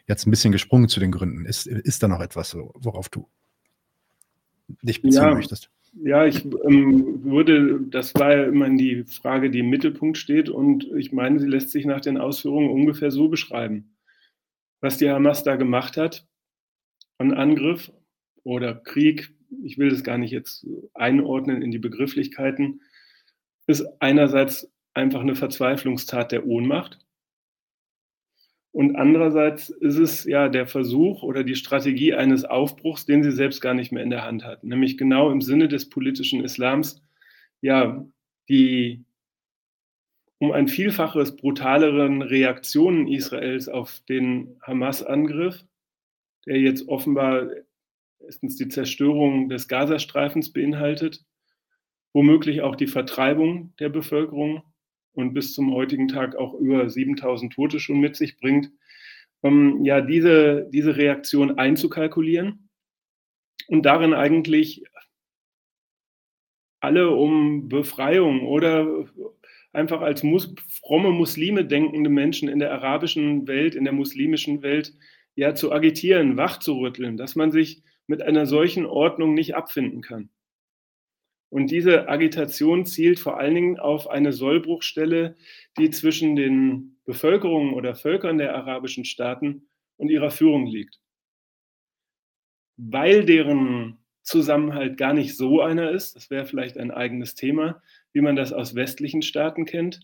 jetzt 0.07 0.27
ein 0.27 0.31
bisschen 0.31 0.53
gesprungen 0.53 0.89
zu 0.89 1.01
den 1.01 1.13
Gründen. 1.13 1.47
Ist, 1.47 1.67
ist 1.67 2.03
da 2.03 2.09
noch 2.09 2.21
etwas, 2.21 2.57
worauf 2.57 3.09
du 3.09 3.29
dich 4.83 5.03
beziehen 5.03 5.23
ja, 5.23 5.35
möchtest? 5.35 5.71
Ja, 5.95 6.27
ich 6.27 6.45
ähm, 6.45 7.25
würde, 7.25 7.81
das 7.91 8.15
war 8.15 8.37
ja 8.37 8.45
immerhin 8.45 8.77
die 8.77 9.05
Frage, 9.05 9.51
die 9.51 9.61
im 9.61 9.71
Mittelpunkt 9.71 10.19
steht 10.19 10.51
und 10.51 10.85
ich 10.97 11.13
meine, 11.13 11.41
sie 11.41 11.47
lässt 11.47 11.71
sich 11.71 11.87
nach 11.87 12.01
den 12.01 12.19
Ausführungen 12.19 12.71
ungefähr 12.71 13.11
so 13.11 13.29
beschreiben. 13.29 13.97
Was 14.81 14.99
die 14.99 15.11
Hamas 15.11 15.43
da 15.43 15.57
gemacht 15.57 15.97
hat, 15.97 16.27
an 17.17 17.33
Angriff 17.33 17.91
oder 18.45 18.75
Krieg, 18.75 19.35
ich 19.63 19.79
will 19.79 19.91
das 19.91 20.05
gar 20.05 20.19
nicht 20.19 20.31
jetzt 20.31 20.67
einordnen 20.95 21.63
in 21.63 21.71
die 21.71 21.79
Begrifflichkeiten, 21.79 22.83
ist 23.67 23.87
einerseits 24.01 24.71
einfach 24.95 25.21
eine 25.21 25.35
Verzweiflungstat 25.35 26.33
der 26.33 26.47
Ohnmacht. 26.47 26.99
Und 28.73 28.97
andererseits 28.97 29.71
ist 29.71 29.97
es 29.97 30.25
ja 30.25 30.49
der 30.49 30.67
Versuch 30.67 31.23
oder 31.23 31.43
die 31.43 31.57
Strategie 31.57 32.15
eines 32.15 32.45
Aufbruchs, 32.45 33.07
den 33.07 33.23
sie 33.23 33.33
selbst 33.33 33.61
gar 33.61 33.75
nicht 33.75 33.93
mehr 33.93 34.03
in 34.03 34.11
der 34.11 34.25
Hand 34.25 34.45
hat. 34.45 34.63
Nämlich 34.63 34.99
genau 34.99 35.31
im 35.31 35.41
Sinne 35.41 35.69
des 35.69 35.89
politischen 35.89 36.45
Islams, 36.45 37.03
ja, 37.61 38.07
die 38.49 39.05
um 40.39 40.53
ein 40.53 40.69
Vielfaches 40.69 41.37
brutaleren 41.37 42.23
Reaktionen 42.23 43.09
Israels 43.09 43.69
auf 43.69 44.01
den 44.09 44.57
Hamas-Angriff, 44.63 45.65
der 46.47 46.61
jetzt 46.61 46.89
offenbar 46.89 47.49
erstens 48.21 48.57
die 48.57 48.69
Zerstörung 48.69 49.49
des 49.49 49.69
Gazastreifens 49.69 50.53
beinhaltet, 50.53 51.25
womöglich 52.13 52.63
auch 52.63 52.77
die 52.77 52.87
Vertreibung 52.87 53.75
der 53.79 53.89
Bevölkerung 53.89 54.63
und 55.13 55.35
bis 55.35 55.55
zum 55.55 55.73
heutigen 55.75 56.09
Tag 56.09 56.37
auch 56.37 56.55
über 56.55 56.89
7000 56.89 57.53
Tote 57.53 57.81
schon 57.81 58.01
mit 58.01 58.17
sich 58.17 58.39
bringt, 58.39 58.71
ähm, 59.43 59.85
ja, 59.85 60.01
diese, 60.01 60.69
diese 60.73 60.97
Reaktion 60.97 61.59
einzukalkulieren 61.59 62.69
und 63.69 63.83
darin 63.85 64.15
eigentlich 64.15 64.85
alle 66.81 67.11
um 67.11 67.69
Befreiung 67.69 68.47
oder 68.47 69.07
einfach 69.73 70.01
als 70.01 70.23
mus 70.23 70.55
fromme 70.81 71.11
Muslime 71.11 71.65
denkende 71.65 72.11
Menschen 72.11 72.49
in 72.49 72.59
der 72.59 72.73
arabischen 72.73 73.47
Welt, 73.47 73.75
in 73.75 73.85
der 73.85 73.93
muslimischen 73.93 74.63
Welt, 74.63 74.95
ja, 75.35 75.55
zu 75.55 75.73
agitieren, 75.73 76.37
wach 76.37 76.59
zu 76.59 76.79
rütteln, 76.79 77.17
dass 77.17 77.37
man 77.37 77.53
sich 77.53 77.83
mit 78.09 78.23
einer 78.23 78.47
solchen 78.47 78.87
Ordnung 78.87 79.35
nicht 79.35 79.55
abfinden 79.55 80.03
kann. 80.03 80.31
Und 81.51 81.71
diese 81.71 82.09
Agitation 82.09 82.85
zielt 82.85 83.19
vor 83.19 83.39
allen 83.39 83.55
Dingen 83.55 83.79
auf 83.79 84.09
eine 84.09 84.33
Sollbruchstelle, 84.33 85.37
die 85.79 85.91
zwischen 85.91 86.37
den 86.37 86.99
Bevölkerungen 87.05 87.73
oder 87.75 87.95
Völkern 87.95 88.39
der 88.39 88.55
arabischen 88.55 89.05
Staaten 89.05 89.69
und 89.97 90.11
ihrer 90.11 90.31
Führung 90.31 90.67
liegt. 90.67 91.01
Weil 92.77 93.25
deren 93.25 93.99
Zusammenhalt 94.23 94.99
gar 94.99 95.15
nicht 95.15 95.37
so 95.37 95.63
einer 95.63 95.91
ist, 95.91 96.17
das 96.17 96.29
wäre 96.31 96.45
vielleicht 96.45 96.77
ein 96.77 96.91
eigenes 96.91 97.35
Thema, 97.35 97.83
wie 98.13 98.21
man 98.21 98.37
das 98.37 98.53
aus 98.53 98.75
westlichen 98.75 99.23
Staaten 99.23 99.65
kennt, 99.65 100.01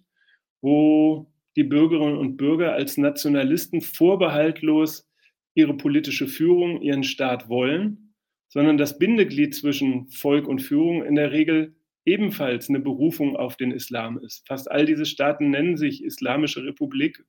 wo 0.63 1.31
die 1.57 1.65
Bürgerinnen 1.65 2.17
und 2.17 2.37
Bürger 2.39 2.73
als 2.73 2.97
Nationalisten 2.97 3.83
vorbehaltlos 3.83 5.07
ihre 5.55 5.77
politische 5.77 6.27
Führung, 6.27 6.83
ihren 6.83 7.05
Staat 7.05 7.49
wollen, 7.49 8.15
sondern 8.49 8.79
das 8.79 8.99
Bindeglied 8.99 9.55
zwischen 9.55 10.09
Volk 10.09 10.47
und 10.47 10.61
Führung 10.61 11.05
in 11.05 11.15
der 11.15 11.33
Regel 11.33 11.75
ebenfalls 12.05 12.69
eine 12.69 12.81
Berufung 12.81 13.37
auf 13.37 13.57
den 13.57 13.71
Islam 13.71 14.19
ist. 14.19 14.47
Fast 14.47 14.71
all 14.71 14.85
diese 14.85 15.07
Staaten 15.07 15.51
nennen 15.51 15.77
sich 15.77 16.05
Islamische 16.05 16.65
Republik 16.65 17.25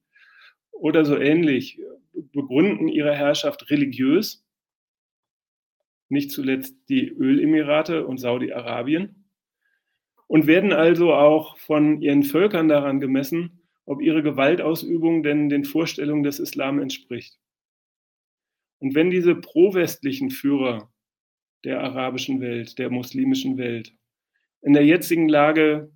oder 0.71 1.05
so 1.05 1.17
ähnlich, 1.17 1.79
begründen 2.13 2.87
ihre 2.87 3.15
Herrschaft 3.15 3.69
religiös, 3.69 4.45
nicht 6.09 6.31
zuletzt 6.31 6.77
die 6.89 7.07
Ölemirate 7.07 8.05
und 8.05 8.17
Saudi-Arabien, 8.17 9.25
und 10.27 10.47
werden 10.47 10.73
also 10.73 11.13
auch 11.13 11.57
von 11.57 12.01
ihren 12.01 12.23
Völkern 12.23 12.67
daran 12.67 12.99
gemessen, 12.99 13.61
ob 13.85 14.01
ihre 14.01 14.23
Gewaltausübung 14.23 15.23
denn 15.23 15.49
den 15.49 15.65
Vorstellungen 15.65 16.23
des 16.23 16.39
Islam 16.39 16.79
entspricht. 16.79 17.39
Und 18.85 18.93
wenn 18.93 19.09
diese 19.09 19.33
pro-westlichen 19.33 20.29
Führer 20.29 20.93
der 21.63 21.81
arabischen 21.81 22.39
Welt, 22.39 22.77
der 22.77 22.91
muslimischen 22.91 23.57
Welt, 23.57 23.95
in 24.61 24.73
der 24.73 24.85
jetzigen 24.85 25.27
Lage 25.27 25.91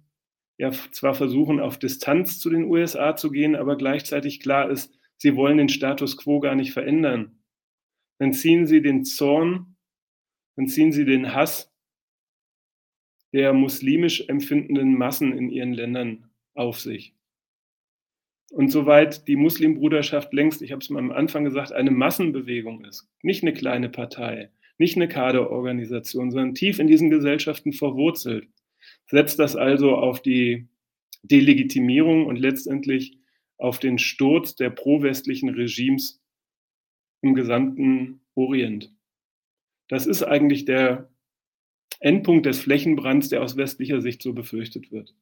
ja 0.58 0.72
zwar 0.72 1.14
versuchen, 1.14 1.60
auf 1.60 1.78
Distanz 1.78 2.40
zu 2.40 2.50
den 2.50 2.64
USA 2.64 3.16
zu 3.16 3.30
gehen, 3.30 3.56
aber 3.56 3.78
gleichzeitig 3.78 4.40
klar 4.40 4.72
ist, 4.72 4.98
sie 5.18 5.36
wollen 5.36 5.60
den 5.60 5.70
Status 5.70 6.18
quo 6.18 6.40
gar 6.40 6.56
nicht 6.56 6.74
verändern, 6.74 7.44
dann 8.18 8.34
ziehen 8.34 8.66
sie 8.66 8.82
den 8.82 9.06
Zorn, 9.06 9.78
dann 10.56 10.66
ziehen 10.66 10.92
sie 10.92 11.06
den 11.06 11.36
Hass 11.36 11.72
der 13.34 13.54
muslimisch 13.54 14.28
empfindenden 14.28 14.98
Massen 14.98 15.38
in 15.38 15.52
ihren 15.52 15.74
Ländern 15.74 16.32
auf 16.56 16.80
sich. 16.80 17.16
Und 18.52 18.72
soweit 18.72 19.28
die 19.28 19.36
Muslimbruderschaft 19.36 20.34
längst, 20.34 20.62
ich 20.62 20.72
habe 20.72 20.82
es 20.82 20.90
mal 20.90 21.00
am 21.00 21.12
Anfang 21.12 21.44
gesagt, 21.44 21.72
eine 21.72 21.92
Massenbewegung 21.92 22.84
ist, 22.86 23.08
nicht 23.22 23.44
eine 23.44 23.54
kleine 23.54 23.90
Partei, 23.90 24.52
nicht 24.80 24.96
eine 24.96 25.08
Kaderorganisation, 25.08 26.32
sondern 26.32 26.56
tief 26.56 26.80
in 26.80 26.88
diesen 26.88 27.10
Gesellschaften 27.12 27.74
verwurzelt, 27.74 28.48
setzt 29.06 29.38
das 29.38 29.56
also 29.56 29.96
auf 29.96 30.22
die 30.22 30.68
Delegitimierung 31.22 32.26
und 32.26 32.38
letztendlich 32.38 33.20
auf 33.58 33.78
den 33.78 34.00
Sturz 34.00 34.56
der 34.56 34.70
pro-westlichen 34.72 35.50
Regimes 35.50 36.22
im 37.22 37.36
gesamten 37.36 38.22
Orient. 38.36 38.92
Das 39.90 40.08
ist 40.08 40.24
eigentlich 40.24 40.66
der 40.66 41.10
Endpunkt 42.00 42.46
des 42.46 42.62
Flächenbrands, 42.62 43.30
der 43.30 43.44
aus 43.44 43.58
westlicher 43.58 44.02
Sicht 44.02 44.22
so 44.24 44.34
befürchtet 44.34 44.92
wird 44.92 45.14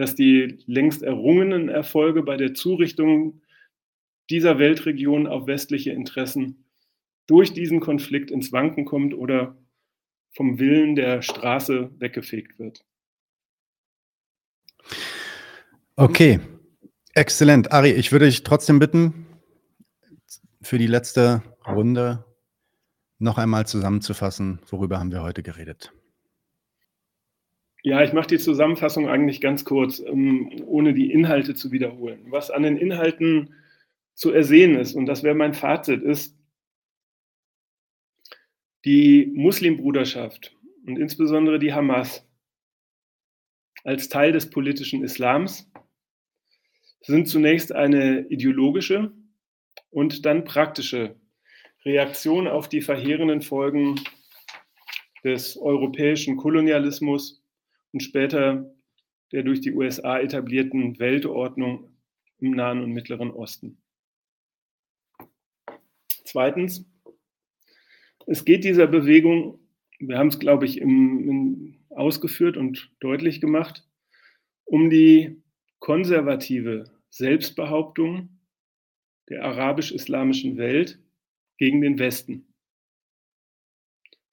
dass 0.00 0.14
die 0.14 0.56
längst 0.64 1.02
errungenen 1.02 1.68
Erfolge 1.68 2.22
bei 2.22 2.38
der 2.38 2.54
Zurichtung 2.54 3.42
dieser 4.30 4.58
Weltregion 4.58 5.26
auf 5.26 5.46
westliche 5.46 5.90
Interessen 5.90 6.64
durch 7.26 7.52
diesen 7.52 7.80
Konflikt 7.80 8.30
ins 8.30 8.50
Wanken 8.50 8.86
kommt 8.86 9.12
oder 9.12 9.58
vom 10.34 10.58
Willen 10.58 10.94
der 10.94 11.20
Straße 11.20 11.90
weggefegt 11.98 12.58
wird. 12.58 12.82
Okay, 15.96 16.40
exzellent. 17.12 17.70
Ari, 17.70 17.90
ich 17.90 18.10
würde 18.10 18.24
dich 18.24 18.42
trotzdem 18.42 18.78
bitten, 18.78 19.26
für 20.62 20.78
die 20.78 20.86
letzte 20.86 21.42
Runde 21.66 22.24
noch 23.18 23.36
einmal 23.36 23.66
zusammenzufassen, 23.66 24.60
worüber 24.66 24.98
haben 24.98 25.12
wir 25.12 25.20
heute 25.20 25.42
geredet. 25.42 25.92
Ja, 27.82 28.02
ich 28.02 28.12
mache 28.12 28.28
die 28.28 28.38
Zusammenfassung 28.38 29.08
eigentlich 29.08 29.40
ganz 29.40 29.64
kurz, 29.64 30.00
ähm, 30.00 30.62
ohne 30.66 30.92
die 30.92 31.10
Inhalte 31.10 31.54
zu 31.54 31.72
wiederholen. 31.72 32.26
Was 32.28 32.50
an 32.50 32.62
den 32.62 32.76
Inhalten 32.76 33.54
zu 34.14 34.32
ersehen 34.32 34.76
ist, 34.76 34.94
und 34.94 35.06
das 35.06 35.22
wäre 35.22 35.34
mein 35.34 35.54
Fazit, 35.54 36.02
ist, 36.02 36.36
die 38.84 39.30
Muslimbruderschaft 39.34 40.56
und 40.86 40.98
insbesondere 40.98 41.58
die 41.58 41.72
Hamas 41.72 42.26
als 43.84 44.08
Teil 44.08 44.32
des 44.32 44.50
politischen 44.50 45.02
Islams 45.02 45.70
sind 47.02 47.28
zunächst 47.28 47.72
eine 47.72 48.26
ideologische 48.28 49.12
und 49.90 50.26
dann 50.26 50.44
praktische 50.44 51.16
Reaktion 51.84 52.46
auf 52.46 52.68
die 52.68 52.82
verheerenden 52.82 53.40
Folgen 53.40 54.00
des 55.24 55.56
europäischen 55.56 56.36
Kolonialismus 56.36 57.39
und 57.92 58.00
später 58.00 58.74
der 59.32 59.42
durch 59.42 59.60
die 59.60 59.72
USA 59.72 60.18
etablierten 60.18 60.98
Weltordnung 60.98 61.96
im 62.38 62.52
Nahen 62.52 62.82
und 62.82 62.92
Mittleren 62.92 63.30
Osten. 63.30 63.80
Zweitens, 66.24 66.84
es 68.26 68.44
geht 68.44 68.64
dieser 68.64 68.86
Bewegung, 68.86 69.58
wir 69.98 70.18
haben 70.18 70.28
es, 70.28 70.38
glaube 70.38 70.64
ich, 70.64 70.80
im, 70.80 71.28
im, 71.28 71.76
ausgeführt 71.90 72.56
und 72.56 72.90
deutlich 73.00 73.40
gemacht, 73.40 73.86
um 74.64 74.90
die 74.90 75.42
konservative 75.80 76.84
Selbstbehauptung 77.08 78.40
der 79.28 79.44
arabisch-islamischen 79.44 80.56
Welt 80.56 81.00
gegen 81.58 81.80
den 81.80 81.98
Westen. 81.98 82.54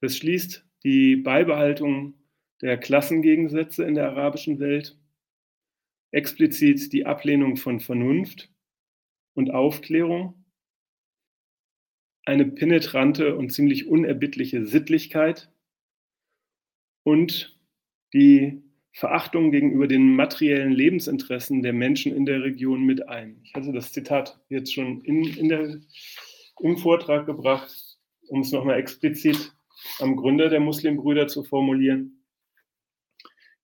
Das 0.02 0.16
schließt 0.16 0.66
die 0.84 1.16
Beibehaltung 1.16 2.17
der 2.62 2.78
Klassengegensätze 2.78 3.84
in 3.84 3.96
der 3.96 4.10
arabischen 4.10 4.60
Welt, 4.60 4.98
explizit 6.12 6.92
die 6.94 7.06
Ablehnung 7.06 7.58
von 7.58 7.80
Vernunft 7.80 8.52
und 9.34 9.52
Aufklärung, 9.52 10.46
eine 12.26 12.46
penetrante 12.46 13.36
und 13.36 13.52
ziemlich 13.52 13.88
unerbittliche 13.88 14.66
Sittlichkeit 14.66 15.52
und 17.04 17.58
die 18.14 18.64
Verachtung 18.92 19.52
gegenüber 19.52 19.88
den 19.88 20.16
materiellen 20.16 20.72
Lebensinteressen 20.72 21.62
der 21.62 21.72
Menschen 21.72 22.16
in 22.16 22.26
der 22.26 22.42
Region 22.42 22.84
mit 22.84 23.08
ein. 23.08 23.40
Ich 23.44 23.54
hatte 23.54 23.72
das 23.72 23.92
Zitat 23.92 24.40
jetzt 24.50 24.74
schon 24.74 25.02
in, 25.02 25.24
in 25.24 25.50
der, 25.50 25.80
im 26.60 26.78
Vortrag 26.78 27.28
gebracht, 27.28 27.98
um 28.28 28.42
es 28.42 28.52
nochmal 28.52 28.80
explizit 28.80 29.54
am 30.00 30.16
Gründer 30.16 30.50
der 30.50 30.60
Muslimbrüder 30.60 31.28
zu 31.28 31.44
formulieren. 31.44 32.17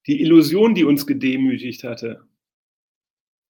Die 0.06 0.20
Illusion, 0.20 0.74
die 0.74 0.84
uns 0.84 1.06
gedemütigt 1.06 1.84
hatte, 1.84 2.26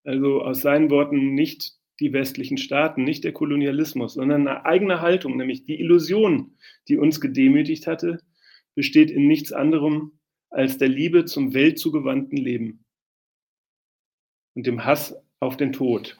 also 0.05 0.43
aus 0.43 0.60
seinen 0.60 0.90
Worten 0.90 1.35
nicht 1.35 1.74
die 2.01 2.12
westlichen 2.12 2.59
Staaten, 2.59 3.05
nicht 3.05 3.24
der 3.24 3.32
Kolonialismus, 3.32 4.14
sondern 4.14 4.47
eine 4.47 4.64
eigene 4.64 5.01
Haltung, 5.01 5.36
nämlich 5.36 5.64
die 5.64 5.81
Illusion, 5.81 6.56
die 6.89 6.97
uns 6.97 7.20
gedemütigt 7.20 7.86
hatte, 7.86 8.20
besteht 8.74 9.10
in 9.10 9.26
nichts 9.26 9.52
anderem 9.52 10.18
als 10.51 10.78
der 10.78 10.89
Liebe 10.89 11.24
zum 11.24 11.55
weltzugewandten 11.55 12.39
Leben 12.39 12.85
und 14.55 14.66
dem 14.66 14.85
Hass 14.85 15.16
auf 15.40 15.56
den 15.56 15.72
Tod. 15.72 16.18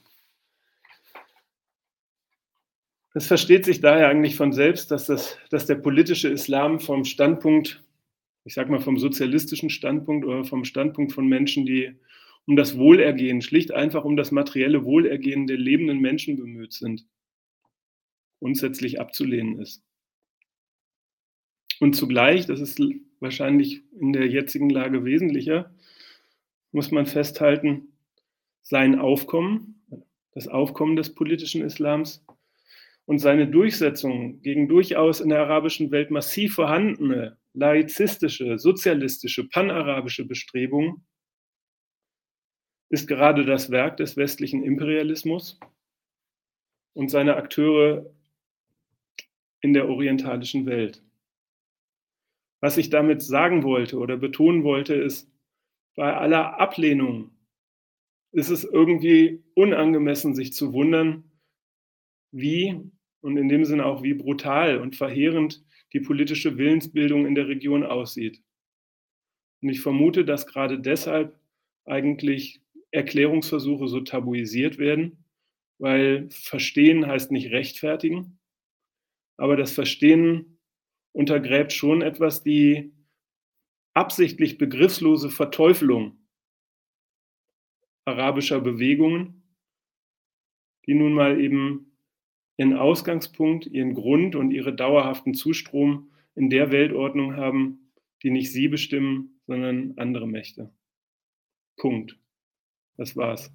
Es 3.17 3.29
versteht 3.29 3.65
sich 3.65 3.81
daher 3.81 4.09
eigentlich 4.09 4.37
von 4.37 4.53
selbst, 4.53 4.91
dass, 4.91 5.07
das, 5.07 5.39
dass 5.51 5.67
der 5.67 5.77
politische 5.77 6.29
Islam 6.29 6.81
vom 6.81 7.05
Standpunkt, 7.05 7.85
ich 8.45 8.55
sage 8.55 8.71
mal 8.71 8.81
vom 8.81 8.99
sozialistischen 8.99 9.71
Standpunkt 9.71 10.27
oder 10.27 10.45
vom 10.45 10.65
Standpunkt 10.65 11.13
von 11.13 11.27
Menschen, 11.27 11.65
die 11.65 11.95
um 12.47 12.57
das 12.57 12.77
Wohlergehen, 12.77 13.41
schlicht 13.41 13.73
einfach 13.73 14.05
um 14.05 14.17
das 14.17 14.31
materielle 14.31 14.85
Wohlergehen 14.85 15.47
der 15.47 15.57
lebenden 15.57 16.01
Menschen 16.01 16.37
bemüht 16.37 16.75
sind, 16.75 17.07
grundsätzlich 18.39 19.01
abzulehnen 19.01 19.59
ist. 19.59 19.83
Und 21.81 21.97
zugleich, 21.97 22.47
das 22.47 22.61
ist 22.61 22.81
wahrscheinlich 23.19 23.83
in 23.99 24.13
der 24.13 24.29
jetzigen 24.29 24.69
Lage 24.69 25.05
wesentlicher, 25.05 25.75
muss 26.71 26.91
man 26.91 27.07
festhalten, 27.07 27.89
sein 28.63 28.99
Aufkommen, 28.99 29.83
das 30.33 30.49
Aufkommen 30.49 30.97
des 30.97 31.15
politischen 31.15 31.63
Islams 31.63 32.25
und 33.07 33.19
seine 33.19 33.47
Durchsetzung 33.47 34.43
gegen 34.43 34.69
durchaus 34.69 35.21
in 35.21 35.31
der 35.31 35.41
arabischen 35.41 35.91
Welt 35.91 36.11
massiv 36.11 36.55
vorhandene 36.55 37.39
laizistische, 37.55 38.59
sozialistische, 38.59 39.49
panarabische 39.49 40.27
Bestrebungen 40.27 41.07
ist 42.91 43.09
gerade 43.09 43.45
das 43.45 43.71
Werk 43.71 43.97
des 43.97 44.17
westlichen 44.17 44.63
Imperialismus 44.63 45.59
und 46.93 47.11
seiner 47.11 47.37
Akteure 47.37 48.13
in 49.61 49.73
der 49.73 49.89
orientalischen 49.89 50.67
Welt. 50.67 51.03
Was 52.61 52.77
ich 52.77 52.91
damit 52.91 53.23
sagen 53.23 53.63
wollte 53.63 53.99
oder 53.99 54.17
betonen 54.17 54.65
wollte, 54.65 54.95
ist, 54.95 55.31
bei 55.97 56.15
aller 56.17 56.59
Ablehnung 56.61 57.31
ist 58.33 58.51
es 58.51 58.65
irgendwie 58.65 59.45
unangemessen, 59.55 60.35
sich 60.35 60.53
zu 60.53 60.73
wundern, 60.73 61.31
wie 62.33 62.81
und 63.21 63.37
in 63.37 63.49
dem 63.49 63.65
Sinne 63.65 63.87
auch 63.87 64.03
wie 64.03 64.15
brutal 64.15 64.79
und 64.79 64.97
verheerend 64.97 65.65
die 65.95 66.01
politische 66.01 66.59
Willensbildung 66.59 67.27
in 67.27 67.35
der 67.35 67.49
Region 67.49 67.85
aussieht. 67.85 68.43
Und 69.63 69.71
ich 69.71 69.81
vermute, 69.81 70.25
dass 70.25 70.47
gerade 70.47 70.79
deshalb 70.79 71.39
eigentlich 71.87 72.61
Erklärungsversuche 72.91 73.89
so 73.89 74.01
tabuisiert 74.01 74.79
werden, 74.79 75.25
weil 75.79 76.29
verstehen 76.31 77.07
heißt 77.07 77.31
nicht 77.31 77.51
rechtfertigen, 77.51 78.39
aber 79.37 79.57
das 79.57 79.73
Verstehen 79.73 80.59
untergräbt 81.13 81.73
schon 81.73 82.03
etwas 82.03 82.43
die 82.43 82.93
absichtlich 83.95 84.59
begriffslose 84.59 85.31
Verteufelung 85.31 86.19
arabischer 88.05 88.61
Bewegungen, 88.61 89.43
die 90.87 90.95
nun 90.95 91.15
mal 91.15 91.41
eben 91.41 91.94
ihren 92.57 92.77
Ausgangspunkt, 92.77 93.67
ihren 93.67 93.95
Grund 93.95 94.37
und 94.37 94.51
ihre 94.51 94.75
dauerhaften 94.75 95.35
Zustrom 95.35 96.11
in 96.35 96.51
der 96.51 96.71
Weltordnung 96.71 97.37
haben, 97.37 97.91
die 98.23 98.31
nicht 98.31 98.53
sie 98.53 98.69
bestimmen, 98.69 99.41
sondern 99.47 99.95
andere 99.97 100.27
Mächte. 100.27 100.71
Punkt. 101.77 102.19
Das 102.97 103.17
war's. 103.17 103.51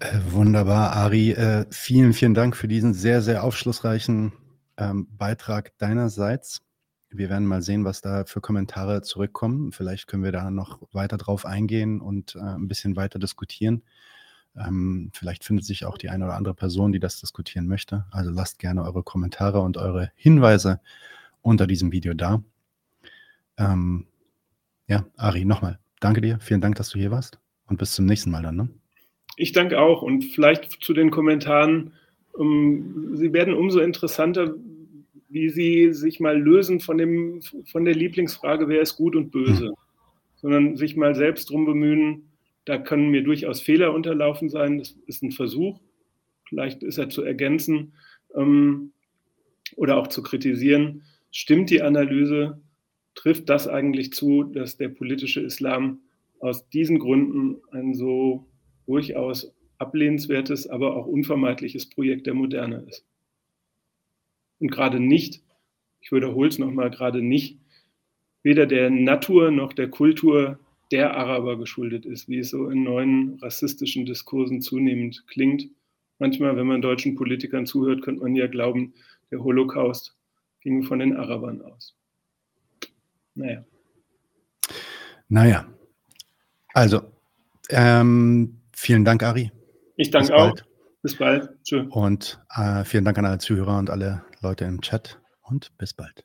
Äh, 0.00 0.18
wunderbar, 0.30 0.92
Ari. 0.92 1.32
Äh, 1.32 1.66
vielen, 1.70 2.12
vielen 2.12 2.34
Dank 2.34 2.56
für 2.56 2.68
diesen 2.68 2.94
sehr, 2.94 3.22
sehr 3.22 3.44
aufschlussreichen 3.44 4.32
ähm, 4.76 5.08
Beitrag 5.16 5.76
deinerseits. 5.78 6.62
Wir 7.10 7.28
werden 7.28 7.46
mal 7.46 7.62
sehen, 7.62 7.84
was 7.84 8.00
da 8.00 8.24
für 8.24 8.40
Kommentare 8.40 9.02
zurückkommen. 9.02 9.72
Vielleicht 9.72 10.06
können 10.06 10.24
wir 10.24 10.32
da 10.32 10.50
noch 10.50 10.80
weiter 10.92 11.18
drauf 11.18 11.44
eingehen 11.44 12.00
und 12.00 12.36
äh, 12.36 12.40
ein 12.40 12.68
bisschen 12.68 12.96
weiter 12.96 13.18
diskutieren. 13.18 13.82
Ähm, 14.56 15.10
vielleicht 15.14 15.44
findet 15.44 15.64
sich 15.64 15.84
auch 15.84 15.96
die 15.96 16.10
eine 16.10 16.24
oder 16.24 16.34
andere 16.34 16.54
Person, 16.54 16.92
die 16.92 17.00
das 17.00 17.20
diskutieren 17.20 17.66
möchte. 17.66 18.04
Also 18.10 18.30
lasst 18.30 18.58
gerne 18.58 18.82
eure 18.82 19.02
Kommentare 19.02 19.60
und 19.60 19.76
eure 19.76 20.12
Hinweise 20.14 20.80
unter 21.40 21.66
diesem 21.66 21.92
Video 21.92 22.14
da. 22.14 22.42
Ähm, 23.56 24.06
ja, 24.86 25.06
Ari, 25.16 25.44
nochmal, 25.44 25.78
danke 26.00 26.20
dir. 26.20 26.38
Vielen 26.40 26.60
Dank, 26.60 26.76
dass 26.76 26.90
du 26.90 26.98
hier 26.98 27.10
warst. 27.10 27.38
Und 27.66 27.78
bis 27.78 27.92
zum 27.92 28.06
nächsten 28.06 28.30
Mal 28.30 28.42
dann. 28.42 28.56
Ne? 28.56 28.68
Ich 29.36 29.52
danke 29.52 29.80
auch. 29.80 30.02
Und 30.02 30.24
vielleicht 30.24 30.82
zu 30.82 30.92
den 30.92 31.10
Kommentaren 31.10 31.92
um, 32.32 33.16
sie 33.16 33.32
werden 33.32 33.54
umso 33.54 33.80
interessanter, 33.80 34.54
wie 35.28 35.48
sie 35.48 35.92
sich 35.92 36.20
mal 36.20 36.38
lösen 36.38 36.80
von, 36.80 36.98
dem, 36.98 37.40
von 37.70 37.84
der 37.84 37.94
Lieblingsfrage, 37.94 38.68
wer 38.68 38.82
ist 38.82 38.96
gut 38.96 39.16
und 39.16 39.30
böse, 39.30 39.70
mhm. 39.70 39.74
sondern 40.36 40.76
sich 40.76 40.96
mal 40.96 41.14
selbst 41.14 41.50
darum 41.50 41.64
bemühen, 41.64 42.28
da 42.64 42.78
können 42.78 43.10
mir 43.10 43.22
durchaus 43.22 43.60
Fehler 43.60 43.92
unterlaufen 43.92 44.48
sein, 44.48 44.78
das 44.78 44.96
ist 45.06 45.22
ein 45.22 45.32
Versuch, 45.32 45.80
vielleicht 46.48 46.82
ist 46.82 46.98
er 46.98 47.08
zu 47.08 47.22
ergänzen 47.22 47.94
ähm, 48.34 48.92
oder 49.76 49.96
auch 49.96 50.06
zu 50.06 50.22
kritisieren. 50.22 51.02
Stimmt 51.30 51.70
die 51.70 51.82
Analyse? 51.82 52.60
Trifft 53.14 53.48
das 53.48 53.68
eigentlich 53.68 54.12
zu, 54.12 54.44
dass 54.44 54.76
der 54.76 54.88
politische 54.88 55.40
Islam 55.40 56.00
aus 56.40 56.68
diesen 56.68 56.98
Gründen 56.98 57.56
ein 57.70 57.94
so 57.94 58.46
durchaus 58.86 59.54
ablehnenswertes, 59.78 60.66
aber 60.68 60.96
auch 60.96 61.06
unvermeidliches 61.06 61.88
Projekt 61.90 62.26
der 62.26 62.34
Moderne 62.34 62.84
ist. 62.88 63.04
Und 64.60 64.70
gerade 64.70 65.00
nicht, 65.00 65.42
ich 66.00 66.12
wiederhole 66.12 66.48
es 66.48 66.58
nochmal, 66.58 66.90
gerade 66.90 67.22
nicht, 67.22 67.58
weder 68.42 68.66
der 68.66 68.90
Natur 68.90 69.50
noch 69.50 69.72
der 69.72 69.88
Kultur 69.88 70.58
der 70.92 71.16
Araber 71.16 71.58
geschuldet 71.58 72.04
ist, 72.04 72.28
wie 72.28 72.38
es 72.38 72.50
so 72.50 72.68
in 72.68 72.84
neuen 72.84 73.38
rassistischen 73.40 74.04
Diskursen 74.06 74.60
zunehmend 74.60 75.26
klingt. 75.26 75.68
Manchmal, 76.18 76.56
wenn 76.56 76.66
man 76.66 76.82
deutschen 76.82 77.14
Politikern 77.16 77.66
zuhört, 77.66 78.02
könnte 78.02 78.22
man 78.22 78.34
ja 78.34 78.46
glauben, 78.46 78.94
der 79.30 79.42
Holocaust 79.42 80.14
ging 80.60 80.82
von 80.82 80.98
den 80.98 81.16
Arabern 81.16 81.62
aus. 81.62 81.96
Naja. 83.34 83.64
Naja. 85.28 85.66
Also, 86.74 87.02
ähm, 87.70 88.60
vielen 88.72 89.04
Dank, 89.04 89.22
Ari. 89.22 89.50
Ich 89.96 90.10
danke 90.10 90.34
auch. 90.34 90.54
Bis 91.02 91.16
bald. 91.16 91.48
Tschö. 91.64 91.86
Und 91.90 92.40
äh, 92.54 92.84
vielen 92.84 93.04
Dank 93.04 93.18
an 93.18 93.24
alle 93.24 93.38
Zuhörer 93.38 93.78
und 93.78 93.90
alle 93.90 94.24
Leute 94.40 94.64
im 94.66 94.80
Chat 94.80 95.20
und 95.42 95.76
bis 95.78 95.94
bald. 95.94 96.24